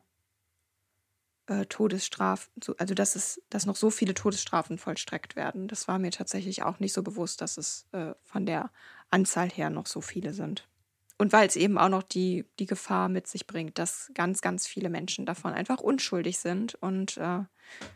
äh, 1.47 1.66
Todesstrafen, 1.66 2.51
also 2.78 2.93
dass 2.93 3.16
es, 3.16 3.41
dass 3.49 3.66
noch 3.66 3.76
so 3.76 3.89
viele 3.89 4.14
Todesstrafen 4.14 4.78
vollstreckt 4.78 5.36
werden. 5.36 5.68
Das 5.68 5.88
war 5.88 5.99
mir 5.99 6.12
tatsächlich 6.12 6.64
auch 6.64 6.80
nicht 6.80 6.93
so 6.93 7.03
bewusst, 7.03 7.41
dass 7.41 7.57
es 7.57 7.88
äh, 7.93 8.14
von 8.24 8.45
der 8.45 8.72
Anzahl 9.09 9.49
her 9.49 9.70
noch 9.70 9.88
so 9.88 10.01
viele 10.01 10.34
sind. 10.34 10.68
Und 11.22 11.34
weil 11.34 11.47
es 11.47 11.55
eben 11.55 11.78
auch 11.78 11.88
noch 11.88 12.01
die, 12.01 12.45
die 12.57 12.65
Gefahr 12.65 13.07
mit 13.07 13.28
sich 13.28 13.45
bringt, 13.45 13.78
dass 13.78 14.09
ganz, 14.15 14.41
ganz 14.41 14.65
viele 14.65 14.89
Menschen 14.89 15.28
davon 15.28 15.53
einfach 15.53 15.80
unschuldig 15.80 16.39
sind 16.39 16.74
und 16.74 17.15
äh, 17.17 17.41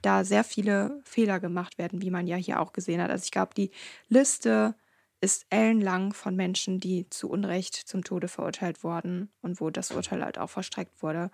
da 0.04 0.24
sehr 0.24 0.44
viele 0.44 1.02
Fehler 1.06 1.40
gemacht 1.40 1.80
werden, 1.80 2.04
wie 2.04 2.12
man 2.12 2.28
ja 2.28 2.36
hier 2.36 2.60
auch 2.60 2.72
gesehen 2.72 3.02
hat. 3.02 3.10
Also 3.10 3.24
ich 3.24 3.32
glaube, 3.32 3.56
die 3.56 3.72
Liste 4.10 4.76
ist 5.22 5.48
ellenlang 5.50 6.14
von 6.14 6.36
Menschen, 6.36 6.80
die 6.80 7.10
zu 7.10 7.28
Unrecht 7.28 7.74
zum 7.74 8.04
Tode 8.04 8.28
verurteilt 8.28 8.84
wurden 8.84 9.32
und 9.42 9.60
wo 9.60 9.72
das 9.72 9.90
Urteil 9.90 10.24
halt 10.24 10.38
auch 10.38 10.52
verstreckt 10.52 11.02
wurde. 11.02 11.32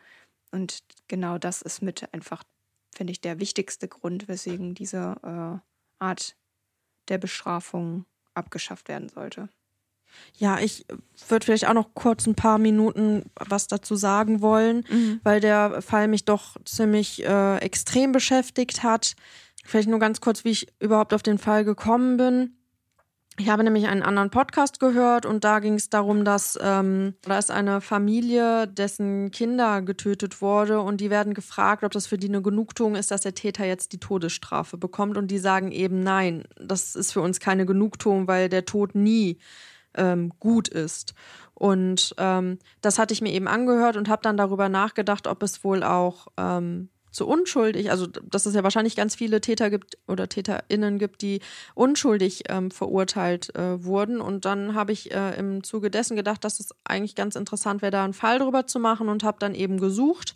Und 0.52 0.86
genau 1.10 1.38
das 1.38 1.62
ist 1.62 1.82
mit 1.82 2.14
einfach, 2.14 2.46
finde 2.96 3.12
ich, 3.12 3.20
der 3.20 3.42
wichtigste 3.42 3.90
Grund, 3.90 4.30
weswegen 4.30 4.76
diese 4.76 5.18
äh, 5.24 5.60
Art 6.00 6.38
der 7.10 7.18
Bestrafung 7.18 8.06
abgeschafft 8.34 8.88
werden 8.88 9.10
sollte. 9.10 9.50
Ja, 10.38 10.60
ich 10.60 10.86
würde 11.28 11.46
vielleicht 11.46 11.68
auch 11.68 11.74
noch 11.74 11.94
kurz 11.94 12.26
ein 12.28 12.36
paar 12.36 12.58
Minuten 12.58 13.24
was 13.36 13.68
dazu 13.68 13.96
sagen 13.96 14.42
wollen, 14.42 14.84
mhm. 14.90 15.20
weil 15.24 15.40
der 15.40 15.82
Fall 15.82 16.08
mich 16.08 16.26
doch 16.26 16.58
ziemlich 16.66 17.24
äh, 17.26 17.58
extrem 17.58 18.12
beschäftigt 18.12 18.84
hat. 18.84 19.14
Vielleicht 19.64 19.90
nur 19.90 20.00
ganz 20.00 20.22
kurz, 20.22 20.44
wie 20.44 20.52
ich 20.52 20.68
überhaupt 20.80 21.14
auf 21.14 21.24
den 21.24 21.38
Fall 21.38 21.64
gekommen 21.64 22.18
bin. 22.18 22.56
Ich 23.42 23.50
habe 23.50 23.64
nämlich 23.64 23.88
einen 23.88 24.04
anderen 24.04 24.30
Podcast 24.30 24.80
gehört 24.80 25.26
und 25.26 25.44
da 25.44 25.60
ging 25.60 25.76
es 25.76 25.90
darum, 25.90 26.26
dass 26.26 26.60
ähm, 26.62 27.16
da 27.22 27.40
ist 27.40 27.50
eine 27.50 27.80
Familie, 27.80 28.68
dessen 28.68 29.32
Kinder 29.32 29.82
getötet 29.82 30.42
wurde 30.42 30.82
und 30.82 31.00
die 31.00 31.10
werden 31.10 31.34
gefragt, 31.34 31.84
ob 31.84 31.92
das 31.92 32.08
für 32.08 32.18
die 32.18 32.28
eine 32.28 32.42
Genugtuung 32.42 32.96
ist, 32.96 33.10
dass 33.10 33.22
der 33.22 33.34
Täter 33.34 33.66
jetzt 33.66 33.94
die 33.94 34.00
Todesstrafe 34.00 34.78
bekommt 34.78 35.18
und 35.18 35.32
die 35.32 35.40
sagen 35.40 35.72
eben 35.72 36.02
nein, 36.02 36.44
das 36.60 36.96
ist 36.96 37.14
für 37.14 37.22
uns 37.22 37.40
keine 37.40 37.66
Genugtuung, 37.66 38.28
weil 38.28 38.50
der 38.50 38.66
Tod 38.66 38.96
nie 38.96 39.38
ähm, 39.96 40.32
gut 40.40 40.68
ist. 40.68 41.14
Und 41.54 42.16
ähm, 42.18 42.58
das 42.82 42.98
hatte 42.98 43.14
ich 43.14 43.22
mir 43.22 43.32
eben 43.32 43.48
angehört 43.48 43.98
und 43.98 44.10
habe 44.10 44.24
dann 44.24 44.38
darüber 44.38 44.70
nachgedacht, 44.70 45.28
ob 45.28 45.44
es 45.44 45.64
wohl 45.64 45.84
auch 45.84 46.28
ähm, 46.38 46.90
zu 47.12 47.28
unschuldig, 47.28 47.92
also 47.92 48.08
dass 48.08 48.46
es 48.46 48.56
ja 48.56 48.64
wahrscheinlich 48.64 48.96
ganz 48.96 49.16
viele 49.16 49.42
Täter 49.42 49.70
gibt 49.70 49.98
oder 50.08 50.30
TäterInnen 50.30 50.98
gibt, 50.98 51.22
die 51.22 51.42
unschuldig 51.76 52.44
ähm, 52.50 52.72
verurteilt 52.72 53.54
äh, 53.56 53.84
wurden. 53.84 54.22
Und 54.22 54.46
dann 54.46 54.74
habe 54.74 54.94
ich 54.94 55.12
äh, 55.12 55.38
im 55.38 55.64
Zuge 55.64 55.92
dessen 55.92 56.16
gedacht, 56.16 56.44
dass 56.44 56.60
es 56.60 56.70
eigentlich 56.84 57.16
ganz 57.16 57.36
interessant 57.36 57.82
wäre, 57.82 57.92
da 57.92 58.04
einen 58.04 58.14
Fall 58.14 58.40
drüber 58.40 58.66
zu 58.66 58.80
machen 58.80 59.10
und 59.10 59.24
habe 59.24 59.38
dann 59.40 59.54
eben 59.54 59.80
gesucht 59.80 60.36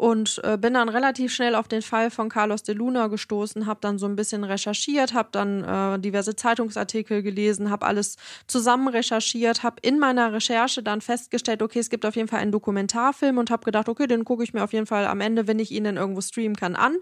und 0.00 0.40
äh, 0.44 0.56
bin 0.56 0.72
dann 0.72 0.88
relativ 0.88 1.30
schnell 1.30 1.54
auf 1.54 1.68
den 1.68 1.82
Fall 1.82 2.10
von 2.10 2.30
Carlos 2.30 2.62
de 2.62 2.74
Luna 2.74 3.08
gestoßen, 3.08 3.66
habe 3.66 3.80
dann 3.82 3.98
so 3.98 4.06
ein 4.06 4.16
bisschen 4.16 4.44
recherchiert, 4.44 5.12
habe 5.12 5.28
dann 5.30 5.62
äh, 5.62 5.98
diverse 5.98 6.34
Zeitungsartikel 6.34 7.22
gelesen, 7.22 7.68
habe 7.68 7.84
alles 7.84 8.16
zusammen 8.46 8.88
recherchiert, 8.88 9.62
habe 9.62 9.76
in 9.82 9.98
meiner 9.98 10.32
Recherche 10.32 10.82
dann 10.82 11.02
festgestellt, 11.02 11.60
okay, 11.60 11.80
es 11.80 11.90
gibt 11.90 12.06
auf 12.06 12.16
jeden 12.16 12.28
Fall 12.28 12.40
einen 12.40 12.50
Dokumentarfilm 12.50 13.36
und 13.36 13.50
habe 13.50 13.62
gedacht, 13.62 13.90
okay, 13.90 14.06
den 14.06 14.24
gucke 14.24 14.42
ich 14.42 14.54
mir 14.54 14.64
auf 14.64 14.72
jeden 14.72 14.86
Fall 14.86 15.04
am 15.04 15.20
Ende, 15.20 15.46
wenn 15.46 15.58
ich 15.58 15.70
ihn 15.70 15.84
dann 15.84 15.98
irgendwo 15.98 16.22
streamen 16.22 16.56
kann, 16.56 16.76
an. 16.76 16.96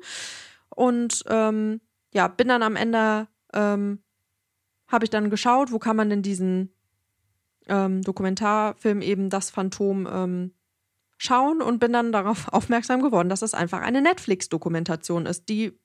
Und 0.74 1.22
ähm, 1.28 1.80
ja, 2.12 2.26
bin 2.26 2.48
dann 2.48 2.64
am 2.64 2.74
Ende, 2.74 3.28
ähm, 3.54 4.02
habe 4.88 5.04
ich 5.04 5.10
dann 5.10 5.30
geschaut, 5.30 5.70
wo 5.70 5.78
kann 5.78 5.94
man 5.94 6.10
denn 6.10 6.22
diesen 6.22 6.72
ähm, 7.68 8.02
Dokumentarfilm 8.02 9.02
eben 9.02 9.30
das 9.30 9.50
Phantom 9.50 10.08
ähm, 10.12 10.52
schauen 11.18 11.60
und 11.60 11.78
bin 11.78 11.92
dann 11.92 12.12
darauf 12.12 12.48
aufmerksam 12.52 13.02
geworden, 13.02 13.28
dass 13.28 13.42
es 13.42 13.54
einfach 13.54 13.80
eine 13.80 14.00
Netflix-Dokumentation 14.00 15.26
ist, 15.26 15.48
die 15.48 15.78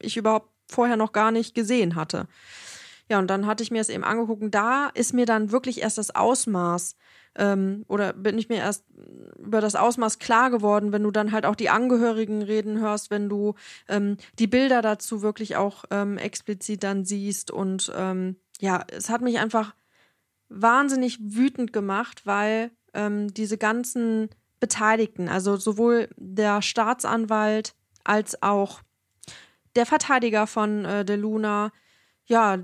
ich 0.00 0.16
überhaupt 0.16 0.50
vorher 0.68 0.96
noch 0.96 1.12
gar 1.12 1.30
nicht 1.30 1.54
gesehen 1.54 1.94
hatte. 1.94 2.26
Ja, 3.08 3.18
und 3.18 3.28
dann 3.28 3.46
hatte 3.46 3.62
ich 3.62 3.70
mir 3.70 3.80
es 3.80 3.88
eben 3.88 4.04
angeguckt 4.04 4.42
da 4.54 4.88
ist 4.94 5.12
mir 5.12 5.26
dann 5.26 5.52
wirklich 5.52 5.82
erst 5.82 5.98
das 5.98 6.14
Ausmaß 6.14 6.96
ähm, 7.36 7.84
oder 7.88 8.12
bin 8.12 8.38
ich 8.38 8.48
mir 8.48 8.58
erst 8.58 8.84
über 9.38 9.60
das 9.60 9.74
Ausmaß 9.74 10.18
klar 10.18 10.50
geworden, 10.50 10.92
wenn 10.92 11.02
du 11.02 11.10
dann 11.10 11.32
halt 11.32 11.46
auch 11.46 11.56
die 11.56 11.70
Angehörigen 11.70 12.42
reden 12.42 12.78
hörst, 12.78 13.10
wenn 13.10 13.28
du 13.28 13.54
ähm, 13.88 14.16
die 14.38 14.46
Bilder 14.46 14.82
dazu 14.82 15.22
wirklich 15.22 15.56
auch 15.56 15.84
ähm, 15.90 16.18
explizit 16.18 16.82
dann 16.82 17.04
siehst 17.04 17.50
und 17.50 17.92
ähm, 17.96 18.36
ja, 18.60 18.84
es 18.88 19.10
hat 19.10 19.22
mich 19.22 19.38
einfach 19.38 19.74
wahnsinnig 20.48 21.18
wütend 21.20 21.72
gemacht, 21.72 22.26
weil 22.26 22.70
ähm, 22.94 23.32
diese 23.34 23.58
ganzen 23.58 24.28
Beteiligten, 24.62 25.28
also 25.28 25.56
sowohl 25.56 26.08
der 26.16 26.62
Staatsanwalt 26.62 27.74
als 28.04 28.40
auch 28.44 28.80
der 29.74 29.86
Verteidiger 29.86 30.46
von 30.46 30.84
äh, 30.84 31.04
De 31.04 31.16
Luna, 31.16 31.72
ja, 32.26 32.58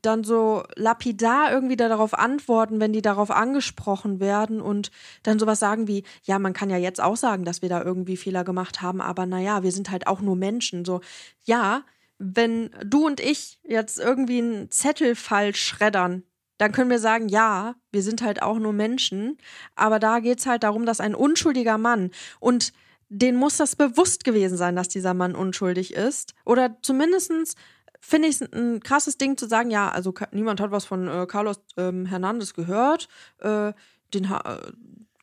dann 0.00 0.24
so 0.24 0.64
lapidar 0.76 1.52
irgendwie 1.52 1.76
darauf 1.76 2.14
antworten, 2.14 2.80
wenn 2.80 2.94
die 2.94 3.02
darauf 3.02 3.30
angesprochen 3.30 4.18
werden 4.18 4.62
und 4.62 4.90
dann 5.22 5.38
sowas 5.38 5.60
sagen 5.60 5.86
wie, 5.88 6.04
ja, 6.22 6.38
man 6.38 6.54
kann 6.54 6.70
ja 6.70 6.78
jetzt 6.78 7.02
auch 7.02 7.16
sagen, 7.16 7.44
dass 7.44 7.60
wir 7.60 7.68
da 7.68 7.82
irgendwie 7.82 8.16
Fehler 8.16 8.42
gemacht 8.42 8.80
haben, 8.80 9.02
aber 9.02 9.26
naja, 9.26 9.62
wir 9.62 9.72
sind 9.72 9.90
halt 9.90 10.06
auch 10.06 10.22
nur 10.22 10.36
Menschen. 10.36 10.86
So, 10.86 11.02
ja, 11.44 11.82
wenn 12.16 12.70
du 12.82 13.06
und 13.06 13.20
ich 13.20 13.60
jetzt 13.62 13.98
irgendwie 13.98 14.38
einen 14.38 14.70
Zettel 14.70 15.14
falsch 15.14 15.62
schreddern, 15.62 16.22
dann 16.60 16.72
können 16.72 16.90
wir 16.90 16.98
sagen, 16.98 17.28
ja, 17.30 17.74
wir 17.90 18.02
sind 18.02 18.20
halt 18.20 18.42
auch 18.42 18.58
nur 18.58 18.74
Menschen, 18.74 19.38
aber 19.76 19.98
da 19.98 20.20
geht 20.20 20.40
es 20.40 20.46
halt 20.46 20.62
darum, 20.62 20.84
dass 20.84 21.00
ein 21.00 21.14
unschuldiger 21.14 21.78
Mann 21.78 22.10
und 22.38 22.74
den 23.08 23.36
muss 23.36 23.56
das 23.56 23.76
bewusst 23.76 24.24
gewesen 24.24 24.58
sein, 24.58 24.76
dass 24.76 24.88
dieser 24.88 25.14
Mann 25.14 25.34
unschuldig 25.34 25.94
ist. 25.94 26.34
Oder 26.44 26.76
zumindestens 26.82 27.54
finde 27.98 28.28
ich 28.28 28.40
es 28.40 28.52
ein 28.52 28.80
krasses 28.80 29.16
Ding 29.16 29.38
zu 29.38 29.48
sagen, 29.48 29.70
ja, 29.70 29.88
also 29.88 30.12
niemand 30.32 30.60
hat 30.60 30.70
was 30.70 30.84
von 30.84 31.08
äh, 31.08 31.26
Carlos 31.26 31.60
ähm, 31.78 32.04
Hernandez 32.04 32.52
gehört. 32.52 33.08
Äh, 33.38 33.72
den, 34.12 34.24
äh, 34.26 34.72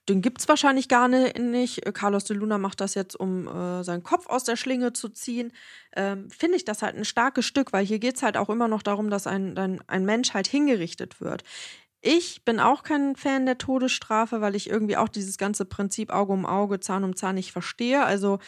den 0.10 0.22
gibt 0.22 0.40
es 0.40 0.48
wahrscheinlich 0.48 0.88
gar 0.88 1.08
nicht. 1.08 1.82
Carlos 1.94 2.24
de 2.24 2.38
Luna 2.38 2.58
macht 2.58 2.80
das 2.82 2.96
jetzt, 2.96 3.20
um 3.20 3.48
äh, 3.48 3.84
seinen 3.84 4.04
Kopf 4.04 4.28
aus 4.28 4.44
der 4.44 4.56
Schlinge 4.56 4.94
zu 4.94 5.10
ziehen. 5.10 5.52
Ähm, 5.96 6.30
Finde 6.30 6.56
ich 6.56 6.66
das 6.66 6.82
halt 6.82 6.96
ein 6.96 7.06
starkes 7.06 7.46
Stück, 7.46 7.74
weil 7.74 7.86
hier 7.86 8.00
geht 8.00 8.16
es 8.16 8.24
halt 8.24 8.38
auch 8.38 8.50
immer 8.50 8.68
noch 8.68 8.84
darum, 8.84 9.10
dass 9.10 9.28
ein, 9.28 9.58
ein, 9.58 9.82
ein 9.88 10.06
Mensch 10.06 10.34
halt 10.34 10.48
hingerichtet 10.48 11.20
wird. 11.20 11.44
Ich 12.02 12.46
bin 12.46 12.60
auch 12.60 12.84
kein 12.84 13.16
Fan 13.16 13.46
der 13.46 13.58
Todesstrafe, 13.58 14.40
weil 14.40 14.56
ich 14.56 14.70
irgendwie 14.70 14.98
auch 14.98 15.10
dieses 15.10 15.38
ganze 15.38 15.66
Prinzip 15.66 16.12
Auge 16.14 16.32
um 16.32 16.46
Auge, 16.46 16.80
Zahn 16.80 17.04
um 17.04 17.16
Zahn 17.16 17.36
nicht 17.36 17.52
verstehe. 17.52 18.04
Also 18.06 18.40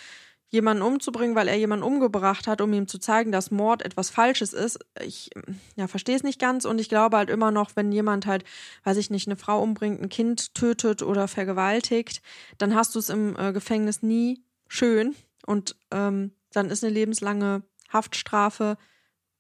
jemanden 0.50 0.84
umzubringen, 0.84 1.36
weil 1.36 1.48
er 1.48 1.58
jemanden 1.58 1.86
umgebracht 1.86 2.48
hat, 2.48 2.62
um 2.62 2.74
ihm 2.74 2.88
zu 2.88 2.98
zeigen, 2.98 3.32
dass 3.32 3.52
Mord 3.52 3.84
etwas 3.84 4.10
Falsches 4.10 4.54
ist. 4.54 4.80
Ich 5.02 5.30
ja, 5.76 5.88
verstehe 5.88 6.16
es 6.16 6.24
nicht 6.24 6.40
ganz 6.40 6.66
und 6.66 6.82
ich 6.82 6.90
glaube 6.90 7.18
halt 7.18 7.30
immer 7.30 7.52
noch, 7.52 7.76
wenn 7.76 7.92
jemand 7.92 8.26
halt, 8.26 8.44
weiß 8.84 8.98
ich 8.98 9.10
nicht, 9.12 9.28
eine 9.28 9.36
Frau 9.36 9.62
umbringt, 9.62 10.02
ein 10.02 10.10
Kind 10.10 10.56
tötet 10.56 11.04
oder 11.04 11.28
vergewaltigt, 11.28 12.22
dann 12.58 12.74
hast 12.74 12.96
du 12.96 13.00
es 13.00 13.10
im 13.10 13.36
äh, 13.38 13.54
Gefängnis 13.54 14.02
nie 14.02 14.44
schön 14.68 15.16
und 15.46 15.76
ähm, 15.92 16.32
dann 16.52 16.70
ist 16.70 16.84
eine 16.84 16.94
lebenslange 16.94 17.62
Haftstrafe 17.90 18.78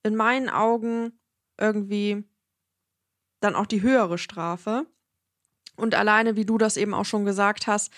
in 0.04 0.16
meinen 0.16 0.50
Augen 0.50 1.20
irgendwie 1.60 2.24
dann 3.40 3.56
auch 3.56 3.66
die 3.66 3.82
höhere 3.82 4.18
Strafe. 4.18 4.86
Und 5.76 5.96
alleine, 5.96 6.36
wie 6.36 6.46
du 6.46 6.58
das 6.58 6.78
eben 6.78 6.94
auch 6.94 7.06
schon 7.06 7.26
gesagt 7.26 7.68
hast, 7.68 7.92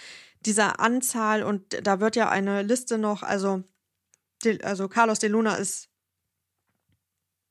dieser 0.46 0.80
Anzahl 0.80 1.44
und 1.44 1.86
da 1.86 2.00
wird 2.00 2.16
ja 2.16 2.30
eine 2.30 2.64
Liste 2.64 2.98
noch, 2.98 3.24
also, 3.24 3.64
also 4.64 4.88
Carlos 4.88 5.20
de 5.20 5.30
Luna 5.30 5.56
ist 5.56 5.90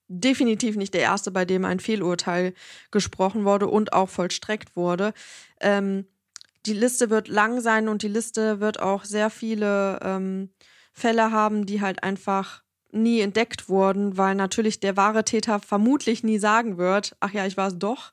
definitiv 0.09 0.76
nicht 0.76 0.93
der 0.93 1.03
erste, 1.03 1.30
bei 1.30 1.45
dem 1.45 1.64
ein 1.64 1.78
Fehlurteil 1.78 2.53
gesprochen 2.91 3.45
wurde 3.45 3.68
und 3.68 3.93
auch 3.93 4.09
vollstreckt 4.09 4.74
wurde. 4.74 5.14
Ähm, 5.61 6.07
die 6.66 6.72
Liste 6.74 7.11
wird 7.11 7.28
lang 7.28 7.61
sein 7.61 7.88
und 7.88 8.03
die 8.03 8.09
Liste 8.09 8.61
wird 8.61 8.80
auch 8.80 9.05
sehr 9.05 9.30
viele 9.30 10.01
ähm, 10.03 10.51
Fälle 10.93 11.30
haben, 11.30 11.64
die 11.64 11.80
halt 11.80 12.03
einfach 12.03 12.64
nie 12.93 13.20
entdeckt 13.20 13.68
wurden, 13.68 14.16
weil 14.18 14.34
natürlich 14.34 14.80
der 14.80 14.97
wahre 14.97 15.24
Täter 15.24 15.61
vermutlich 15.61 16.24
nie 16.24 16.38
sagen 16.38 16.76
wird, 16.76 17.16
ach 17.20 17.32
ja, 17.32 17.47
ich 17.47 17.57
war 17.57 17.68
es 17.68 17.78
doch. 17.78 18.11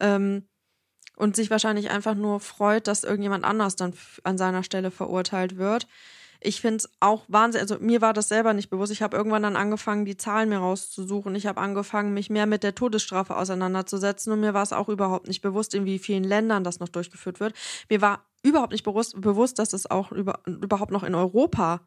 Ähm, 0.00 0.46
und 1.20 1.36
sich 1.36 1.50
wahrscheinlich 1.50 1.90
einfach 1.90 2.14
nur 2.14 2.40
freut, 2.40 2.86
dass 2.86 3.04
irgendjemand 3.04 3.44
anders 3.44 3.76
dann 3.76 3.92
an 4.24 4.38
seiner 4.38 4.62
Stelle 4.62 4.90
verurteilt 4.90 5.58
wird. 5.58 5.86
Ich 6.40 6.62
finde 6.62 6.76
es 6.76 6.90
auch 7.00 7.24
Wahnsinn, 7.28 7.60
also 7.60 7.76
mir 7.78 8.00
war 8.00 8.14
das 8.14 8.28
selber 8.28 8.54
nicht 8.54 8.70
bewusst. 8.70 8.90
Ich 8.90 9.02
habe 9.02 9.18
irgendwann 9.18 9.42
dann 9.42 9.56
angefangen, 9.56 10.06
die 10.06 10.16
Zahlen 10.16 10.48
mir 10.48 10.56
rauszusuchen. 10.56 11.34
Ich 11.34 11.46
habe 11.46 11.60
angefangen, 11.60 12.14
mich 12.14 12.30
mehr 12.30 12.46
mit 12.46 12.62
der 12.62 12.74
Todesstrafe 12.74 13.36
auseinanderzusetzen 13.36 14.32
und 14.32 14.40
mir 14.40 14.54
war 14.54 14.62
es 14.62 14.72
auch 14.72 14.88
überhaupt 14.88 15.28
nicht 15.28 15.42
bewusst, 15.42 15.74
in 15.74 15.84
wie 15.84 15.98
vielen 15.98 16.24
Ländern 16.24 16.64
das 16.64 16.80
noch 16.80 16.88
durchgeführt 16.88 17.38
wird. 17.38 17.52
Mir 17.90 18.00
war 18.00 18.24
überhaupt 18.42 18.72
nicht 18.72 18.84
bewusst, 18.84 19.20
bewusst 19.20 19.58
dass 19.58 19.74
es 19.74 19.90
auch 19.90 20.12
über, 20.12 20.40
überhaupt 20.46 20.90
noch 20.90 21.02
in 21.02 21.14
Europa 21.14 21.82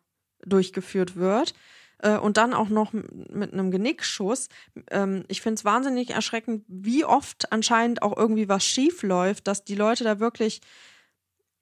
durchgeführt 0.46 1.16
wird 1.16 1.56
äh, 2.04 2.18
und 2.18 2.38
dann 2.38 2.54
auch 2.54 2.70
noch 2.70 2.94
mit 2.94 3.54
einem 3.54 3.72
Genickschuss. 3.72 4.50
Ähm, 4.92 5.24
ich 5.30 5.42
finde 5.42 5.56
es 5.56 5.66
wahnsinnig 5.66 6.12
erschreckend, 6.12 6.66
wie 6.68 7.06
oft 7.06 7.52
anscheinend 7.52 8.02
auch 8.02 8.16
irgendwie 8.16 8.50
was 8.50 8.64
schief 8.64 9.02
läuft, 9.04 9.48
dass 9.48 9.64
die 9.64 9.76
Leute 9.76 10.04
da 10.04 10.20
wirklich 10.20 10.62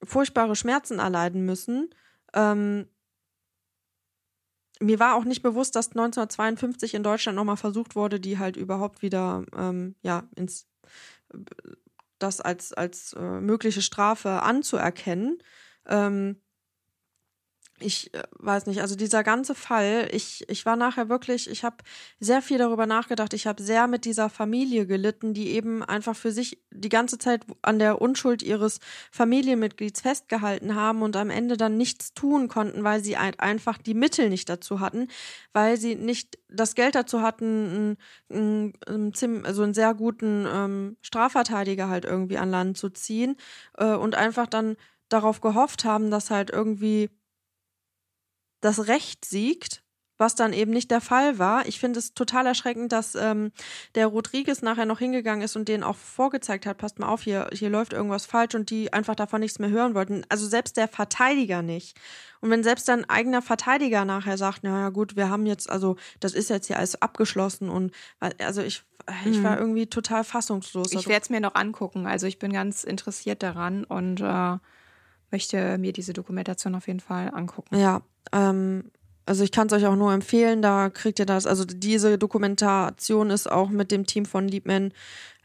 furchtbare 0.02 0.56
Schmerzen 0.56 0.98
erleiden 0.98 1.44
müssen. 1.46 1.90
Ähm, 2.34 2.86
mir 4.80 4.98
war 4.98 5.14
auch 5.14 5.24
nicht 5.24 5.42
bewusst, 5.42 5.76
dass 5.76 5.90
1952 5.90 6.94
in 6.94 7.04
Deutschland 7.04 7.36
nochmal 7.36 7.56
versucht 7.56 7.94
wurde, 7.94 8.18
die 8.18 8.38
halt 8.38 8.56
überhaupt 8.56 9.00
wieder 9.00 9.44
ähm, 9.56 9.94
ja 10.02 10.24
ins 10.34 10.66
das 12.18 12.40
als 12.40 12.72
als 12.72 13.12
äh, 13.12 13.40
mögliche 13.40 13.80
Strafe 13.80 14.42
anzuerkennen. 14.42 15.38
Ähm, 15.86 16.40
ich 17.82 18.14
äh, 18.14 18.22
weiß 18.38 18.66
nicht, 18.66 18.80
also 18.80 18.96
dieser 18.96 19.22
ganze 19.22 19.54
Fall, 19.54 20.08
ich, 20.12 20.48
ich 20.48 20.64
war 20.64 20.76
nachher 20.76 21.08
wirklich, 21.08 21.50
ich 21.50 21.64
habe 21.64 21.76
sehr 22.20 22.42
viel 22.42 22.58
darüber 22.58 22.86
nachgedacht, 22.86 23.34
ich 23.34 23.46
habe 23.46 23.62
sehr 23.62 23.86
mit 23.86 24.04
dieser 24.04 24.30
Familie 24.30 24.86
gelitten, 24.86 25.34
die 25.34 25.50
eben 25.50 25.82
einfach 25.82 26.16
für 26.16 26.32
sich 26.32 26.62
die 26.70 26.88
ganze 26.88 27.18
Zeit 27.18 27.44
an 27.62 27.78
der 27.78 28.00
Unschuld 28.00 28.42
ihres 28.42 28.80
Familienmitglieds 29.10 30.00
festgehalten 30.00 30.74
haben 30.74 31.02
und 31.02 31.16
am 31.16 31.30
Ende 31.30 31.56
dann 31.56 31.76
nichts 31.76 32.14
tun 32.14 32.48
konnten, 32.48 32.84
weil 32.84 33.02
sie 33.02 33.16
einfach 33.16 33.78
die 33.78 33.94
Mittel 33.94 34.28
nicht 34.28 34.48
dazu 34.48 34.80
hatten, 34.80 35.08
weil 35.52 35.76
sie 35.76 35.94
nicht 35.96 36.38
das 36.48 36.74
Geld 36.74 36.94
dazu 36.94 37.22
hatten, 37.22 37.96
einen, 38.30 38.72
einen, 38.86 39.44
also 39.44 39.62
einen 39.62 39.74
sehr 39.74 39.94
guten 39.94 40.46
ähm, 40.52 40.96
Strafverteidiger 41.02 41.88
halt 41.88 42.04
irgendwie 42.04 42.38
an 42.38 42.50
Land 42.50 42.78
zu 42.78 42.90
ziehen 42.90 43.36
äh, 43.78 43.94
und 43.94 44.14
einfach 44.14 44.46
dann 44.46 44.76
darauf 45.08 45.40
gehofft 45.40 45.84
haben, 45.84 46.10
dass 46.10 46.30
halt 46.30 46.50
irgendwie 46.50 47.10
das 48.62 48.86
Recht 48.88 49.26
siegt, 49.26 49.82
was 50.22 50.34
dann 50.36 50.52
eben 50.52 50.70
nicht 50.70 50.90
der 50.90 51.00
Fall 51.00 51.38
war. 51.38 51.66
Ich 51.66 51.80
finde 51.80 51.98
es 51.98 52.14
total 52.14 52.46
erschreckend, 52.46 52.92
dass 52.92 53.16
ähm, 53.16 53.50
der 53.96 54.06
Rodriguez 54.06 54.62
nachher 54.62 54.86
noch 54.86 55.00
hingegangen 55.00 55.42
ist 55.42 55.56
und 55.56 55.68
denen 55.68 55.82
auch 55.82 55.96
vorgezeigt 55.96 56.64
hat, 56.64 56.78
passt 56.78 57.00
mal 57.00 57.08
auf, 57.08 57.22
hier, 57.22 57.50
hier 57.52 57.70
läuft 57.70 57.92
irgendwas 57.92 58.24
falsch 58.24 58.54
und 58.54 58.70
die 58.70 58.92
einfach 58.92 59.16
davon 59.16 59.40
nichts 59.40 59.58
mehr 59.58 59.70
hören 59.70 59.94
wollten. 59.94 60.24
Also 60.28 60.46
selbst 60.46 60.76
der 60.76 60.86
Verteidiger 60.86 61.60
nicht. 61.60 61.98
Und 62.40 62.50
wenn 62.50 62.62
selbst 62.62 62.88
dein 62.88 63.08
eigener 63.10 63.42
Verteidiger 63.42 64.04
nachher 64.04 64.38
sagt, 64.38 64.62
naja 64.62 64.90
gut, 64.90 65.16
wir 65.16 65.28
haben 65.28 65.44
jetzt, 65.44 65.68
also 65.68 65.96
das 66.20 66.34
ist 66.34 66.50
jetzt 66.50 66.68
hier 66.68 66.78
alles 66.78 67.02
abgeschlossen 67.02 67.68
und 67.68 67.92
also 68.38 68.62
ich, 68.62 68.84
ich 69.26 69.42
war 69.42 69.56
mhm. 69.56 69.58
irgendwie 69.58 69.86
total 69.88 70.22
fassungslos. 70.22 70.92
Ich 70.92 70.98
also 70.98 71.10
werde 71.10 71.22
es 71.24 71.30
mir 71.30 71.40
noch 71.40 71.56
angucken. 71.56 72.06
Also 72.06 72.28
ich 72.28 72.38
bin 72.38 72.52
ganz 72.52 72.84
interessiert 72.84 73.42
daran 73.42 73.82
und 73.84 74.20
äh, 74.20 74.58
möchte 75.32 75.78
mir 75.78 75.92
diese 75.92 76.12
Dokumentation 76.12 76.74
auf 76.74 76.86
jeden 76.86 77.00
Fall 77.00 77.30
angucken. 77.34 77.76
Ja, 77.76 78.02
ähm, 78.32 78.90
also 79.24 79.44
ich 79.44 79.52
kann 79.52 79.68
es 79.68 79.72
euch 79.72 79.86
auch 79.86 79.96
nur 79.96 80.12
empfehlen, 80.12 80.62
da 80.62 80.90
kriegt 80.90 81.18
ihr 81.18 81.26
das. 81.26 81.46
Also 81.46 81.64
diese 81.64 82.18
Dokumentation 82.18 83.30
ist 83.30 83.50
auch 83.50 83.70
mit 83.70 83.90
dem 83.90 84.04
Team 84.06 84.24
von 84.24 84.48
Liebman 84.48 84.92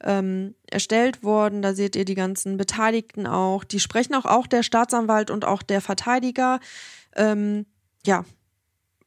ähm, 0.04 0.56
erstellt 0.70 1.24
worden. 1.24 1.62
Da 1.62 1.74
seht 1.74 1.96
ihr 1.96 2.06
die 2.06 2.16
ganzen 2.16 2.58
Beteiligten 2.58 3.28
auch. 3.28 3.64
Die 3.64 3.80
sprechen 3.80 4.16
auch, 4.16 4.26
auch 4.26 4.48
der 4.48 4.64
Staatsanwalt 4.64 5.32
und 5.32 5.46
auch 5.46 5.62
der 5.62 5.82
Verteidiger. 5.82 6.60
Ähm, 7.16 7.66
ja, 8.06 8.26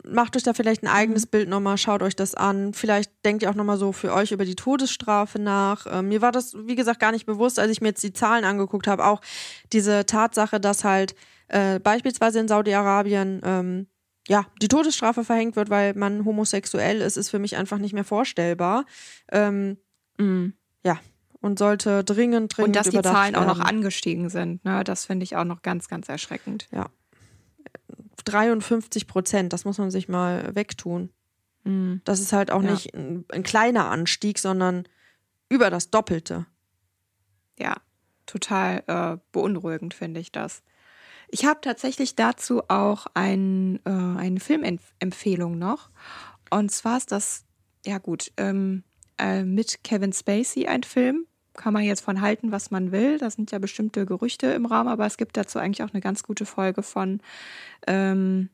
macht 0.04 0.36
euch 0.36 0.42
da 0.42 0.54
vielleicht 0.54 0.82
ein 0.82 0.88
eigenes 0.88 1.26
mhm. 1.26 1.30
Bild 1.30 1.48
nochmal, 1.48 1.78
schaut 1.78 2.02
euch 2.02 2.16
das 2.16 2.34
an. 2.34 2.72
Vielleicht 2.74 3.12
denkt 3.24 3.42
ihr 3.42 3.50
auch 3.50 3.54
nochmal 3.54 3.76
so 3.76 3.92
für 3.92 4.12
euch 4.12 4.32
über 4.32 4.44
die 4.44 4.56
Todesstrafe 4.56 5.38
nach. 5.38 5.86
Ähm, 5.90 6.08
mir 6.08 6.22
war 6.22 6.32
das, 6.32 6.54
wie 6.66 6.74
gesagt, 6.74 7.00
gar 7.00 7.12
nicht 7.12 7.26
bewusst, 7.26 7.58
als 7.58 7.70
ich 7.70 7.80
mir 7.80 7.88
jetzt 7.88 8.02
die 8.02 8.12
Zahlen 8.12 8.44
angeguckt 8.44 8.86
habe. 8.86 9.04
Auch 9.04 9.20
diese 9.72 10.06
Tatsache, 10.06 10.60
dass 10.60 10.84
halt 10.84 11.14
äh, 11.48 11.78
beispielsweise 11.80 12.40
in 12.40 12.48
Saudi-Arabien 12.48 13.40
ähm, 13.44 13.86
ja, 14.28 14.46
die 14.62 14.68
Todesstrafe 14.68 15.24
verhängt 15.24 15.56
wird, 15.56 15.70
weil 15.70 15.94
man 15.94 16.24
homosexuell 16.24 17.00
ist, 17.00 17.16
ist 17.16 17.30
für 17.30 17.38
mich 17.38 17.56
einfach 17.56 17.78
nicht 17.78 17.92
mehr 17.92 18.04
vorstellbar. 18.04 18.84
Ähm, 19.32 19.78
mm, 20.18 20.50
ja, 20.84 20.98
und 21.40 21.58
sollte 21.58 22.04
dringend, 22.04 22.56
dringend 22.56 22.68
Und 22.68 22.76
dass 22.76 22.90
die 22.90 23.02
Zahlen 23.02 23.34
werden. 23.34 23.48
auch 23.48 23.56
noch 23.56 23.64
angestiegen 23.64 24.28
sind, 24.28 24.64
ne? 24.64 24.84
das 24.84 25.06
finde 25.06 25.24
ich 25.24 25.36
auch 25.36 25.44
noch 25.44 25.62
ganz, 25.62 25.88
ganz 25.88 26.08
erschreckend. 26.08 26.68
Ja. 26.70 26.86
53 28.22 29.06
Prozent, 29.06 29.52
das 29.52 29.64
muss 29.64 29.78
man 29.78 29.90
sich 29.90 30.08
mal 30.08 30.54
wegtun. 30.54 31.10
Mm. 31.64 31.96
Das 32.04 32.20
ist 32.20 32.32
halt 32.32 32.50
auch 32.50 32.62
ja. 32.62 32.70
nicht 32.70 32.94
ein, 32.94 33.24
ein 33.30 33.42
kleiner 33.42 33.90
Anstieg, 33.90 34.38
sondern 34.38 34.86
über 35.48 35.70
das 35.70 35.90
Doppelte. 35.90 36.46
Ja, 37.58 37.76
total 38.26 38.82
äh, 38.86 39.18
beunruhigend 39.32 39.94
finde 39.94 40.20
ich 40.20 40.32
das. 40.32 40.62
Ich 41.28 41.44
habe 41.44 41.60
tatsächlich 41.60 42.16
dazu 42.16 42.62
auch 42.68 43.06
ein, 43.14 43.80
äh, 43.84 43.90
eine 43.90 44.40
Filmempfehlung 44.40 45.58
noch. 45.58 45.90
Und 46.50 46.72
zwar 46.72 46.96
ist 46.96 47.12
das, 47.12 47.44
ja 47.86 47.98
gut, 47.98 48.32
ähm, 48.36 48.82
äh, 49.18 49.44
mit 49.44 49.84
Kevin 49.84 50.12
Spacey 50.12 50.66
ein 50.66 50.82
Film. 50.82 51.26
Kann 51.60 51.74
man 51.74 51.82
jetzt 51.82 52.00
von 52.00 52.22
halten, 52.22 52.52
was 52.52 52.70
man 52.70 52.90
will. 52.90 53.18
Da 53.18 53.28
sind 53.28 53.50
ja 53.50 53.58
bestimmte 53.58 54.06
Gerüchte 54.06 54.46
im 54.46 54.64
Raum, 54.64 54.88
aber 54.88 55.04
es 55.04 55.18
gibt 55.18 55.36
dazu 55.36 55.58
eigentlich 55.58 55.82
auch 55.82 55.92
eine 55.92 56.00
ganz 56.00 56.22
gute 56.22 56.46
Folge 56.46 56.82
von 56.82 57.20
ähm, 57.86 58.48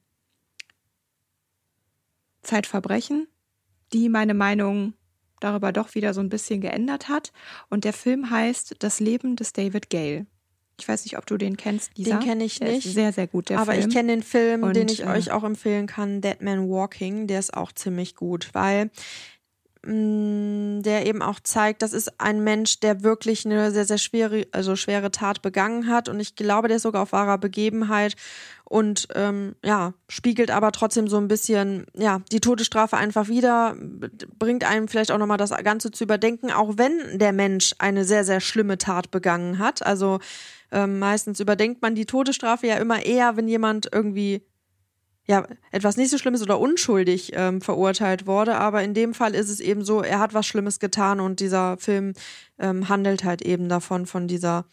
Zeitverbrechen, 2.42 3.28
die 3.92 4.08
meine 4.08 4.34
Meinung 4.34 4.94
darüber 5.38 5.70
doch 5.70 5.94
wieder 5.94 6.14
so 6.14 6.20
ein 6.20 6.30
bisschen 6.30 6.60
geändert 6.60 7.08
hat. 7.08 7.32
Und 7.70 7.84
der 7.84 7.92
Film 7.92 8.28
heißt 8.28 8.74
Das 8.80 8.98
Leben 8.98 9.36
des 9.36 9.52
David 9.52 9.88
Gale. 9.88 10.26
Ich 10.80 10.88
weiß 10.88 11.04
nicht, 11.04 11.16
ob 11.16 11.26
du 11.26 11.36
den 11.36 11.56
kennst, 11.56 11.96
Lisa. 11.96 12.18
Den 12.18 12.26
kenne 12.26 12.42
ich 12.44 12.58
der 12.58 12.72
nicht. 12.72 12.92
Sehr, 12.92 13.12
sehr 13.12 13.28
gut, 13.28 13.50
der 13.50 13.60
Aber 13.60 13.74
Film. 13.74 13.86
ich 13.86 13.94
kenne 13.94 14.12
den 14.14 14.24
Film, 14.24 14.64
Und, 14.64 14.74
den 14.74 14.88
ich 14.88 15.04
äh, 15.04 15.06
euch 15.06 15.30
auch 15.30 15.44
empfehlen 15.44 15.86
kann, 15.86 16.22
Dead 16.22 16.40
Man 16.40 16.68
Walking. 16.68 17.28
Der 17.28 17.38
ist 17.38 17.54
auch 17.54 17.70
ziemlich 17.70 18.16
gut, 18.16 18.50
weil 18.52 18.90
der 19.86 21.06
eben 21.06 21.22
auch 21.22 21.38
zeigt, 21.40 21.82
das 21.82 21.92
ist 21.92 22.20
ein 22.20 22.42
Mensch, 22.42 22.80
der 22.80 23.04
wirklich 23.04 23.46
eine 23.46 23.70
sehr, 23.70 23.84
sehr 23.84 23.98
schwere, 23.98 24.46
also 24.50 24.74
schwere 24.74 25.12
Tat 25.12 25.42
begangen 25.42 25.86
hat. 25.86 26.08
Und 26.08 26.18
ich 26.18 26.34
glaube, 26.34 26.68
der 26.68 26.78
ist 26.78 26.82
sogar 26.82 27.02
auf 27.02 27.12
wahrer 27.12 27.38
Begebenheit 27.38 28.16
und 28.64 29.06
ähm, 29.14 29.54
ja, 29.64 29.94
spiegelt 30.08 30.50
aber 30.50 30.72
trotzdem 30.72 31.06
so 31.06 31.18
ein 31.18 31.28
bisschen, 31.28 31.86
ja, 31.94 32.20
die 32.32 32.40
Todesstrafe 32.40 32.96
einfach 32.96 33.28
wieder, 33.28 33.76
bringt 34.38 34.64
einem 34.64 34.88
vielleicht 34.88 35.12
auch 35.12 35.18
nochmal 35.18 35.38
das 35.38 35.50
Ganze 35.50 35.92
zu 35.92 36.02
überdenken, 36.02 36.50
auch 36.50 36.76
wenn 36.76 37.18
der 37.20 37.32
Mensch 37.32 37.74
eine 37.78 38.04
sehr, 38.04 38.24
sehr 38.24 38.40
schlimme 38.40 38.78
Tat 38.78 39.12
begangen 39.12 39.60
hat. 39.60 39.86
Also 39.86 40.18
ähm, 40.72 40.98
meistens 40.98 41.38
überdenkt 41.38 41.80
man 41.80 41.94
die 41.94 42.06
Todesstrafe 42.06 42.66
ja 42.66 42.76
immer 42.78 43.04
eher, 43.04 43.36
wenn 43.36 43.46
jemand 43.46 43.88
irgendwie 43.92 44.42
ja, 45.26 45.46
etwas 45.72 45.96
nicht 45.96 46.10
so 46.10 46.18
Schlimmes 46.18 46.42
oder 46.42 46.60
unschuldig 46.60 47.32
ähm, 47.34 47.60
verurteilt 47.60 48.26
wurde. 48.26 48.56
Aber 48.56 48.82
in 48.82 48.94
dem 48.94 49.12
Fall 49.12 49.34
ist 49.34 49.50
es 49.50 49.60
eben 49.60 49.84
so, 49.84 50.02
er 50.02 50.20
hat 50.20 50.34
was 50.34 50.46
Schlimmes 50.46 50.78
getan 50.78 51.20
und 51.20 51.40
dieser 51.40 51.76
Film 51.78 52.14
ähm, 52.58 52.88
handelt 52.88 53.24
halt 53.24 53.42
eben 53.42 53.68
davon, 53.68 54.06
von 54.06 54.28
dieser, 54.28 54.66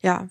ja, 0.00 0.28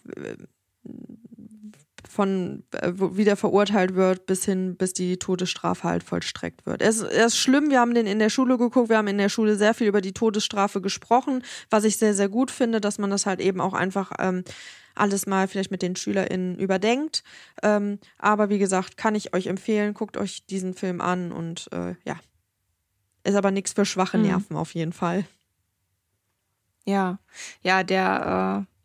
von 2.18 2.64
äh, 2.72 2.94
wie 2.96 3.26
der 3.26 3.38
verurteilt 3.38 3.94
wird, 3.94 4.26
bis 4.26 4.44
hin, 4.44 4.76
bis 4.76 4.92
die 4.92 5.18
Todesstrafe 5.18 5.88
halt 5.88 6.02
vollstreckt 6.02 6.66
wird. 6.66 6.82
Er 6.82 6.90
ist, 6.90 7.04
er 7.04 7.28
ist 7.28 7.38
schlimm, 7.38 7.70
wir 7.70 7.80
haben 7.80 7.94
den 7.94 8.08
in 8.08 8.18
der 8.18 8.32
Schule 8.32 8.58
geguckt, 8.58 8.90
wir 8.90 8.98
haben 8.98 9.08
in 9.08 9.20
der 9.20 9.30
Schule 9.30 9.56
sehr 9.56 9.76
viel 9.76 9.86
über 9.86 10.02
die 10.02 10.14
Todesstrafe 10.14 10.82
gesprochen, 10.82 11.44
was 11.70 11.84
ich 11.84 11.98
sehr, 11.98 12.16
sehr 12.16 12.28
gut 12.28 12.50
finde, 12.50 12.82
dass 12.82 12.98
man 12.98 13.12
das 13.12 13.28
halt 13.28 13.40
eben 13.40 13.62
auch 13.62 13.76
einfach 13.76 14.14
ähm, 14.18 14.44
alles 14.96 15.28
mal 15.28 15.48
vielleicht 15.48 15.70
mit 15.70 15.84
den 15.84 15.96
SchülerInnen 15.96 16.58
überdenkt. 16.58 17.24
Ähm, 17.62 18.00
aber 18.18 18.50
wie 18.50 18.58
gesagt, 18.58 18.98
kann 18.98 19.14
ich 19.14 19.36
euch 19.36 19.46
empfehlen, 19.46 19.94
guckt 19.94 20.18
euch 20.18 20.44
diesen 20.48 20.74
Film 20.74 21.02
an 21.02 21.32
und 21.32 21.70
äh, 21.72 21.94
ja. 22.04 22.16
Ist 23.24 23.36
aber 23.36 23.52
nichts 23.52 23.74
für 23.74 23.86
schwache 23.86 24.18
mhm. 24.18 24.24
Nerven 24.24 24.54
mhm. 24.56 24.58
auf 24.58 24.74
jeden 24.74 24.94
Fall. 24.94 25.24
Ja, 26.84 27.20
ja, 27.62 27.84
der, 27.84 28.66
äh, 28.66 28.77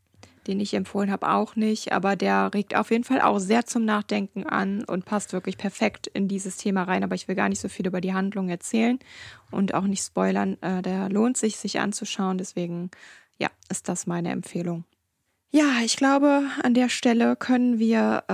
den 0.46 0.60
ich 0.60 0.74
empfohlen 0.74 1.10
habe, 1.10 1.30
auch 1.30 1.56
nicht. 1.56 1.92
Aber 1.92 2.16
der 2.16 2.52
regt 2.54 2.74
auf 2.74 2.90
jeden 2.90 3.04
Fall 3.04 3.20
auch 3.20 3.38
sehr 3.38 3.66
zum 3.66 3.84
Nachdenken 3.84 4.46
an 4.46 4.84
und 4.84 5.04
passt 5.04 5.32
wirklich 5.32 5.56
perfekt 5.56 6.06
in 6.08 6.28
dieses 6.28 6.56
Thema 6.56 6.84
rein. 6.84 7.04
Aber 7.04 7.14
ich 7.14 7.28
will 7.28 7.34
gar 7.34 7.48
nicht 7.48 7.60
so 7.60 7.68
viel 7.68 7.86
über 7.86 8.00
die 8.00 8.14
Handlung 8.14 8.48
erzählen 8.48 8.98
und 9.50 9.74
auch 9.74 9.84
nicht 9.84 10.04
spoilern. 10.04 10.56
Äh, 10.62 10.82
der 10.82 11.08
lohnt 11.08 11.36
sich, 11.36 11.56
sich 11.56 11.80
anzuschauen. 11.80 12.38
Deswegen, 12.38 12.90
ja, 13.38 13.48
ist 13.68 13.88
das 13.88 14.06
meine 14.06 14.30
Empfehlung. 14.30 14.84
Ja, 15.50 15.80
ich 15.84 15.96
glaube, 15.96 16.46
an 16.62 16.74
der 16.74 16.88
Stelle 16.88 17.36
können 17.36 17.78
wir 17.78 18.24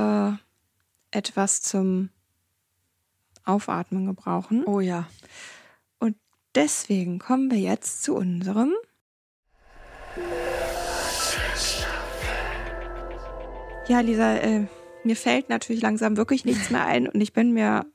äh, 1.12 1.16
etwas 1.16 1.62
zum 1.62 2.11
Aufatmen 3.44 4.06
gebrauchen. 4.06 4.64
Oh 4.66 4.80
ja. 4.80 5.09
Und 5.98 6.16
deswegen 6.54 7.18
kommen 7.18 7.50
wir 7.50 7.59
jetzt 7.59 8.04
zu 8.04 8.14
unserem 8.14 8.72
Ja, 13.89 14.01
Lisa, 14.01 14.36
äh, 14.36 14.66
mir 15.03 15.16
fällt 15.16 15.49
natürlich 15.49 15.80
langsam 15.80 16.18
wirklich 16.18 16.45
nichts 16.45 16.68
mehr 16.68 16.84
ein 16.84 17.09
und 17.09 17.20
ich 17.22 17.32
bin 17.32 17.53
mir 17.53 17.86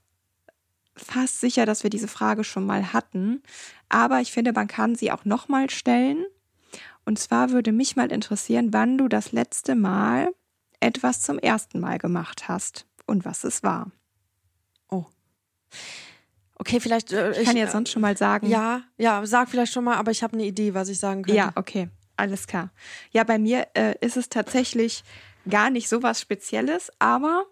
fast 0.95 1.39
sicher, 1.39 1.67
dass 1.67 1.83
wir 1.83 1.91
diese 1.91 2.07
Frage 2.07 2.43
schon 2.43 2.65
mal 2.65 2.93
hatten. 2.93 3.43
Aber 3.89 4.19
ich 4.19 4.31
finde, 4.31 4.53
man 4.53 4.67
kann 4.67 4.95
sie 4.95 5.11
auch 5.11 5.23
nochmal 5.23 5.69
stellen. 5.69 6.25
Und 7.05 7.19
zwar 7.19 7.51
würde 7.51 7.71
mich 7.71 7.95
mal 7.95 8.11
interessieren, 8.11 8.73
wann 8.73 8.97
du 8.97 9.07
das 9.07 9.31
letzte 9.31 9.75
Mal 9.75 10.33
etwas 10.79 11.21
zum 11.21 11.37
ersten 11.37 11.79
Mal 11.79 11.99
gemacht 11.99 12.47
hast 12.47 12.87
und 13.05 13.23
was 13.23 13.43
es 13.43 13.61
war. 13.61 13.91
Oh. 14.89 15.05
Okay, 16.55 16.79
vielleicht. 16.79 17.11
Äh, 17.11 17.39
ich 17.39 17.45
kann 17.45 17.57
ja 17.57 17.67
sonst 17.67 17.91
schon 17.91 18.01
mal 18.01 18.17
sagen. 18.17 18.47
Ja, 18.47 18.81
ja, 18.97 19.23
sag 19.25 19.49
vielleicht 19.49 19.73
schon 19.73 19.83
mal, 19.83 19.97
aber 19.97 20.09
ich 20.09 20.23
habe 20.23 20.33
eine 20.33 20.45
Idee, 20.45 20.73
was 20.73 20.89
ich 20.89 20.97
sagen 20.97 21.21
könnte. 21.21 21.37
Ja, 21.37 21.51
okay, 21.55 21.89
alles 22.17 22.47
klar. 22.47 22.71
Ja, 23.11 23.23
bei 23.23 23.37
mir 23.37 23.67
äh, 23.75 23.95
ist 24.01 24.17
es 24.17 24.29
tatsächlich 24.29 25.03
gar 25.49 25.69
nicht 25.69 25.89
so 25.89 26.03
was 26.03 26.21
Spezielles, 26.21 26.91
aber 26.99 27.45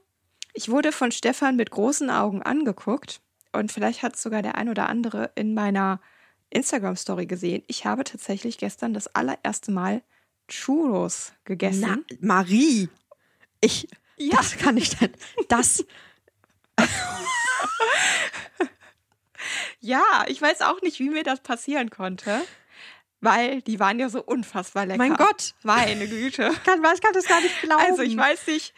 ich 0.53 0.69
wurde 0.69 0.91
von 0.91 1.11
Stefan 1.11 1.55
mit 1.55 1.71
großen 1.71 2.09
Augen 2.09 2.41
angeguckt 2.41 3.21
und 3.53 3.71
vielleicht 3.71 4.03
hat 4.03 4.15
es 4.15 4.21
sogar 4.21 4.41
der 4.41 4.55
ein 4.55 4.69
oder 4.69 4.89
andere 4.89 5.31
in 5.35 5.53
meiner 5.53 6.01
Instagram-Story 6.49 7.25
gesehen. 7.25 7.63
Ich 7.67 7.85
habe 7.85 8.03
tatsächlich 8.03 8.57
gestern 8.57 8.93
das 8.93 9.07
allererste 9.07 9.71
Mal 9.71 10.01
Churros 10.47 11.33
gegessen. 11.45 12.05
Na, 12.09 12.17
Marie, 12.19 12.89
ich, 13.61 13.87
ja. 14.17 14.35
das 14.35 14.57
kann 14.57 14.77
ich 14.77 14.97
denn, 14.97 15.11
das. 15.47 15.85
ja, 19.79 20.25
ich 20.27 20.41
weiß 20.41 20.61
auch 20.61 20.81
nicht, 20.81 20.99
wie 20.99 21.09
mir 21.09 21.23
das 21.23 21.41
passieren 21.41 21.89
konnte 21.89 22.41
weil 23.21 23.61
die 23.61 23.79
waren 23.79 23.99
ja 23.99 24.09
so 24.09 24.21
unfassbar 24.21 24.85
lecker. 24.85 24.97
Mein 24.97 25.15
Gott, 25.15 25.53
meine 25.63 26.07
Güte. 26.07 26.49
Ich 26.51 26.63
kann, 26.63 26.83
ich 26.93 27.01
kann 27.01 27.13
das 27.13 27.25
gar 27.27 27.41
nicht 27.41 27.61
glauben. 27.61 27.83
Also 27.87 28.01
ich 28.01 28.17
weiß 28.17 28.47
nicht, 28.47 28.73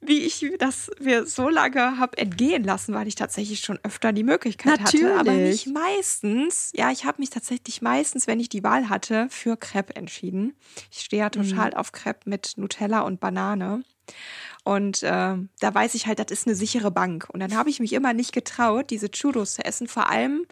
wie 0.00 0.20
ich 0.20 0.44
das 0.58 0.90
mir 1.00 1.26
so 1.26 1.48
lange 1.48 1.98
habe 1.98 2.18
entgehen 2.18 2.64
lassen, 2.64 2.94
weil 2.94 3.08
ich 3.08 3.14
tatsächlich 3.14 3.60
schon 3.60 3.78
öfter 3.82 4.12
die 4.12 4.22
Möglichkeit 4.22 4.80
Natürlich. 4.80 5.06
hatte, 5.06 5.20
aber 5.20 5.32
nicht 5.32 5.66
meistens. 5.68 6.70
Ja, 6.74 6.90
ich 6.90 7.04
habe 7.04 7.20
mich 7.20 7.30
tatsächlich 7.30 7.82
meistens, 7.82 8.26
wenn 8.26 8.40
ich 8.40 8.48
die 8.48 8.62
Wahl 8.62 8.88
hatte, 8.88 9.28
für 9.30 9.56
Crepe 9.56 9.96
entschieden. 9.96 10.54
Ich 10.90 11.00
stehe 11.00 11.22
ja 11.22 11.30
total 11.30 11.70
mhm. 11.70 11.76
auf 11.76 11.92
Crepe 11.92 12.28
mit 12.28 12.54
Nutella 12.56 13.00
und 13.00 13.20
Banane. 13.20 13.84
Und 14.64 15.04
äh, 15.04 15.36
da 15.60 15.74
weiß 15.74 15.94
ich 15.94 16.08
halt, 16.08 16.18
das 16.18 16.32
ist 16.32 16.46
eine 16.46 16.56
sichere 16.56 16.90
Bank. 16.90 17.28
Und 17.32 17.38
dann 17.38 17.56
habe 17.56 17.70
ich 17.70 17.78
mich 17.78 17.92
immer 17.92 18.12
nicht 18.12 18.32
getraut, 18.32 18.90
diese 18.90 19.10
Churros 19.10 19.54
zu 19.54 19.64
essen. 19.64 19.86
Vor 19.86 20.10
allem 20.10 20.44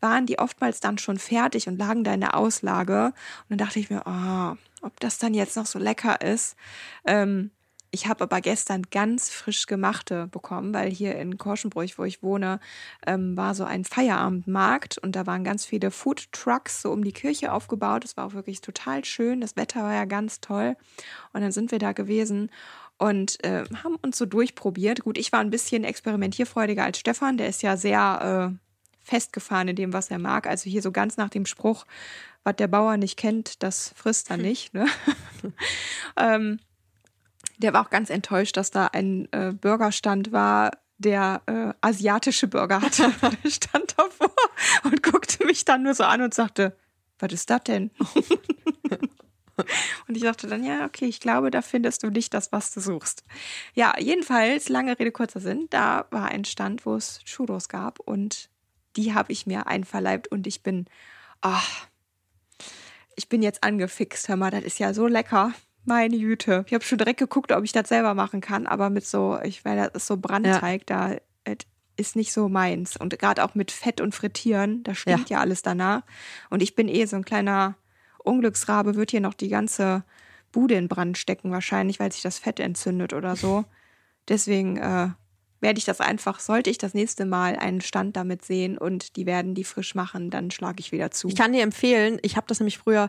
waren 0.00 0.24
die 0.24 0.38
oftmals 0.38 0.80
dann 0.80 0.96
schon 0.96 1.18
fertig 1.18 1.68
und 1.68 1.76
lagen 1.76 2.02
da 2.02 2.14
in 2.14 2.20
der 2.20 2.34
Auslage. 2.34 3.06
Und 3.08 3.50
dann 3.50 3.58
dachte 3.58 3.78
ich 3.78 3.90
mir, 3.90 4.02
oh, 4.06 4.56
ob 4.80 4.98
das 5.00 5.18
dann 5.18 5.34
jetzt 5.34 5.56
noch 5.56 5.66
so 5.66 5.78
lecker 5.78 6.22
ist. 6.22 6.56
Ähm, 7.04 7.50
ich 7.90 8.06
habe 8.06 8.24
aber 8.24 8.40
gestern 8.42 8.82
ganz 8.90 9.30
frisch 9.30 9.66
gemachte 9.66 10.26
bekommen, 10.26 10.74
weil 10.74 10.90
hier 10.90 11.16
in 11.16 11.38
Korschenbruch, 11.38 11.84
wo 11.96 12.04
ich 12.04 12.22
wohne, 12.22 12.60
ähm, 13.06 13.36
war 13.36 13.54
so 13.54 13.64
ein 13.64 13.84
Feierabendmarkt 13.84 14.98
und 14.98 15.16
da 15.16 15.26
waren 15.26 15.42
ganz 15.42 15.64
viele 15.64 15.90
Food 15.90 16.30
Trucks 16.32 16.82
so 16.82 16.90
um 16.90 17.02
die 17.02 17.12
Kirche 17.12 17.52
aufgebaut. 17.52 18.04
Das 18.04 18.16
war 18.16 18.26
auch 18.26 18.34
wirklich 18.34 18.60
total 18.60 19.04
schön. 19.06 19.40
Das 19.40 19.56
Wetter 19.56 19.82
war 19.82 19.94
ja 19.94 20.04
ganz 20.04 20.40
toll. 20.40 20.76
Und 21.32 21.40
dann 21.40 21.52
sind 21.52 21.70
wir 21.70 21.78
da 21.78 21.92
gewesen 21.92 22.50
und 22.98 23.42
äh, 23.44 23.64
haben 23.82 23.96
uns 24.02 24.18
so 24.18 24.26
durchprobiert. 24.26 25.00
Gut, 25.00 25.18
ich 25.18 25.32
war 25.32 25.40
ein 25.40 25.50
bisschen 25.50 25.84
experimentierfreudiger 25.84 26.84
als 26.84 26.98
Stefan, 26.98 27.38
der 27.38 27.48
ist 27.48 27.62
ja 27.62 27.76
sehr 27.76 28.52
äh, 28.52 28.58
festgefahren 29.08 29.68
in 29.68 29.76
dem, 29.76 29.92
was 29.92 30.10
er 30.10 30.18
mag. 30.18 30.46
Also 30.46 30.68
hier 30.68 30.82
so 30.82 30.92
ganz 30.92 31.16
nach 31.16 31.30
dem 31.30 31.46
Spruch, 31.46 31.86
was 32.44 32.56
der 32.56 32.68
Bauer 32.68 32.96
nicht 32.96 33.16
kennt, 33.16 33.62
das 33.62 33.92
frisst 33.96 34.30
er 34.30 34.36
hm. 34.36 34.42
nicht. 34.42 34.74
Ne? 34.74 34.86
ähm, 36.16 36.60
der 37.58 37.72
war 37.72 37.86
auch 37.86 37.90
ganz 37.90 38.10
enttäuscht, 38.10 38.56
dass 38.56 38.70
da 38.70 38.86
ein 38.86 39.28
äh, 39.32 39.52
Burgerstand 39.52 40.32
war, 40.32 40.72
der 40.98 41.42
äh, 41.46 41.72
asiatische 41.80 42.48
Burger 42.48 42.82
hatte. 42.82 43.12
der 43.44 43.50
stand 43.50 43.94
davor 43.96 44.30
und 44.84 45.02
guckte 45.02 45.44
mich 45.46 45.64
dann 45.64 45.82
nur 45.82 45.94
so 45.94 46.04
an 46.04 46.22
und 46.22 46.34
sagte, 46.34 46.76
was 47.18 47.32
ist 47.32 47.50
das 47.50 47.64
denn? 47.64 47.90
Und 50.08 50.16
ich 50.16 50.22
dachte 50.22 50.46
dann, 50.46 50.64
ja, 50.64 50.84
okay, 50.84 51.06
ich 51.06 51.20
glaube, 51.20 51.50
da 51.50 51.62
findest 51.62 52.02
du 52.02 52.10
nicht 52.10 52.34
das, 52.34 52.52
was 52.52 52.72
du 52.72 52.80
suchst. 52.80 53.24
Ja, 53.74 53.94
jedenfalls, 53.98 54.68
lange 54.68 54.98
Rede, 54.98 55.12
kurzer 55.12 55.40
Sinn, 55.40 55.66
da 55.70 56.06
war 56.10 56.26
ein 56.26 56.44
Stand, 56.44 56.86
wo 56.86 56.94
es 56.94 57.20
Churros 57.24 57.68
gab 57.68 58.00
und 58.00 58.50
die 58.96 59.14
habe 59.14 59.32
ich 59.32 59.46
mir 59.46 59.66
einverleibt 59.66 60.28
und 60.28 60.46
ich 60.46 60.62
bin, 60.62 60.86
ach, 61.40 61.86
ich 63.16 63.28
bin 63.28 63.42
jetzt 63.42 63.64
angefixt. 63.64 64.28
Hör 64.28 64.36
mal, 64.36 64.50
das 64.50 64.64
ist 64.64 64.78
ja 64.78 64.94
so 64.94 65.06
lecker. 65.06 65.52
Meine 65.84 66.18
Güte. 66.18 66.64
Ich 66.66 66.74
habe 66.74 66.84
schon 66.84 66.98
direkt 66.98 67.18
geguckt, 67.18 67.52
ob 67.52 67.64
ich 67.64 67.72
das 67.72 67.88
selber 67.88 68.14
machen 68.14 68.40
kann, 68.40 68.66
aber 68.66 68.90
mit 68.90 69.06
so, 69.06 69.38
ich 69.42 69.64
weil 69.64 69.76
das 69.76 69.94
ist 69.94 70.06
so 70.06 70.16
Brandteig, 70.16 70.88
ja. 70.88 71.10
da 71.10 71.16
ist 71.98 72.16
nicht 72.16 72.32
so 72.32 72.48
meins. 72.48 72.96
Und 72.96 73.18
gerade 73.18 73.44
auch 73.44 73.54
mit 73.54 73.70
Fett 73.70 74.00
und 74.00 74.14
Frittieren, 74.14 74.82
da 74.84 74.94
stinkt 74.94 75.30
ja. 75.30 75.38
ja 75.38 75.42
alles 75.42 75.62
danach. 75.62 76.02
Und 76.48 76.62
ich 76.62 76.74
bin 76.74 76.88
eh 76.88 77.04
so 77.04 77.16
ein 77.16 77.24
kleiner 77.24 77.74
Unglücksrabe 78.28 78.94
wird 78.94 79.10
hier 79.10 79.20
noch 79.20 79.34
die 79.34 79.48
ganze 79.48 80.04
Bude 80.52 80.74
in 80.74 80.88
Brand 80.88 81.18
stecken, 81.18 81.50
wahrscheinlich, 81.50 82.00
weil 82.00 82.12
sich 82.12 82.22
das 82.22 82.38
Fett 82.38 82.60
entzündet 82.60 83.12
oder 83.12 83.36
so. 83.36 83.64
Deswegen 84.28 84.76
äh, 84.76 85.08
werde 85.60 85.78
ich 85.78 85.84
das 85.84 86.00
einfach, 86.00 86.40
sollte 86.40 86.70
ich 86.70 86.78
das 86.78 86.94
nächste 86.94 87.26
Mal 87.26 87.56
einen 87.56 87.80
Stand 87.80 88.16
damit 88.16 88.44
sehen 88.44 88.78
und 88.78 89.16
die 89.16 89.26
werden 89.26 89.54
die 89.54 89.64
frisch 89.64 89.94
machen, 89.94 90.30
dann 90.30 90.50
schlage 90.50 90.80
ich 90.80 90.92
wieder 90.92 91.10
zu. 91.10 91.28
Ich 91.28 91.36
kann 91.36 91.52
dir 91.52 91.62
empfehlen, 91.62 92.18
ich 92.22 92.36
habe 92.36 92.46
das 92.46 92.60
nämlich 92.60 92.78
früher, 92.78 93.08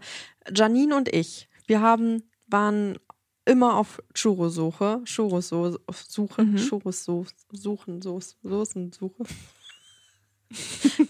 Janine 0.53 0.95
und 0.95 1.13
ich, 1.13 1.47
wir 1.67 1.81
haben, 1.81 2.23
waren 2.47 2.97
immer 3.45 3.77
auf 3.77 4.01
Churro-Suche, 4.13 5.01
Churros-Suche, 5.05 6.43
mhm. 6.43 6.57
Churros-Suchen, 6.57 8.01
Soßen-Suche. 8.01 9.23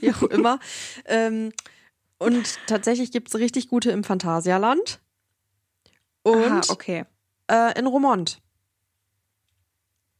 Wie 0.01 0.13
auch 0.13 0.23
immer. 0.23 0.59
ähm, 1.05 1.51
und 2.19 2.59
tatsächlich 2.67 3.11
gibt 3.11 3.29
es 3.29 3.35
richtig 3.35 3.69
gute 3.69 3.91
im 3.91 4.03
Phantasialand. 4.03 4.99
Und 6.21 6.43
Aha, 6.43 6.61
okay. 6.69 7.05
Äh, 7.49 7.79
in 7.79 7.87
Romont. 7.87 8.41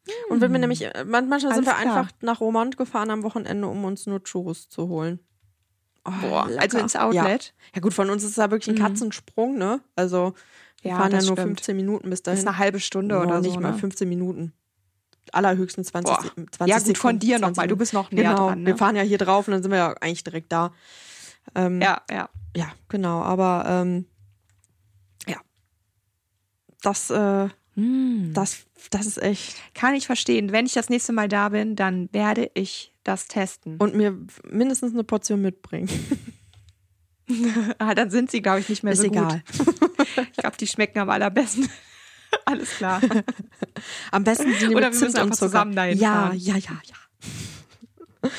Hm. 0.08 0.14
Und 0.30 0.42
wenn 0.42 0.52
wir 0.52 0.60
nämlich, 0.60 0.84
äh, 0.84 1.04
manchmal 1.06 1.54
sind 1.54 1.66
wir 1.66 1.74
klar. 1.74 1.78
einfach 1.78 2.12
nach 2.22 2.40
Romont 2.40 2.78
gefahren 2.78 3.12
am 3.12 3.24
Wochenende, 3.24 3.68
um 3.68 3.84
uns 3.84 4.08
nur 4.08 4.24
Churros 4.24 4.70
zu 4.70 4.88
holen. 4.88 5.20
Oh, 6.06 6.12
Boah, 6.22 6.50
also 6.58 6.78
ins 6.78 6.96
Outlet? 6.96 7.46
Ja. 7.46 7.76
ja. 7.76 7.82
gut, 7.82 7.94
von 7.94 8.10
uns 8.10 8.24
ist 8.24 8.38
da 8.38 8.50
wirklich 8.50 8.76
ein 8.76 8.82
mhm. 8.82 8.88
Katzensprung, 8.88 9.58
ne? 9.58 9.82
Also 9.96 10.34
wir 10.82 10.92
ja, 10.92 10.98
fahren 10.98 11.12
ja 11.12 11.18
nur 11.18 11.34
stimmt. 11.34 11.60
15 11.60 11.76
Minuten 11.76 12.10
bis 12.10 12.24
dahin. 12.24 12.38
Das 12.38 12.44
ist 12.44 12.48
eine 12.48 12.58
halbe 12.58 12.80
Stunde 12.80 13.18
oh, 13.18 13.22
oder 13.22 13.42
nicht 13.42 13.56
so, 13.56 13.60
mal 13.60 13.74
15 13.74 14.08
ne? 14.08 14.16
Minuten. 14.16 14.54
Allerhöchstens 15.32 15.88
20, 15.90 16.16
Boah. 16.16 16.24
20 16.52 16.68
Ja 16.68 16.80
gut, 16.80 16.98
von 16.98 17.20
dir 17.20 17.38
nochmal, 17.38 17.68
du 17.68 17.76
bist 17.76 17.94
noch 17.94 18.10
näher 18.12 18.32
genau. 18.32 18.48
dran. 18.48 18.62
Ne? 18.62 18.68
Wir 18.68 18.78
fahren 18.78 18.96
ja 18.96 19.04
hier 19.04 19.18
drauf 19.18 19.48
und 19.48 19.52
dann 19.52 19.62
sind 19.62 19.72
wir 19.72 19.78
ja 19.78 19.94
eigentlich 20.00 20.24
direkt 20.24 20.52
da. 20.52 20.72
Ähm, 21.56 21.82
ja, 21.82 22.02
ja. 22.10 22.30
Ja, 22.56 22.72
genau. 22.88 23.22
Aber 23.22 23.66
ähm, 23.68 24.06
ja, 25.28 25.38
das, 26.82 27.10
äh, 27.10 27.50
hm. 27.76 28.32
das, 28.34 28.66
das 28.90 29.06
ist 29.06 29.22
echt. 29.22 29.56
Kann 29.74 29.94
ich 29.96 30.08
verstehen. 30.08 30.52
Wenn 30.52 30.66
ich 30.66 30.74
das 30.74 30.90
nächste 30.90 31.14
Mal 31.14 31.28
da 31.28 31.50
bin, 31.50 31.76
dann 31.76 32.10
werde 32.12 32.50
ich 32.54 32.94
das 33.04 33.28
testen. 33.28 33.78
Und 33.78 33.96
mir 33.96 34.18
mindestens 34.50 34.94
eine 34.94 35.04
Portion 35.04 35.42
mitbringen. 35.42 35.90
ah, 37.80 37.94
dann 37.94 38.10
sind 38.10 38.32
sie, 38.32 38.42
glaube 38.42 38.60
ich, 38.60 38.70
nicht 38.70 38.84
mehr 38.84 38.94
ist 38.94 39.00
so 39.00 39.06
egal. 39.06 39.44
gut. 39.58 39.76
ich 40.32 40.38
glaube, 40.38 40.58
die 40.58 40.68
schmecken 40.68 41.00
am 41.00 41.10
allerbesten. 41.10 41.70
Alles 42.46 42.70
klar. 42.78 43.02
Am 44.12 44.24
besten 44.24 44.52
sind 44.52 44.62
die 44.72 44.76
Oder 44.76 44.92
wir 44.92 45.00
müssen 45.00 45.16
einfach 45.18 45.36
zusammen 45.36 45.76
dahin 45.76 45.98
Ja, 45.98 46.14
fahren. 46.14 46.38
ja, 46.38 46.56
ja, 46.58 46.80
ja 46.84 48.30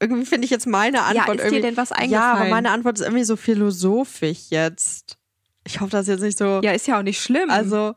irgendwie 0.00 0.26
finde 0.26 0.44
ich 0.44 0.50
jetzt 0.50 0.66
meine 0.66 1.02
Antwort 1.02 1.26
ja, 1.26 1.32
ist 1.34 1.40
irgendwie. 1.40 1.56
dir 1.56 1.62
denn 1.62 1.76
was 1.76 1.92
eingefallen? 1.92 2.12
Ja, 2.12 2.32
aber 2.34 2.48
meine 2.48 2.70
Antwort 2.70 2.98
ist 2.98 3.04
irgendwie 3.04 3.24
so 3.24 3.36
philosophisch 3.36 4.50
jetzt. 4.50 5.18
Ich 5.64 5.80
hoffe, 5.80 5.90
das 5.90 6.02
ist 6.02 6.08
jetzt 6.08 6.22
nicht 6.22 6.38
so. 6.38 6.60
Ja, 6.62 6.72
ist 6.72 6.86
ja 6.86 6.98
auch 6.98 7.02
nicht 7.02 7.20
schlimm. 7.20 7.50
Also, 7.50 7.94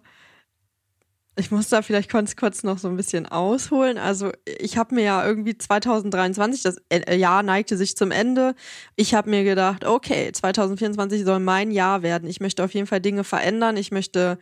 ich 1.40 1.52
muss 1.52 1.70
da 1.70 1.82
vielleicht 1.82 2.12
kurz, 2.12 2.36
kurz 2.36 2.64
noch 2.64 2.78
so 2.78 2.90
ein 2.90 2.98
bisschen 2.98 3.26
ausholen. 3.26 3.98
Also 3.98 4.32
ich 4.46 4.78
habe 4.78 4.96
mir 4.96 5.04
ja 5.04 5.26
irgendwie 5.26 5.58
2023, 5.58 6.64
das 6.64 6.78
äh, 6.90 7.16
Jahr 7.16 7.44
neigte 7.44 7.78
sich 7.78 7.96
zum 7.96 8.12
Ende. 8.12 8.56
Ich 8.98 9.14
habe 9.14 9.30
mir 9.30 9.44
gedacht, 9.44 9.86
okay, 9.86 10.32
2024 10.32 11.24
soll 11.24 11.40
mein 11.40 11.72
Jahr 11.72 12.04
werden. 12.04 12.30
Ich 12.30 12.42
möchte 12.42 12.64
auf 12.64 12.74
jeden 12.74 12.88
Fall 12.88 13.00
Dinge 13.00 13.24
verändern. 13.24 13.78
Ich 13.78 13.92
möchte 13.92 14.38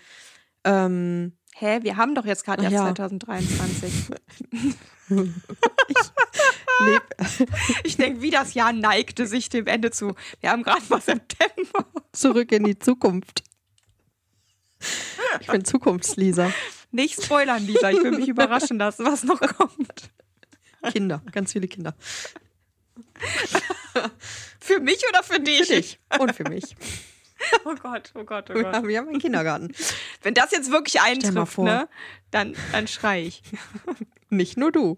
ähm, 0.64 1.34
Hä, 1.56 1.80
wir 1.82 1.98
haben 1.98 2.14
doch 2.14 2.26
jetzt 2.26 2.46
gerade 2.46 2.62
erst 2.64 2.74
Ja. 2.74 2.82
2023. 2.84 3.92
leb, 5.10 5.30
Ich 7.84 7.98
denke, 7.98 8.22
wie 8.22 8.32
das 8.32 8.54
Jahr 8.54 8.74
neigte 8.74 9.26
sich 9.28 9.50
dem 9.50 9.68
Ende 9.68 9.92
zu. 9.92 10.16
Wir 10.42 10.52
haben 10.52 10.64
gerade 10.64 10.84
mal 10.90 11.02
September. 11.02 11.86
zurück 12.12 12.52
in 12.52 12.64
die 12.64 12.78
Zukunft. 12.78 13.44
Ich 15.42 15.48
bin 15.48 15.66
Zukunftslisa. 15.66 16.52
Nicht 16.92 17.24
spoilern, 17.24 17.66
Lisa. 17.66 17.90
Ich 17.90 18.02
will 18.02 18.12
mich 18.12 18.28
überraschen 18.28 18.78
lassen, 18.78 19.06
was 19.06 19.24
noch 19.24 19.40
kommt. 19.40 20.12
Kinder, 20.92 21.22
ganz 21.32 21.54
viele 21.54 21.68
Kinder. 21.68 21.96
Für 24.60 24.80
mich 24.80 25.02
oder 25.10 25.24
für 25.24 25.40
dich? 25.40 25.68
Für 25.68 25.76
dich 25.76 26.00
und 26.20 26.36
für 26.36 26.44
mich. 26.50 26.76
Oh 27.66 27.76
Gott, 27.76 28.12
oh 28.16 28.24
Gott, 28.24 28.50
oh 28.50 28.56
Wir 28.56 28.64
Gott. 28.64 28.74
haben, 28.74 28.88
wir 28.88 28.98
haben 28.98 29.10
einen 29.10 29.20
Kindergarten. 29.20 29.72
Wenn 30.24 30.34
das 30.34 30.52
jetzt 30.52 30.72
wirklich 30.72 31.02
eintrifft, 31.02 31.58
ne, 31.60 31.88
dann, 32.32 32.56
dann 32.72 32.88
schrei 32.88 33.24
ich. 33.24 33.44
Nicht 34.30 34.58
nur 34.58 34.72
du. 34.72 34.98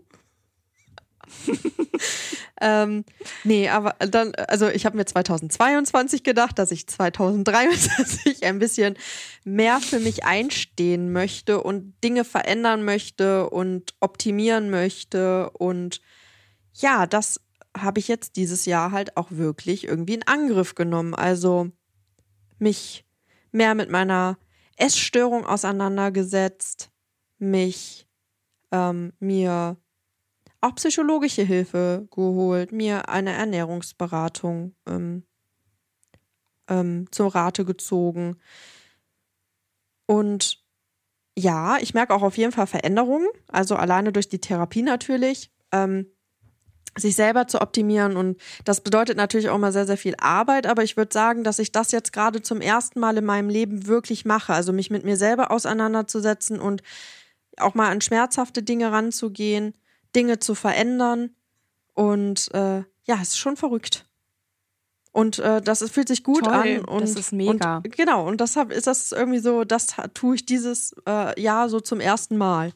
ähm, 2.62 3.06
nee, 3.44 3.70
aber 3.70 3.96
dann, 4.00 4.34
also 4.36 4.68
ich 4.68 4.86
habe 4.86 4.98
mir 4.98 5.06
2022 5.06 6.24
gedacht, 6.24 6.60
dass 6.60 6.72
ich 6.72 6.88
2023 6.88 8.44
ein 8.46 8.60
bisschen 8.60 8.98
mehr 9.44 9.80
für 9.80 10.00
mich 10.00 10.26
einstehen 10.26 11.12
möchte 11.12 11.62
und 11.62 11.94
Dinge 12.04 12.24
verändern 12.24 12.84
möchte 12.84 13.50
und 13.50 13.94
optimieren 14.00 14.70
möchte. 14.70 15.50
Und 15.52 16.02
ja, 16.74 17.06
das 17.08 17.42
habe 17.78 18.00
ich 18.00 18.08
jetzt 18.08 18.36
dieses 18.36 18.66
Jahr 18.66 18.92
halt 18.92 19.18
auch 19.18 19.28
wirklich 19.32 19.88
irgendwie 19.88 20.16
in 20.16 20.28
Angriff 20.28 20.76
genommen. 20.76 21.14
Also 21.14 21.72
mich 22.58 23.06
mehr 23.52 23.76
mit 23.76 23.90
meiner 23.90 24.38
Essstörung 24.76 25.46
auseinandergesetzt, 25.46 26.90
mich 27.38 28.08
ähm, 28.72 29.14
mir 29.20 29.78
auch 30.62 30.76
psychologische 30.76 31.44
Hilfe 31.44 32.08
geholt, 32.12 32.72
mir 32.72 33.10
eine 33.10 33.32
Ernährungsberatung 33.32 34.76
ähm, 34.88 35.24
ähm, 36.70 37.08
zur 37.12 37.34
Rate 37.34 37.66
gezogen. 37.66 38.38
Und 40.06 40.64
ja, 41.38 41.78
ich 41.78 41.94
merke 41.94 42.14
auch 42.14 42.24
auf 42.24 42.38
jeden 42.38 42.52
Fall 42.52 42.68
Veränderungen, 42.68 43.28
also 43.48 43.76
alleine 43.76 44.12
durch 44.12 44.28
die 44.28 44.42
Therapie 44.42 44.82
natürlich, 44.82 45.52
ähm, 45.72 46.08
sich 46.98 47.16
selber 47.16 47.48
zu 47.48 47.62
optimieren. 47.62 48.18
Und 48.18 48.42
das 48.66 48.82
bedeutet 48.82 49.16
natürlich 49.16 49.50
auch 49.50 49.58
mal 49.58 49.72
sehr, 49.72 49.86
sehr 49.86 49.98
viel 49.98 50.16
Arbeit, 50.18 50.68
aber 50.68 50.84
ich 50.84 50.98
würde 50.98 51.14
sagen, 51.14 51.44
dass 51.44 51.60
ich 51.60 51.72
das 51.72 51.92
jetzt 51.92 52.12
gerade 52.12 52.42
zum 52.42 52.60
ersten 52.60 53.00
Mal 53.00 53.18
in 53.18 53.26
meinem 53.26 53.50
Leben 53.50 53.88
wirklich 53.88 54.26
mache. 54.26 54.54
Also 54.54 54.74
mich 54.74 54.90
mit 54.90 55.06
mir 55.06 55.16
selber 55.16 55.52
auseinanderzusetzen 55.52 56.60
und 56.60 56.82
auch 57.58 57.76
mal 57.76 57.90
an 57.90 58.02
schmerzhafte 58.02 58.64
Dinge 58.64 58.92
ranzugehen, 58.92 59.74
Dinge 60.16 60.40
zu 60.40 60.56
verändern. 60.56 61.32
Und 61.94 62.54
äh, 62.54 62.84
ja, 63.04 63.16
es 63.22 63.30
ist 63.30 63.38
schon 63.38 63.58
verrückt. 63.58 64.06
Und 65.12 65.40
äh, 65.40 65.62
das 65.62 65.90
fühlt 65.90 66.08
sich 66.08 66.24
gut 66.24 66.46
Toll, 66.46 66.54
an. 66.54 66.86
Und, 66.86 67.02
das 67.02 67.16
ist 67.16 67.32
mega. 67.34 67.78
Und, 67.78 67.92
genau, 67.98 68.28
und 68.28 68.40
deshalb 68.42 68.72
ist 68.72 68.88
das 68.88 69.12
irgendwie 69.12 69.40
so, 69.40 69.64
das 69.64 69.88
tue 70.14 70.36
ich 70.36 70.46
dieses 70.46 70.96
äh, 71.08 71.40
Jahr 71.42 71.68
so 71.68 71.80
zum 71.80 72.00
ersten 72.00 72.38
Mal. 72.38 72.74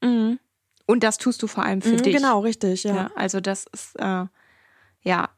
Mhm. 0.00 0.38
Und 0.86 1.02
das 1.02 1.18
tust 1.18 1.42
du 1.42 1.46
vor 1.46 1.64
allem 1.64 1.82
für 1.82 1.90
Mhm, 1.94 2.02
dich. 2.02 2.16
Genau, 2.16 2.40
richtig, 2.40 2.84
ja. 2.84 2.94
Ja, 2.94 3.10
also 3.14 3.40
das 3.40 3.66
ist 3.72 3.96
äh, 3.98 4.26
ja 5.02 5.28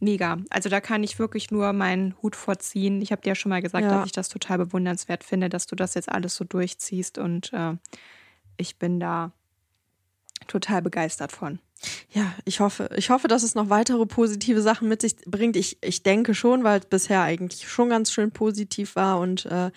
mega. 0.00 0.38
Also 0.50 0.68
da 0.68 0.80
kann 0.80 1.04
ich 1.04 1.18
wirklich 1.18 1.50
nur 1.50 1.72
meinen 1.72 2.16
Hut 2.22 2.34
vorziehen. 2.34 3.00
Ich 3.00 3.12
habe 3.12 3.22
dir 3.22 3.30
ja 3.30 3.34
schon 3.36 3.50
mal 3.50 3.62
gesagt, 3.62 3.84
Ja. 3.84 3.98
dass 3.98 4.06
ich 4.06 4.12
das 4.12 4.28
total 4.28 4.58
bewundernswert 4.58 5.22
finde, 5.22 5.48
dass 5.48 5.66
du 5.66 5.76
das 5.76 5.94
jetzt 5.94 6.08
alles 6.10 6.34
so 6.34 6.44
durchziehst 6.44 7.18
und 7.18 7.52
äh, 7.52 7.74
ich 8.56 8.78
bin 8.78 9.00
da 9.00 9.32
total 10.46 10.82
begeistert 10.82 11.32
von. 11.32 11.58
Ja, 12.10 12.32
ich 12.44 12.60
hoffe, 12.60 12.90
ich 12.96 13.10
hoffe, 13.10 13.26
dass 13.26 13.42
es 13.42 13.54
noch 13.54 13.70
weitere 13.70 14.06
positive 14.06 14.62
Sachen 14.62 14.88
mit 14.88 15.00
sich 15.00 15.16
bringt. 15.26 15.56
Ich, 15.56 15.78
ich 15.82 16.02
denke 16.02 16.34
schon, 16.34 16.62
weil 16.62 16.78
es 16.80 16.86
bisher 16.86 17.22
eigentlich 17.22 17.68
schon 17.68 17.88
ganz 17.88 18.12
schön 18.12 18.30
positiv 18.30 18.94
war 18.94 19.18
und 19.18 19.46
äh, 19.46 19.70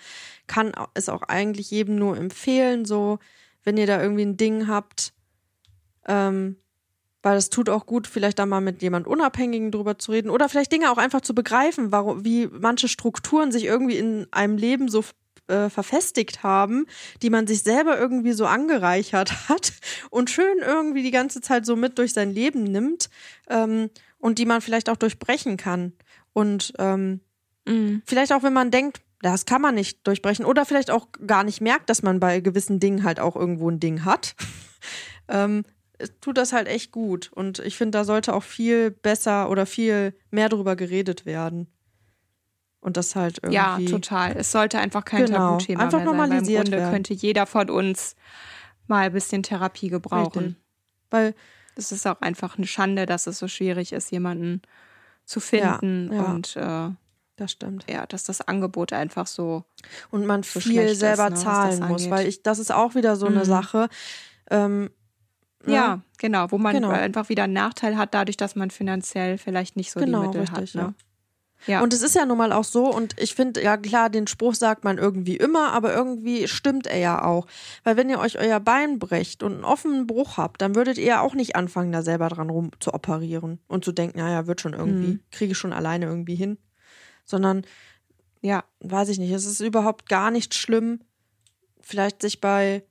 kann 0.46 0.72
es 0.94 1.08
auch 1.08 1.22
eigentlich 1.22 1.70
jedem 1.70 1.96
nur 1.96 2.16
empfehlen, 2.16 2.84
so, 2.84 3.18
wenn 3.64 3.76
ihr 3.76 3.86
da 3.86 4.00
irgendwie 4.00 4.24
ein 4.24 4.36
Ding 4.36 4.68
habt, 4.68 5.12
ähm, 6.06 6.56
weil 7.22 7.36
es 7.36 7.50
tut 7.50 7.68
auch 7.68 7.86
gut, 7.86 8.06
vielleicht 8.06 8.38
da 8.38 8.46
mal 8.46 8.60
mit 8.60 8.82
jemand 8.82 9.08
Unabhängigen 9.08 9.72
drüber 9.72 9.98
zu 9.98 10.12
reden 10.12 10.30
oder 10.30 10.48
vielleicht 10.48 10.70
Dinge 10.70 10.92
auch 10.92 10.98
einfach 10.98 11.22
zu 11.22 11.34
begreifen, 11.34 11.90
warum, 11.90 12.24
wie 12.24 12.46
manche 12.46 12.86
Strukturen 12.86 13.50
sich 13.50 13.64
irgendwie 13.64 13.96
in 13.96 14.28
einem 14.30 14.56
Leben 14.56 14.88
so 14.88 15.02
äh, 15.48 15.70
verfestigt 15.70 16.42
haben, 16.42 16.86
die 17.22 17.30
man 17.30 17.46
sich 17.46 17.62
selber 17.62 17.98
irgendwie 17.98 18.32
so 18.32 18.46
angereichert 18.46 19.32
hat 19.48 19.72
und 20.10 20.30
schön 20.30 20.58
irgendwie 20.58 21.02
die 21.02 21.10
ganze 21.10 21.40
Zeit 21.40 21.66
so 21.66 21.76
mit 21.76 21.98
durch 21.98 22.12
sein 22.12 22.32
Leben 22.32 22.64
nimmt 22.64 23.10
ähm, 23.48 23.90
und 24.18 24.38
die 24.38 24.46
man 24.46 24.60
vielleicht 24.60 24.88
auch 24.88 24.96
durchbrechen 24.96 25.56
kann. 25.56 25.92
Und 26.32 26.72
ähm, 26.78 27.20
vielleicht 28.04 28.32
auch, 28.32 28.42
wenn 28.42 28.52
man 28.52 28.70
denkt, 28.70 29.00
das 29.22 29.46
kann 29.46 29.62
man 29.62 29.74
nicht 29.74 30.06
durchbrechen 30.06 30.44
oder 30.44 30.64
vielleicht 30.64 30.90
auch 30.90 31.08
gar 31.26 31.44
nicht 31.44 31.60
merkt, 31.60 31.90
dass 31.90 32.02
man 32.02 32.20
bei 32.20 32.40
gewissen 32.40 32.80
Dingen 32.80 33.02
halt 33.02 33.18
auch 33.18 33.36
irgendwo 33.36 33.70
ein 33.70 33.80
Ding 33.80 34.04
hat. 34.04 34.36
ähm, 35.28 35.64
es 35.98 36.12
tut 36.20 36.36
das 36.36 36.52
halt 36.52 36.68
echt 36.68 36.92
gut. 36.92 37.30
Und 37.32 37.58
ich 37.60 37.76
finde, 37.76 37.98
da 37.98 38.04
sollte 38.04 38.34
auch 38.34 38.42
viel 38.42 38.90
besser 38.90 39.50
oder 39.50 39.66
viel 39.66 40.14
mehr 40.30 40.48
drüber 40.48 40.76
geredet 40.76 41.24
werden. 41.24 41.68
Und 42.86 42.96
das 42.96 43.16
halt 43.16 43.38
irgendwie. 43.42 43.54
Ja, 43.56 43.78
total. 43.90 44.36
Es 44.36 44.52
sollte 44.52 44.78
einfach 44.78 45.04
kein 45.04 45.26
Genau. 45.26 45.38
Tabuthema 45.58 45.82
Einfach 45.82 45.98
mehr 45.98 46.06
sein. 46.06 46.06
weil 46.06 46.12
Im 46.14 46.28
normalisiert 46.28 46.62
Grunde 46.66 46.76
werden. 46.78 46.92
könnte 46.92 47.14
jeder 47.14 47.44
von 47.46 47.68
uns 47.68 48.14
mal 48.86 49.06
ein 49.06 49.12
bisschen 49.12 49.42
Therapie 49.42 49.88
gebrauchen. 49.88 50.42
Richtig. 50.44 50.62
Weil 51.10 51.34
Es 51.74 51.90
ist 51.90 52.06
auch 52.06 52.20
einfach 52.20 52.56
eine 52.56 52.66
Schande, 52.68 53.04
dass 53.04 53.26
es 53.26 53.38
so 53.40 53.48
schwierig 53.48 53.92
ist, 53.92 54.10
jemanden 54.12 54.62
zu 55.24 55.40
finden 55.40 56.10
ja. 56.12 56.22
und 56.22 56.56
äh, 56.56 56.90
das 57.34 57.50
stimmt. 57.52 57.84
ja, 57.90 58.06
dass 58.06 58.22
das 58.22 58.40
Angebot 58.40 58.92
einfach 58.92 59.26
so 59.26 59.64
und 60.12 60.24
man 60.24 60.42
so 60.44 60.60
viel 60.60 60.72
schlecht 60.72 60.92
ist, 60.92 61.00
selber 61.00 61.28
ne, 61.28 61.34
zahlen 61.36 61.86
muss, 61.88 62.08
weil 62.08 62.28
ich, 62.28 62.42
das 62.44 62.58
ist 62.60 62.72
auch 62.72 62.94
wieder 62.94 63.16
so 63.16 63.26
eine 63.26 63.40
Mhm. 63.40 63.44
Sache. 63.44 63.88
Ähm, 64.50 64.90
ne? 65.66 65.74
Ja, 65.74 66.00
genau, 66.18 66.50
wo 66.52 66.56
man 66.58 66.76
Genau. 66.76 66.90
einfach 66.90 67.28
wieder 67.28 67.42
einen 67.44 67.52
Nachteil 67.52 67.96
hat, 67.98 68.14
dadurch, 68.14 68.36
dass 68.38 68.54
man 68.54 68.70
finanziell 68.70 69.36
vielleicht 69.36 69.74
nicht 69.76 69.90
so 69.90 69.98
Genau, 70.00 70.20
die 70.22 70.26
Mittel 70.28 70.40
richtig, 70.42 70.76
hat. 70.76 70.82
Ne? 70.90 70.94
Ja. 71.66 71.82
Und 71.82 71.92
es 71.92 72.02
ist 72.02 72.14
ja 72.14 72.24
nun 72.26 72.38
mal 72.38 72.52
auch 72.52 72.64
so, 72.64 72.86
und 72.92 73.18
ich 73.20 73.34
finde, 73.34 73.62
ja 73.62 73.76
klar, 73.76 74.08
den 74.10 74.26
Spruch 74.26 74.54
sagt 74.54 74.84
man 74.84 74.98
irgendwie 74.98 75.36
immer, 75.36 75.72
aber 75.72 75.92
irgendwie 75.94 76.46
stimmt 76.48 76.86
er 76.86 76.98
ja 76.98 77.24
auch. 77.24 77.46
Weil 77.84 77.96
wenn 77.96 78.08
ihr 78.08 78.18
euch 78.20 78.38
euer 78.38 78.60
Bein 78.60 78.98
brecht 78.98 79.42
und 79.42 79.52
einen 79.54 79.64
offenen 79.64 80.06
Bruch 80.06 80.36
habt, 80.36 80.62
dann 80.62 80.74
würdet 80.74 80.98
ihr 80.98 81.20
auch 81.22 81.34
nicht 81.34 81.56
anfangen, 81.56 81.92
da 81.92 82.02
selber 82.02 82.28
dran 82.28 82.50
rum 82.50 82.70
zu 82.80 82.94
operieren 82.94 83.58
und 83.68 83.84
zu 83.84 83.92
denken, 83.92 84.18
naja, 84.18 84.46
wird 84.46 84.60
schon 84.60 84.74
irgendwie, 84.74 85.14
Mhm. 85.14 85.20
kriege 85.30 85.52
ich 85.52 85.58
schon 85.58 85.72
alleine 85.72 86.06
irgendwie 86.06 86.36
hin. 86.36 86.58
Sondern, 87.24 87.62
ja, 88.40 88.64
weiß 88.80 89.08
ich 89.08 89.18
nicht, 89.18 89.32
es 89.32 89.44
ist 89.46 89.60
überhaupt 89.60 90.08
gar 90.08 90.30
nicht 90.30 90.54
schlimm, 90.54 91.00
vielleicht 91.80 92.22
sich 92.22 92.40
bei 92.40 92.84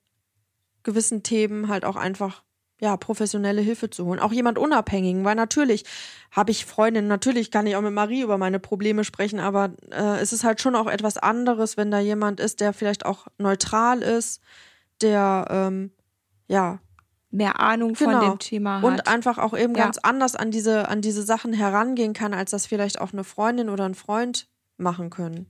gewissen 0.83 1.23
Themen 1.23 1.67
halt 1.69 1.85
auch 1.85 1.95
einfach 1.95 2.43
ja, 2.85 2.95
professionelle 2.97 3.61
Hilfe 3.61 3.89
zu 3.89 4.05
holen. 4.05 4.19
Auch 4.19 4.31
jemand 4.31 4.57
Unabhängigen, 4.59 5.25
weil 5.25 5.35
natürlich 5.35 5.83
habe 6.31 6.51
ich 6.51 6.65
Freundinnen, 6.65 7.07
natürlich 7.07 7.49
kann 7.49 7.65
ich 7.67 7.75
auch 7.75 7.81
mit 7.81 7.93
Marie 7.93 8.21
über 8.21 8.37
meine 8.37 8.59
Probleme 8.59 9.03
sprechen, 9.03 9.39
aber 9.39 9.71
äh, 9.91 10.19
es 10.21 10.31
ist 10.33 10.43
halt 10.43 10.61
schon 10.61 10.75
auch 10.75 10.87
etwas 10.87 11.17
anderes, 11.17 11.77
wenn 11.77 11.89
da 11.89 11.99
jemand 11.99 12.39
ist, 12.39 12.59
der 12.59 12.73
vielleicht 12.73 13.05
auch 13.05 13.25
neutral 13.39 14.01
ist, 14.03 14.39
der 15.01 15.47
ähm, 15.49 15.91
ja 16.47 16.79
mehr 17.31 17.59
Ahnung 17.59 17.95
von 17.95 18.11
Genau. 18.11 18.29
dem 18.29 18.39
Thema 18.39 18.77
hat. 18.77 18.83
und 18.83 19.07
einfach 19.07 19.39
auch 19.39 19.57
eben 19.57 19.73
Ja. 19.75 19.85
ganz 19.85 19.97
anders 19.97 20.35
an 20.35 20.51
diese 20.51 20.87
an 20.87 21.01
diese 21.01 21.23
Sachen 21.23 21.51
herangehen 21.53 22.13
kann, 22.13 22.33
als 22.33 22.51
das 22.51 22.65
vielleicht 22.67 23.01
auch 23.01 23.11
eine 23.13 23.23
Freundin 23.23 23.69
oder 23.69 23.85
ein 23.85 23.95
Freund 23.95 24.47
machen 24.77 25.09
können. 25.09 25.47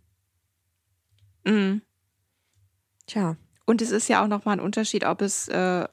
Mhm. 1.44 1.82
Tja, 3.08 3.36
Und 3.68 3.82
es 3.82 3.92
ist 3.92 4.08
ja 4.08 4.24
auch 4.24 4.28
nochmal 4.28 4.58
ein 4.58 4.66
Unterschied, 4.66 5.06
ob 5.06 5.22
es 5.22 5.48
äh, 5.48 5.86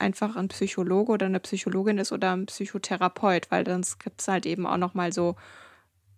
einfach 0.00 0.36
ein 0.36 0.48
Psychologe 0.48 1.12
oder 1.12 1.26
eine 1.26 1.40
Psychologin 1.40 1.98
ist 1.98 2.12
oder 2.12 2.32
ein 2.32 2.46
Psychotherapeut, 2.46 3.50
weil 3.50 3.66
sonst 3.66 3.98
gibt 4.00 4.20
es 4.20 4.28
halt 4.28 4.46
eben 4.46 4.66
auch 4.66 4.76
nochmal 4.76 5.12
so 5.12 5.36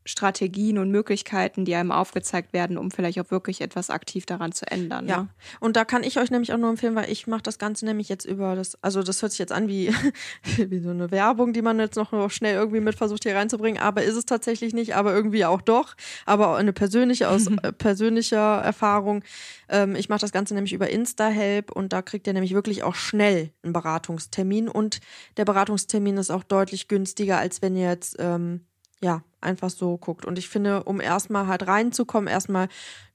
Strategien 0.04 0.78
und 0.78 0.90
Möglichkeiten, 0.90 1.64
die 1.64 1.74
einem 1.74 1.92
aufgezeigt 1.92 2.52
werden, 2.52 2.76
um 2.76 2.90
vielleicht 2.90 3.20
auch 3.20 3.30
wirklich 3.30 3.60
etwas 3.60 3.90
aktiv 3.90 4.26
daran 4.26 4.52
zu 4.52 4.66
ändern. 4.70 5.08
Ja, 5.08 5.22
Ne? 5.22 5.28
und 5.60 5.76
da 5.76 5.84
kann 5.84 6.02
ich 6.02 6.18
euch 6.18 6.30
nämlich 6.30 6.52
auch 6.52 6.58
nur 6.58 6.70
empfehlen, 6.70 6.94
weil 6.94 7.10
ich 7.10 7.26
mache 7.26 7.42
das 7.42 7.58
Ganze 7.58 7.84
nämlich 7.84 8.08
jetzt 8.08 8.24
über 8.24 8.56
das, 8.56 8.76
also 8.82 9.02
das 9.02 9.22
hört 9.22 9.32
sich 9.32 9.38
jetzt 9.38 9.52
an 9.52 9.68
wie, 9.68 9.92
wie 10.56 10.78
so 10.80 10.90
eine 10.90 11.10
Werbung, 11.10 11.52
die 11.52 11.62
man 11.62 11.78
jetzt 11.78 11.96
noch 11.96 12.30
schnell 12.30 12.54
irgendwie 12.54 12.80
mit 12.80 12.96
versucht 12.96 13.22
hier 13.24 13.36
reinzubringen, 13.36 13.80
aber 13.80 14.02
ist 14.02 14.16
es 14.16 14.26
tatsächlich 14.26 14.74
nicht, 14.74 14.94
aber 14.94 15.14
irgendwie 15.14 15.44
auch 15.44 15.60
doch, 15.60 15.94
aber 16.26 16.56
eine 16.56 16.72
persönliche, 16.72 17.28
aus 17.28 17.46
persönlicher 17.78 18.60
Erfahrung. 18.62 19.22
Ähm, 19.68 19.94
ich 19.94 20.08
mache 20.08 20.20
das 20.20 20.32
Ganze 20.32 20.54
nämlich 20.54 20.72
über 20.72 20.90
Insta-Help 20.90 21.70
und 21.70 21.92
da 21.92 22.02
kriegt 22.02 22.26
ihr 22.26 22.32
nämlich 22.32 22.54
wirklich 22.54 22.82
auch 22.82 22.94
schnell 22.94 23.50
einen 23.62 23.72
Beratungstermin 23.72 24.68
und 24.68 25.00
der 25.36 25.44
Beratungstermin 25.44 26.16
ist 26.16 26.30
auch 26.30 26.42
deutlich 26.44 26.88
günstiger, 26.88 27.38
als 27.38 27.62
wenn 27.62 27.76
ihr 27.76 27.88
jetzt 27.88 28.16
ähm, 28.18 28.62
ja, 29.02 29.22
einfach 29.40 29.70
so 29.70 29.98
guckt. 29.98 30.24
Und 30.24 30.38
ich 30.38 30.48
finde, 30.48 30.84
um 30.84 31.00
erstmal 31.00 31.48
halt 31.48 31.66
reinzukommen, 31.66 32.28
erstmal 32.28 32.68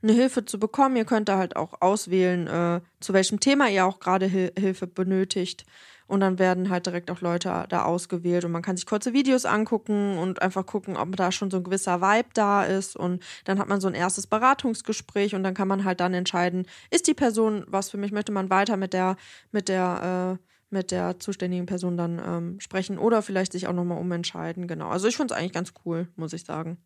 eine 0.03 0.11
Hilfe 0.11 0.45
zu 0.45 0.59
bekommen, 0.59 0.97
ihr 0.97 1.05
könnt 1.05 1.29
da 1.29 1.37
halt 1.37 1.55
auch 1.55 1.81
auswählen, 1.81 2.47
äh, 2.47 2.81
zu 2.99 3.13
welchem 3.13 3.39
Thema 3.39 3.69
ihr 3.69 3.85
auch 3.85 3.99
gerade 3.99 4.25
Hil 4.25 4.51
Hilfe 4.57 4.85
benötigt. 4.85 5.65
Und 6.07 6.21
dann 6.21 6.39
werden 6.39 6.69
halt 6.69 6.85
direkt 6.85 7.11
auch 7.11 7.19
Leute 7.19 7.65
da 7.67 7.83
ausgewählt 7.83 8.45
und 8.45 8.51
man 8.53 8.61
kann 8.61 8.77
sich 8.77 8.85
kurze 8.85 9.11
Videos 9.11 9.43
angucken 9.43 10.17
und 10.17 10.41
einfach 10.41 10.65
gucken, 10.65 10.95
ob 10.95 11.13
da 11.17 11.33
schon 11.33 11.51
so 11.51 11.57
ein 11.57 11.63
gewisser 11.65 12.01
Vibe 12.01 12.29
da 12.33 12.63
ist. 12.63 12.95
Und 12.95 13.21
dann 13.43 13.59
hat 13.59 13.67
man 13.67 13.81
so 13.81 13.89
ein 13.89 13.93
erstes 13.93 14.25
Beratungsgespräch 14.27 15.35
und 15.35 15.43
dann 15.43 15.53
kann 15.53 15.67
man 15.67 15.83
halt 15.83 15.99
dann 15.99 16.13
entscheiden, 16.13 16.65
ist 16.91 17.07
die 17.07 17.13
Person 17.13 17.65
was 17.67 17.89
für 17.89 17.97
mich, 17.97 18.13
möchte 18.13 18.31
man 18.31 18.49
weiter 18.49 18.77
mit 18.77 18.93
der, 18.93 19.17
mit 19.51 19.67
der, 19.67 20.37
äh, 20.39 20.56
mit 20.69 20.91
der 20.91 21.19
zuständigen 21.19 21.65
Person 21.65 21.97
dann 21.97 22.21
ähm, 22.23 22.59
sprechen 22.59 22.97
oder 22.97 23.21
vielleicht 23.21 23.51
sich 23.51 23.67
auch 23.67 23.73
nochmal 23.73 23.99
umentscheiden. 23.99 24.67
Genau. 24.67 24.89
Also 24.89 25.07
ich 25.07 25.15
finde 25.17 25.33
es 25.33 25.39
eigentlich 25.39 25.53
ganz 25.53 25.73
cool, 25.85 26.07
muss 26.15 26.33
ich 26.33 26.43
sagen. 26.43 26.77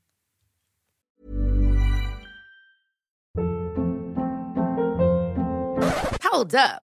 Hold 6.32 6.56
up. 6.56 6.91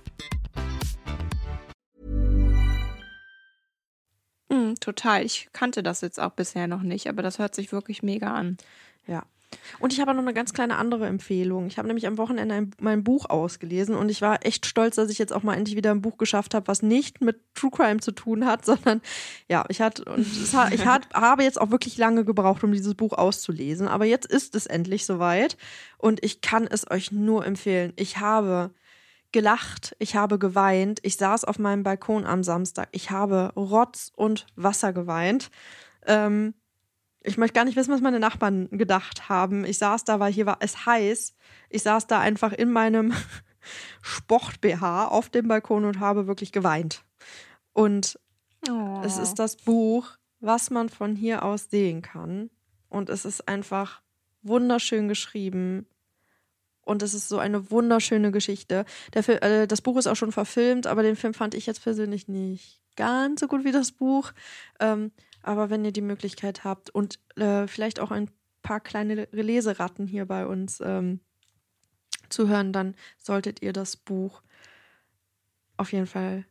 Mm, 4.51 4.73
total. 4.81 5.25
Ich 5.25 5.47
kannte 5.53 5.81
das 5.81 6.01
jetzt 6.01 6.19
auch 6.19 6.31
bisher 6.31 6.67
noch 6.67 6.81
nicht, 6.81 7.07
aber 7.07 7.23
das 7.23 7.39
hört 7.39 7.55
sich 7.55 7.71
wirklich 7.71 8.03
mega 8.03 8.33
an. 8.33 8.57
Ja. 9.07 9.23
Und 9.79 9.93
ich 9.93 9.99
habe 9.99 10.13
noch 10.13 10.21
eine 10.21 10.33
ganz 10.33 10.53
kleine 10.53 10.77
andere 10.77 11.07
Empfehlung. 11.07 11.67
Ich 11.67 11.77
habe 11.77 11.87
nämlich 11.87 12.07
am 12.07 12.17
Wochenende 12.17 12.55
ein, 12.55 12.71
mein 12.79 13.03
Buch 13.03 13.29
ausgelesen 13.29 13.95
und 13.95 14.09
ich 14.09 14.21
war 14.21 14.45
echt 14.45 14.65
stolz, 14.65 14.95
dass 14.95 15.09
ich 15.09 15.19
jetzt 15.19 15.33
auch 15.33 15.43
mal 15.43 15.55
endlich 15.55 15.75
wieder 15.75 15.91
ein 15.91 16.01
Buch 16.01 16.17
geschafft 16.17 16.53
habe, 16.53 16.67
was 16.67 16.81
nicht 16.81 17.21
mit 17.21 17.39
True 17.53 17.71
Crime 17.71 17.99
zu 17.99 18.11
tun 18.11 18.45
hat, 18.45 18.65
sondern 18.65 19.01
ja, 19.47 19.65
ich 19.69 19.79
es 19.79 20.53
hat, 20.53 20.73
ich 20.73 20.85
hat, 20.85 21.13
habe 21.13 21.43
jetzt 21.43 21.59
auch 21.59 21.71
wirklich 21.71 21.97
lange 21.97 22.25
gebraucht, 22.25 22.63
um 22.63 22.71
dieses 22.71 22.95
Buch 22.95 23.13
auszulesen, 23.13 23.87
aber 23.87 24.05
jetzt 24.05 24.25
ist 24.25 24.55
es 24.55 24.65
endlich 24.65 25.05
soweit 25.05 25.57
und 25.97 26.23
ich 26.23 26.41
kann 26.41 26.67
es 26.67 26.89
euch 26.89 27.11
nur 27.11 27.45
empfehlen. 27.45 27.93
Ich 27.95 28.17
habe 28.17 28.71
gelacht, 29.31 29.95
ich 29.99 30.15
habe 30.15 30.39
geweint, 30.39 30.99
ich 31.03 31.15
saß 31.17 31.45
auf 31.45 31.59
meinem 31.59 31.83
Balkon 31.83 32.25
am 32.25 32.43
Samstag, 32.43 32.89
ich 32.91 33.11
habe 33.11 33.51
Rotz 33.55 34.11
und 34.15 34.45
Wasser 34.55 34.93
geweint. 34.93 35.49
Ähm, 36.05 36.53
ich 37.23 37.37
möchte 37.37 37.53
gar 37.53 37.65
nicht 37.65 37.75
wissen, 37.77 37.93
was 37.93 38.01
meine 38.01 38.19
Nachbarn 38.19 38.67
gedacht 38.71 39.29
haben. 39.29 39.63
Ich 39.63 39.77
saß 39.77 40.03
da, 40.05 40.19
weil 40.19 40.33
hier 40.33 40.47
war 40.47 40.57
es 40.59 40.85
heiß. 40.85 41.35
Ich 41.69 41.83
saß 41.83 42.07
da 42.07 42.19
einfach 42.19 42.51
in 42.51 42.71
meinem 42.71 43.13
Sport-BH 44.01 45.07
auf 45.07 45.29
dem 45.29 45.47
Balkon 45.47 45.85
und 45.85 45.99
habe 45.99 46.25
wirklich 46.25 46.51
geweint. 46.51 47.03
Und 47.73 48.19
es 49.03 49.17
ist 49.17 49.35
das 49.35 49.55
Buch, 49.55 50.17
was 50.39 50.69
man 50.69 50.89
von 50.89 51.15
hier 51.15 51.43
aus 51.43 51.69
sehen 51.69 52.01
kann. 52.01 52.49
Und 52.89 53.09
es 53.09 53.25
ist 53.25 53.47
einfach 53.47 54.01
wunderschön 54.41 55.07
geschrieben. 55.07 55.87
Und 56.83 57.03
es 57.03 57.13
ist 57.13 57.29
so 57.29 57.37
eine 57.37 57.71
wunderschöne 57.71 58.31
Geschichte. 58.31 58.85
Der 59.13 59.43
äh, 59.43 59.67
das 59.67 59.81
Buch 59.81 59.97
ist 59.97 60.07
auch 60.07 60.15
schon 60.15 60.31
verfilmt, 60.31 60.87
aber 60.87 61.03
den 61.03 61.15
Film 61.15 61.33
fand 61.33 61.53
ich 61.53 61.65
jetzt 61.65 61.83
persönlich 61.83 62.27
nicht 62.27 62.81
ganz 62.95 63.39
so 63.39 63.47
gut 63.47 63.63
wie 63.63 63.71
das 63.71 63.91
Buch. 63.91 64.31
Ähm, 64.79 65.11
aber 65.43 65.69
wenn 65.69 65.85
ihr 65.85 65.91
die 65.91 66.01
Möglichkeit 66.01 66.63
habt 66.63 66.89
und 66.89 67.19
äh, 67.35 67.67
vielleicht 67.67 67.99
auch 67.99 68.11
ein 68.11 68.29
paar 68.61 68.79
kleine 68.79 69.27
Leseratten 69.31 70.07
hier 70.07 70.25
bei 70.25 70.45
uns 70.45 70.81
ähm, 70.81 71.19
zu 72.29 72.47
hören, 72.47 72.73
dann 72.73 72.95
solltet 73.17 73.61
ihr 73.61 73.73
das 73.73 73.97
Buch 73.97 74.41
auf 75.77 75.91
jeden 75.91 76.07
Fall 76.07 76.45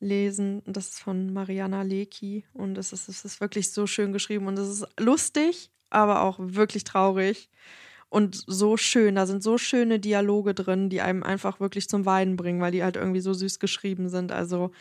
lesen. 0.00 0.62
Das 0.66 0.88
ist 0.88 1.00
von 1.00 1.32
Mariana 1.32 1.82
Lecki 1.82 2.44
und 2.52 2.76
es 2.78 2.92
ist, 2.92 3.08
es 3.08 3.24
ist 3.24 3.40
wirklich 3.40 3.70
so 3.70 3.86
schön 3.86 4.12
geschrieben 4.12 4.46
und 4.46 4.58
es 4.58 4.68
ist 4.68 4.86
lustig, 4.98 5.70
aber 5.90 6.22
auch 6.22 6.38
wirklich 6.40 6.84
traurig 6.84 7.50
und 8.10 8.44
so 8.46 8.76
schön. 8.76 9.14
Da 9.14 9.24
sind 9.26 9.42
so 9.42 9.56
schöne 9.56 9.98
Dialoge 9.98 10.54
drin, 10.54 10.90
die 10.90 11.00
einem 11.00 11.22
einfach 11.22 11.60
wirklich 11.60 11.88
zum 11.88 12.04
Weinen 12.04 12.36
bringen, 12.36 12.60
weil 12.60 12.72
die 12.72 12.84
halt 12.84 12.96
irgendwie 12.96 13.20
so 13.20 13.32
süß 13.32 13.58
geschrieben 13.58 14.08
sind. 14.10 14.32
Also 14.32 14.72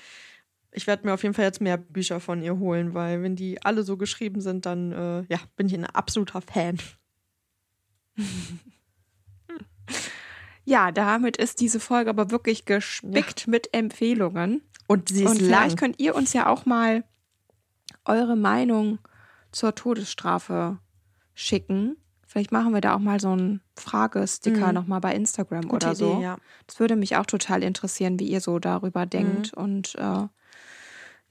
ich 0.71 0.85
werde 0.85 1.07
mir 1.07 1.13
auf 1.13 1.23
jeden 1.23 1.33
Fall 1.33 1.45
jetzt 1.45 1.61
mehr 1.61 1.77
Bücher 1.77 2.19
von 2.19 2.41
ihr 2.41 2.59
holen, 2.59 2.93
weil 2.93 3.23
wenn 3.23 3.35
die 3.35 3.63
alle 3.63 3.83
so 3.83 3.95
geschrieben 3.95 4.41
sind, 4.41 4.65
dann 4.65 4.91
äh, 4.91 5.23
ja, 5.29 5.39
bin 5.55 5.67
ich 5.67 5.73
ein 5.73 5.85
absoluter 5.85 6.41
Fan. 6.41 6.77
Ja, 10.69 10.91
damit 10.91 11.35
ist 11.35 11.61
diese 11.61 11.79
Folge 11.79 12.11
aber 12.11 12.29
wirklich 12.29 12.65
gespickt 12.65 13.47
mit 13.47 13.73
Empfehlungen. 13.73 14.61
Und 14.85 15.09
sie 15.09 15.23
ist 15.23 15.31
Und 15.31 15.39
lang. 15.39 15.47
vielleicht 15.47 15.77
könnt 15.79 15.99
ihr 15.99 16.13
uns 16.13 16.31
ja 16.33 16.45
auch 16.45 16.67
mal 16.67 17.03
eure 18.05 18.35
Meinung 18.35 18.99
zur 19.51 19.73
Todesstrafe 19.73 20.77
schicken. 21.33 21.97
Vielleicht 22.31 22.51
machen 22.51 22.75
wir 22.75 22.79
da 22.81 22.93
auch 22.95 22.99
mal 22.99 23.19
so 23.19 23.31
einen 23.31 23.59
Fragesticker 23.75 24.67
Mhm. 24.67 24.73
nochmal 24.75 24.99
bei 25.01 25.15
Instagram 25.15 25.67
Gute 25.67 25.87
oder 25.87 25.95
so. 25.95 26.13
Idee, 26.13 26.23
ja. 26.23 26.37
Das 26.67 26.79
würde 26.79 26.95
mich 26.95 27.15
auch 27.15 27.25
total 27.25 27.63
interessieren, 27.63 28.19
wie 28.19 28.27
ihr 28.27 28.39
so 28.39 28.59
darüber 28.59 29.07
denkt 29.07 29.51
und 29.55 29.95
äh, 29.95 30.27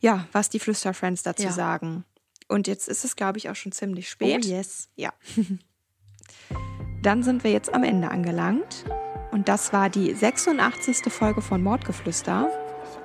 ja, 0.01 0.27
was 0.33 0.49
die 0.49 0.59
Flüsterfriends 0.59 1.23
dazu 1.23 1.45
Ja. 1.45 1.53
sagen. 1.53 2.05
Und 2.49 2.67
jetzt 2.67 2.89
ist 2.89 3.05
es, 3.05 3.15
glaube 3.15 3.39
ich, 3.39 3.49
auch 3.49 3.55
schon 3.55 3.71
ziemlich 3.71 4.07
Oh 4.07 4.11
spät. 4.11 4.45
yes. 4.45 4.89
Ja. 4.97 5.13
Dann 7.03 7.23
sind 7.23 7.45
wir 7.45 7.53
jetzt 7.53 7.73
am 7.73 7.85
Ende 7.85 8.11
angelangt. 8.11 8.85
Und 9.31 9.49
das 9.49 9.73
war 9.73 9.89
die 9.91 10.13
86. 10.15 11.13
Folge 11.13 11.43
von 11.43 11.63
Mordgeflüster. 11.63 12.51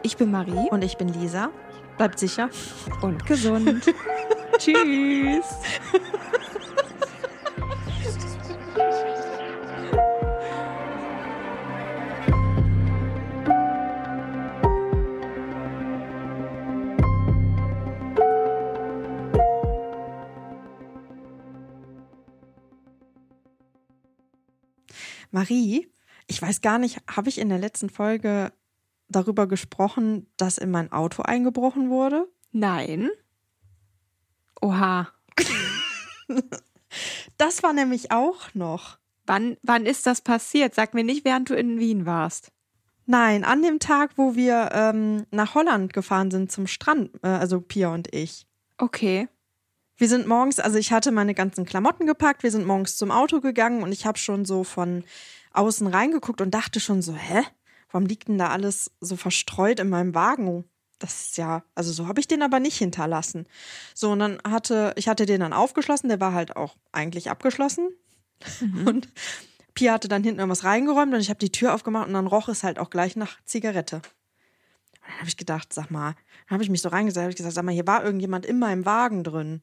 Ich 0.02 0.18
bin 0.18 0.32
Marie 0.32 0.68
Und 0.72 0.84
ich 0.84 0.98
bin 0.98 1.10
Lisa. 1.10 1.52
Bleibt 1.98 2.18
sicher. 2.18 2.50
und 3.04 3.24
gesund. 3.28 3.86
Tschüss. 4.58 5.46
Marie, 25.34 25.92
ich 26.28 26.42
weiß 26.42 26.62
gar 26.62 26.78
nicht, 26.78 27.00
habe 27.10 27.28
ich 27.28 27.40
in 27.40 27.50
der 27.50 27.58
letzten 27.58 27.90
Folge 27.90 28.54
darüber 29.10 29.48
gesprochen, 29.48 30.28
dass 30.38 30.58
in 30.58 30.72
mein 30.72 30.92
Auto 30.92 31.24
eingebrochen 31.24 31.90
wurde? 31.90 32.28
Nein. 32.52 33.10
Oha. 34.62 35.10
Das 37.38 37.64
war 37.64 37.74
nämlich 37.74 38.12
auch 38.12 38.54
noch. 38.54 39.00
Wann, 39.26 39.58
wann 39.64 39.88
ist 39.88 40.06
das 40.06 40.22
passiert? 40.22 40.76
Sag 40.76 40.94
mir 40.94 41.04
nicht, 41.04 41.26
während 41.26 41.50
du 41.50 41.56
in 41.56 41.80
Wien 41.80 42.06
warst. 42.06 42.52
Nein, 43.08 43.44
an 43.44 43.64
dem 43.64 43.80
Tag, 43.80 44.12
wo 44.16 44.36
wir 44.36 44.70
ähm, 44.72 45.26
nach 45.32 45.56
Holland 45.56 45.92
gefahren 45.92 46.30
sind 46.30 46.52
zum 46.52 46.68
Strand, 46.68 47.10
äh, 47.24 47.28
also 47.28 47.60
Pia 47.60 47.92
und 47.92 48.14
ich. 48.14 48.46
Okay. 48.78 49.28
Wir 50.04 50.10
sind 50.10 50.28
morgens, 50.28 50.60
also 50.60 50.78
ich 50.78 50.91
hatte 50.91 51.14
meine 51.14 51.34
ganzen 51.34 51.64
Klamotten 51.64 52.06
gepackt, 52.06 52.43
wir 52.43 52.51
sind 52.51 52.68
morgens 52.68 52.97
zum 52.97 53.10
Auto 53.10 53.39
gegangen 53.39 53.84
und 53.84 53.93
ich 53.93 54.06
habe 54.06 54.18
schon 54.18 54.43
so 54.43 54.66
von 54.66 55.06
außen 55.54 55.88
reingeguckt 55.88 56.41
und 56.41 56.54
dachte 56.54 56.82
schon 56.82 57.01
so, 57.01 57.14
hä? 57.14 57.41
Warum 57.89 58.06
liegt 58.06 58.28
denn 58.28 58.38
da 58.38 58.49
alles 58.49 58.91
so 58.99 59.16
verstreut 59.16 59.80
in 59.80 59.88
meinem 59.88 60.14
Wagen? 60.14 60.66
Das 60.99 61.28
ist 61.28 61.38
ja, 61.38 61.64
also 61.74 61.93
so 61.93 62.10
habe 62.10 62.20
ich 62.20 62.28
den 62.28 62.41
aber 62.41 62.60
nicht 62.60 62.78
hinterlassen. 62.78 63.47
So, 63.95 64.12
und 64.12 64.20
dann 64.20 64.39
hatte, 64.45 64.91
ich 64.97 65.08
hatte 65.08 65.26
den 65.26 65.39
dann 65.39 65.54
aufgeschlossen, 65.54 66.10
der 66.10 66.20
war 66.20 66.34
halt 66.34 66.58
auch 66.58 66.76
eigentlich 66.91 67.30
abgeschlossen. 67.30 67.88
Und 68.86 69.08
Pia 69.74 69.93
hatte 69.93 70.10
dann 70.10 70.26
hinten 70.26 70.41
irgendwas 70.41 70.66
reingeräumt 70.66 71.14
und 71.14 71.22
ich 71.22 71.30
habe 71.30 71.39
die 71.39 71.54
Tür 71.54 71.74
aufgemacht 71.74 72.10
und 72.10 72.14
dann 72.14 72.28
roch 72.28 72.49
es 72.49 72.64
halt 72.64 72.78
auch 72.78 72.89
gleich 72.89 73.16
nach 73.16 73.41
Zigarette. 73.45 74.01
Und 74.01 75.08
dann 75.08 75.20
habe 75.20 75.30
ich 75.30 75.38
gedacht, 75.38 75.72
sag 75.72 75.91
mal, 75.91 76.16
dann 76.49 76.56
habe 76.56 76.64
ich 76.64 76.70
mich 76.70 76.82
so 76.82 76.89
reingesetzt, 76.89 77.22
habe 77.22 77.32
ich 77.32 77.38
gesagt, 77.38 77.56
sag 77.56 77.64
mal, 77.64 77.72
hier 77.72 77.88
war 77.88 78.04
irgendjemand 78.04 78.45
in 78.45 78.60
meinem 78.60 78.86
Wagen 78.86 79.24
drin. 79.24 79.62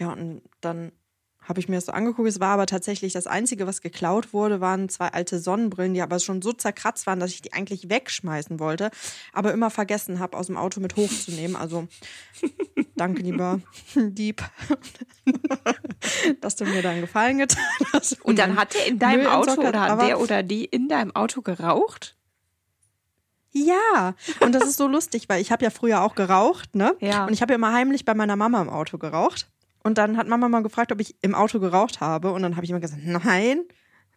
Ja, 0.00 0.12
und 0.12 0.42
dann 0.60 0.92
habe 1.42 1.58
ich 1.58 1.68
mir 1.68 1.76
das 1.76 1.86
so 1.86 1.92
angeguckt. 1.92 2.28
Es 2.28 2.40
war 2.40 2.54
aber 2.54 2.66
tatsächlich 2.66 3.12
das 3.12 3.26
Einzige, 3.26 3.66
was 3.66 3.80
geklaut 3.80 4.32
wurde, 4.32 4.60
waren 4.60 4.88
zwei 4.88 5.08
alte 5.08 5.38
Sonnenbrillen, 5.38 5.94
die 5.94 6.02
aber 6.02 6.18
schon 6.18 6.42
so 6.42 6.52
zerkratzt 6.52 7.06
waren, 7.06 7.20
dass 7.20 7.30
ich 7.30 7.42
die 7.42 7.52
eigentlich 7.52 7.88
wegschmeißen 7.88 8.60
wollte, 8.60 8.90
aber 9.32 9.52
immer 9.52 9.70
vergessen 9.70 10.20
habe, 10.20 10.36
aus 10.36 10.46
dem 10.46 10.56
Auto 10.56 10.80
mit 10.80 10.96
hochzunehmen. 10.96 11.56
Also 11.56 11.88
danke, 12.96 13.22
lieber 13.22 13.60
Dieb, 13.94 14.42
dass 16.40 16.56
du 16.56 16.64
mir 16.64 16.82
da 16.82 16.90
einen 16.90 17.00
Gefallen 17.02 17.38
getan 17.38 17.64
hast. 17.92 18.24
Und 18.24 18.38
dann 18.38 18.56
hat 18.56 18.74
er 18.74 18.86
in 18.86 18.98
deinem 18.98 19.26
Auto 19.26 19.60
oder 19.60 19.80
hat 19.80 20.02
der 20.02 20.20
oder 20.20 20.42
die 20.42 20.64
in 20.64 20.88
deinem 20.88 21.14
Auto 21.14 21.42
geraucht? 21.42 22.16
Ja, 23.52 24.14
und 24.40 24.54
das 24.54 24.64
ist 24.64 24.76
so 24.76 24.86
lustig, 24.86 25.28
weil 25.28 25.40
ich 25.40 25.50
habe 25.50 25.64
ja 25.64 25.70
früher 25.70 26.02
auch 26.02 26.14
geraucht, 26.14 26.76
ne? 26.76 26.94
Ja. 27.00 27.26
Und 27.26 27.32
ich 27.32 27.42
habe 27.42 27.52
ja 27.52 27.56
immer 27.56 27.72
heimlich 27.72 28.04
bei 28.04 28.14
meiner 28.14 28.36
Mama 28.36 28.62
im 28.62 28.68
Auto 28.68 28.96
geraucht. 28.96 29.50
Und 29.82 29.98
dann 29.98 30.16
hat 30.16 30.28
Mama 30.28 30.48
mal 30.48 30.62
gefragt, 30.62 30.92
ob 30.92 31.00
ich 31.00 31.16
im 31.22 31.34
Auto 31.34 31.58
geraucht 31.58 32.00
habe. 32.00 32.32
Und 32.32 32.42
dann 32.42 32.56
habe 32.56 32.64
ich 32.64 32.70
immer 32.70 32.80
gesagt, 32.80 33.02
nein, 33.04 33.62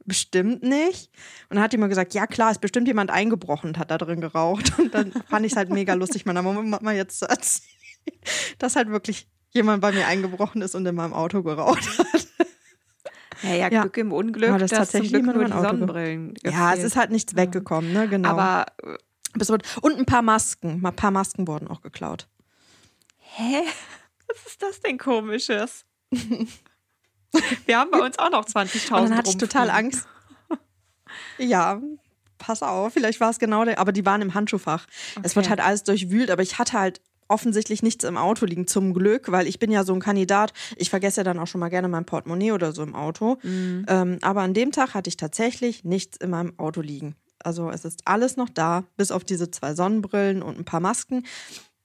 bestimmt 0.05 0.63
nicht. 0.63 1.09
Und 1.49 1.55
dann 1.55 1.63
hat 1.63 1.71
die 1.71 1.77
immer 1.77 1.87
gesagt, 1.87 2.13
ja 2.13 2.27
klar, 2.27 2.51
ist 2.51 2.61
bestimmt 2.61 2.87
jemand 2.87 3.11
eingebrochen 3.11 3.69
und 3.69 3.77
hat 3.77 3.91
da 3.91 3.97
drin 3.97 4.21
geraucht. 4.21 4.77
Und 4.77 4.93
dann 4.93 5.11
fand 5.29 5.45
ich 5.45 5.53
es 5.53 5.57
halt 5.57 5.69
mega 5.69 5.93
lustig, 5.93 6.25
meiner 6.25 6.41
Mama 6.41 6.91
jetzt 6.91 7.19
zu 7.19 7.29
erzählen, 7.29 7.69
dass 8.59 8.75
halt 8.75 8.89
wirklich 8.89 9.27
jemand 9.51 9.81
bei 9.81 9.91
mir 9.91 10.07
eingebrochen 10.07 10.61
ist 10.61 10.75
und 10.75 10.85
in 10.85 10.95
meinem 10.95 11.13
Auto 11.13 11.43
geraucht 11.43 11.97
hat. 11.97 12.27
Ja, 13.43 13.53
ja, 13.55 13.71
Ja. 13.71 13.81
Glück 13.81 13.97
im 13.97 14.11
Unglück, 14.11 14.49
Aber 14.49 14.59
das 14.59 14.71
dass 14.71 14.79
tatsächlich 14.79 15.11
zum 15.11 15.23
Glück 15.23 15.35
nur 15.35 15.45
die 15.45 15.51
Sonnenbrillen 15.51 16.33
Ja, 16.43 16.73
es 16.73 16.83
ist 16.83 16.95
halt 16.95 17.11
nichts 17.11 17.35
weggekommen, 17.35 17.91
ne? 17.91 18.07
Genau. 18.07 18.29
Aber 18.29 18.65
und 19.81 19.97
ein 19.97 20.05
paar 20.05 20.21
Masken. 20.21 20.85
Ein 20.85 20.95
paar 20.95 21.11
Masken 21.11 21.47
wurden 21.47 21.67
auch 21.67 21.81
geklaut. 21.81 22.27
Hä? 23.17 23.63
Was 24.33 24.51
ist 24.51 24.61
das 24.63 24.81
denn 24.81 24.97
komisches? 24.97 25.85
Wir 27.65 27.79
haben 27.79 27.91
bei 27.91 27.99
uns 28.05 28.19
auch 28.19 28.29
noch 28.29 28.45
20.000 28.45 28.93
Und 28.95 29.09
dann 29.09 29.17
hatte 29.17 29.29
ich 29.29 29.37
total. 29.37 29.69
Angst. 29.69 30.07
Ja, 31.37 31.79
pass 32.39 32.63
auf, 32.63 32.93
vielleicht 32.93 33.19
war 33.19 33.29
es 33.29 33.37
genau 33.37 33.65
der, 33.65 33.77
aber 33.77 33.91
die 33.91 34.03
waren 34.05 34.21
im 34.23 34.33
Handschuhfach. 34.33 34.87
Es 35.21 35.31
Okay. 35.31 35.35
wird 35.35 35.49
halt 35.49 35.59
alles 35.59 35.83
durchwühlt, 35.83 36.31
aber 36.31 36.41
ich 36.41 36.57
hatte 36.57 36.73
halt 36.79 37.01
offensichtlich 37.27 37.83
nichts 37.83 38.03
im 38.03 38.17
Auto 38.17 38.45
liegen, 38.47 38.65
zum 38.67 38.93
Glück, 38.95 39.31
weil 39.31 39.45
ich 39.47 39.59
bin 39.59 39.71
ja 39.71 39.83
so 39.83 39.93
ein 39.93 39.99
Kandidat. 39.99 40.53
Ich 40.75 40.89
vergesse 40.89 41.21
ja 41.21 41.23
dann 41.23 41.37
auch 41.39 41.45
schon 41.47 41.59
mal 41.59 41.69
gerne 41.69 41.87
mein 41.87 42.05
Portemonnaie 42.05 42.51
oder 42.51 42.71
so 42.71 42.81
im 42.81 42.95
Auto. 42.95 43.37
Mhm. 43.43 43.85
Ähm, 43.87 44.17
aber 44.21 44.41
an 44.41 44.53
dem 44.55 44.71
Tag 44.71 44.95
hatte 44.95 45.07
ich 45.07 45.17
tatsächlich 45.17 45.83
nichts 45.83 46.17
in 46.17 46.31
meinem 46.31 46.57
Auto 46.57 46.81
liegen. 46.81 47.15
Also 47.39 47.69
es 47.69 47.85
ist 47.85 48.01
alles 48.05 48.35
noch 48.37 48.49
da, 48.49 48.85
bis 48.97 49.11
auf 49.11 49.23
diese 49.23 49.51
zwei 49.51 49.75
Sonnenbrillen 49.75 50.41
und 50.41 50.57
ein 50.57 50.65
paar 50.65 50.79
Masken. 50.79 51.25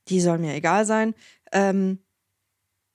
Die 0.08 0.20
sollen 0.22 0.40
mir 0.40 0.54
egal 0.54 0.86
sein. 0.86 1.14
Ähm, 1.52 1.98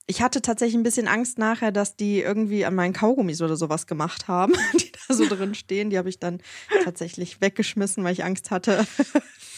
ich 0.06 0.20
hatte 0.22 0.42
tatsächlich 0.42 0.76
ein 0.76 0.82
bisschen 0.82 1.08
Angst 1.08 1.38
nachher, 1.38 1.72
dass 1.72 1.96
die 1.96 2.20
irgendwie 2.20 2.64
an 2.66 2.74
meinen 2.74 2.92
Kaugummis 2.92 3.40
oder 3.40 3.56
sowas 3.56 3.86
gemacht 3.86 4.28
haben, 4.28 4.52
die 4.80 4.92
da 5.08 5.14
so 5.14 5.26
drin 5.26 5.54
stehen. 5.54 5.90
Die 5.90 5.98
habe 5.98 6.08
ich 6.08 6.18
dann 6.18 6.40
tatsächlich 6.84 7.40
weggeschmissen, 7.40 8.04
weil 8.04 8.12
ich 8.12 8.24
Angst 8.24 8.50
hatte. 8.50 8.86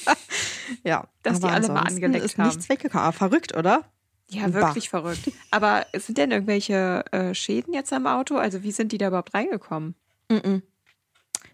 ja, 0.84 1.08
Dass 1.22 1.40
die 1.40 1.46
aber 1.46 1.54
alle 1.54 1.68
mal 1.68 1.80
angeleckt 1.82 2.24
ist 2.24 2.38
haben. 2.38 2.48
nichts 2.48 2.68
weggekommen. 2.68 3.06
Ah, 3.06 3.12
verrückt, 3.12 3.56
oder? 3.56 3.84
Ja, 4.30 4.46
Bah. 4.48 4.54
wirklich 4.68 4.88
verrückt. 4.88 5.30
Aber 5.50 5.86
sind 5.94 6.18
denn 6.18 6.30
irgendwelche 6.30 7.04
äh, 7.12 7.34
Schäden 7.34 7.72
jetzt 7.74 7.92
am 7.92 8.06
Auto? 8.06 8.36
Also 8.36 8.62
wie 8.62 8.72
sind 8.72 8.92
die 8.92 8.98
da 8.98 9.08
überhaupt 9.08 9.34
reingekommen? 9.34 9.94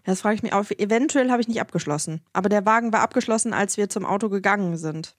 Das 0.03 0.21
frage 0.21 0.35
ich 0.35 0.43
mich 0.43 0.53
auch. 0.53 0.65
Eventuell 0.71 1.29
habe 1.29 1.41
ich 1.41 1.47
nicht 1.47 1.61
abgeschlossen. 1.61 2.21
Aber 2.33 2.49
der 2.49 2.65
Wagen 2.65 2.91
war 2.91 3.01
abgeschlossen, 3.01 3.53
als 3.53 3.77
wir 3.77 3.89
zum 3.89 4.05
Auto 4.05 4.29
gegangen 4.29 4.77
sind. 4.77 5.15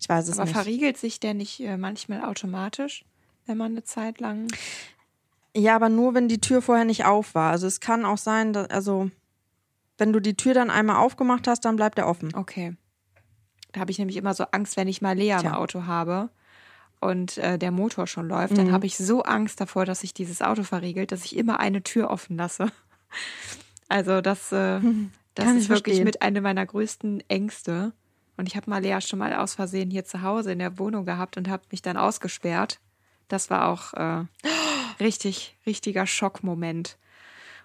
Ich 0.00 0.08
weiß 0.08 0.28
es 0.28 0.38
Aber 0.38 0.44
nicht. 0.44 0.54
verriegelt 0.54 0.96
sich 0.98 1.20
der 1.20 1.34
nicht 1.34 1.60
äh, 1.60 1.76
manchmal 1.76 2.24
automatisch, 2.24 3.04
wenn 3.46 3.58
man 3.58 3.72
eine 3.72 3.84
Zeit 3.84 4.20
lang. 4.20 4.48
Ja, 5.54 5.76
aber 5.76 5.88
nur, 5.90 6.14
wenn 6.14 6.28
die 6.28 6.40
Tür 6.40 6.62
vorher 6.62 6.84
nicht 6.86 7.04
auf 7.04 7.34
war. 7.34 7.50
Also 7.52 7.66
es 7.66 7.80
kann 7.80 8.04
auch 8.04 8.16
sein, 8.18 8.52
dass, 8.52 8.70
also 8.70 9.10
wenn 9.98 10.12
du 10.12 10.20
die 10.20 10.34
Tür 10.34 10.54
dann 10.54 10.70
einmal 10.70 10.96
aufgemacht 10.96 11.46
hast, 11.46 11.64
dann 11.64 11.76
bleibt 11.76 11.98
er 11.98 12.08
offen. 12.08 12.34
Okay. 12.34 12.74
Da 13.72 13.80
habe 13.80 13.90
ich 13.90 13.98
nämlich 13.98 14.16
immer 14.16 14.34
so 14.34 14.44
Angst, 14.52 14.76
wenn 14.76 14.88
ich 14.88 15.02
mal 15.02 15.16
Lea 15.16 15.32
im 15.32 15.38
Tja. 15.40 15.56
Auto 15.56 15.84
habe 15.86 16.30
und 17.00 17.36
äh, 17.38 17.58
der 17.58 17.70
Motor 17.70 18.06
schon 18.06 18.28
läuft, 18.28 18.56
dann 18.56 18.68
Mhm. 18.68 18.72
habe 18.72 18.86
ich 18.86 18.96
so 18.96 19.22
Angst 19.22 19.60
davor, 19.60 19.84
dass 19.84 20.00
sich 20.00 20.14
dieses 20.14 20.40
Auto 20.40 20.62
verriegelt, 20.62 21.12
dass 21.12 21.24
ich 21.24 21.36
immer 21.36 21.60
eine 21.60 21.82
Tür 21.82 22.10
offen 22.10 22.36
lasse. 22.36 22.70
Also 23.88 24.22
das, 24.22 24.50
äh, 24.52 24.80
das 25.34 25.44
Kann 25.46 25.56
ist 25.58 25.64
ich 25.64 25.68
wirklich 25.68 25.96
verstehen. 25.96 26.04
mit 26.04 26.22
einer 26.22 26.40
meiner 26.40 26.64
größten 26.64 27.22
Ängste. 27.28 27.92
Und 28.36 28.48
ich 28.48 28.56
habe 28.56 28.68
mal 28.70 28.82
Lea 28.82 29.00
schon 29.00 29.18
mal 29.18 29.34
aus 29.34 29.54
Versehen 29.54 29.90
hier 29.90 30.04
zu 30.04 30.22
Hause 30.22 30.52
in 30.52 30.58
der 30.58 30.78
Wohnung 30.78 31.04
gehabt 31.04 31.36
und 31.36 31.48
habe 31.48 31.62
mich 31.70 31.82
dann 31.82 31.96
ausgesperrt. 31.96 32.80
Das 33.28 33.50
war 33.50 33.68
auch 33.68 33.92
äh, 33.94 34.24
richtig, 35.00 35.56
richtiger 35.66 36.06
Schockmoment. 36.06 36.98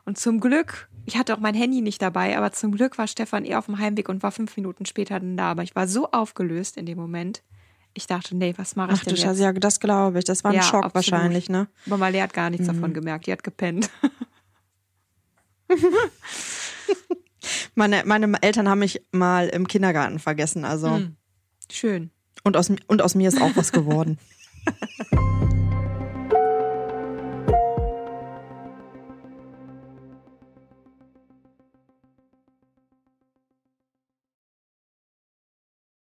Und 0.05 0.17
zum 0.17 0.39
Glück, 0.39 0.87
ich 1.05 1.17
hatte 1.17 1.33
auch 1.35 1.39
mein 1.39 1.55
Handy 1.55 1.81
nicht 1.81 2.01
dabei, 2.01 2.37
aber 2.37 2.51
zum 2.53 2.71
Glück 2.71 2.97
war 2.97 3.07
Stefan 3.07 3.43
eher 3.43 3.59
auf 3.59 3.65
dem 3.65 3.77
Heimweg 3.77 4.07
und 4.07 4.23
war 4.23 4.31
fünf 4.31 4.55
Minuten 4.55 4.85
später 4.85 5.19
dann 5.19 5.35
da. 5.35 5.51
Aber 5.51 5.63
ich 5.63 5.75
war 5.75 5.87
so 5.87 6.11
aufgelöst 6.11 6.77
in 6.77 6.85
dem 6.85 6.97
Moment. 6.97 7.43
Ich 7.93 8.07
dachte, 8.07 8.35
nee, 8.35 8.53
was 8.57 8.75
mache 8.75 8.93
ich 8.93 8.99
Ach 8.99 9.03
denn 9.05 9.15
du 9.15 9.21
jetzt? 9.21 9.39
Ja, 9.39 9.51
das 9.51 9.79
glaube 9.79 10.19
ich. 10.19 10.25
Das 10.25 10.43
war 10.43 10.51
ein 10.51 10.57
Ja, 10.57 10.63
Schock 10.63 10.85
absolut. 10.85 10.95
wahrscheinlich, 11.11 11.49
ne? 11.49 11.67
Aber 11.87 11.97
Marley 11.97 12.19
hat 12.19 12.33
gar 12.33 12.49
nichts 12.49 12.67
davon 12.67 12.93
gemerkt. 12.93 13.25
Die 13.27 13.31
hat 13.31 13.43
gepennt. 13.43 13.89
Meine, 17.75 18.03
meine 18.05 18.41
Eltern 18.41 18.69
haben 18.69 18.79
mich 18.79 19.01
mal 19.11 19.47
im 19.49 19.67
Kindergarten 19.67 20.19
vergessen, 20.19 20.65
also. 20.65 21.01
Schön. 21.71 22.11
Und, 22.43 22.55
aus, 22.55 22.71
und 22.87 23.01
aus 23.01 23.15
mir 23.15 23.27
ist 23.27 23.41
auch 23.41 23.55
was 23.55 23.71
geworden. 23.71 24.17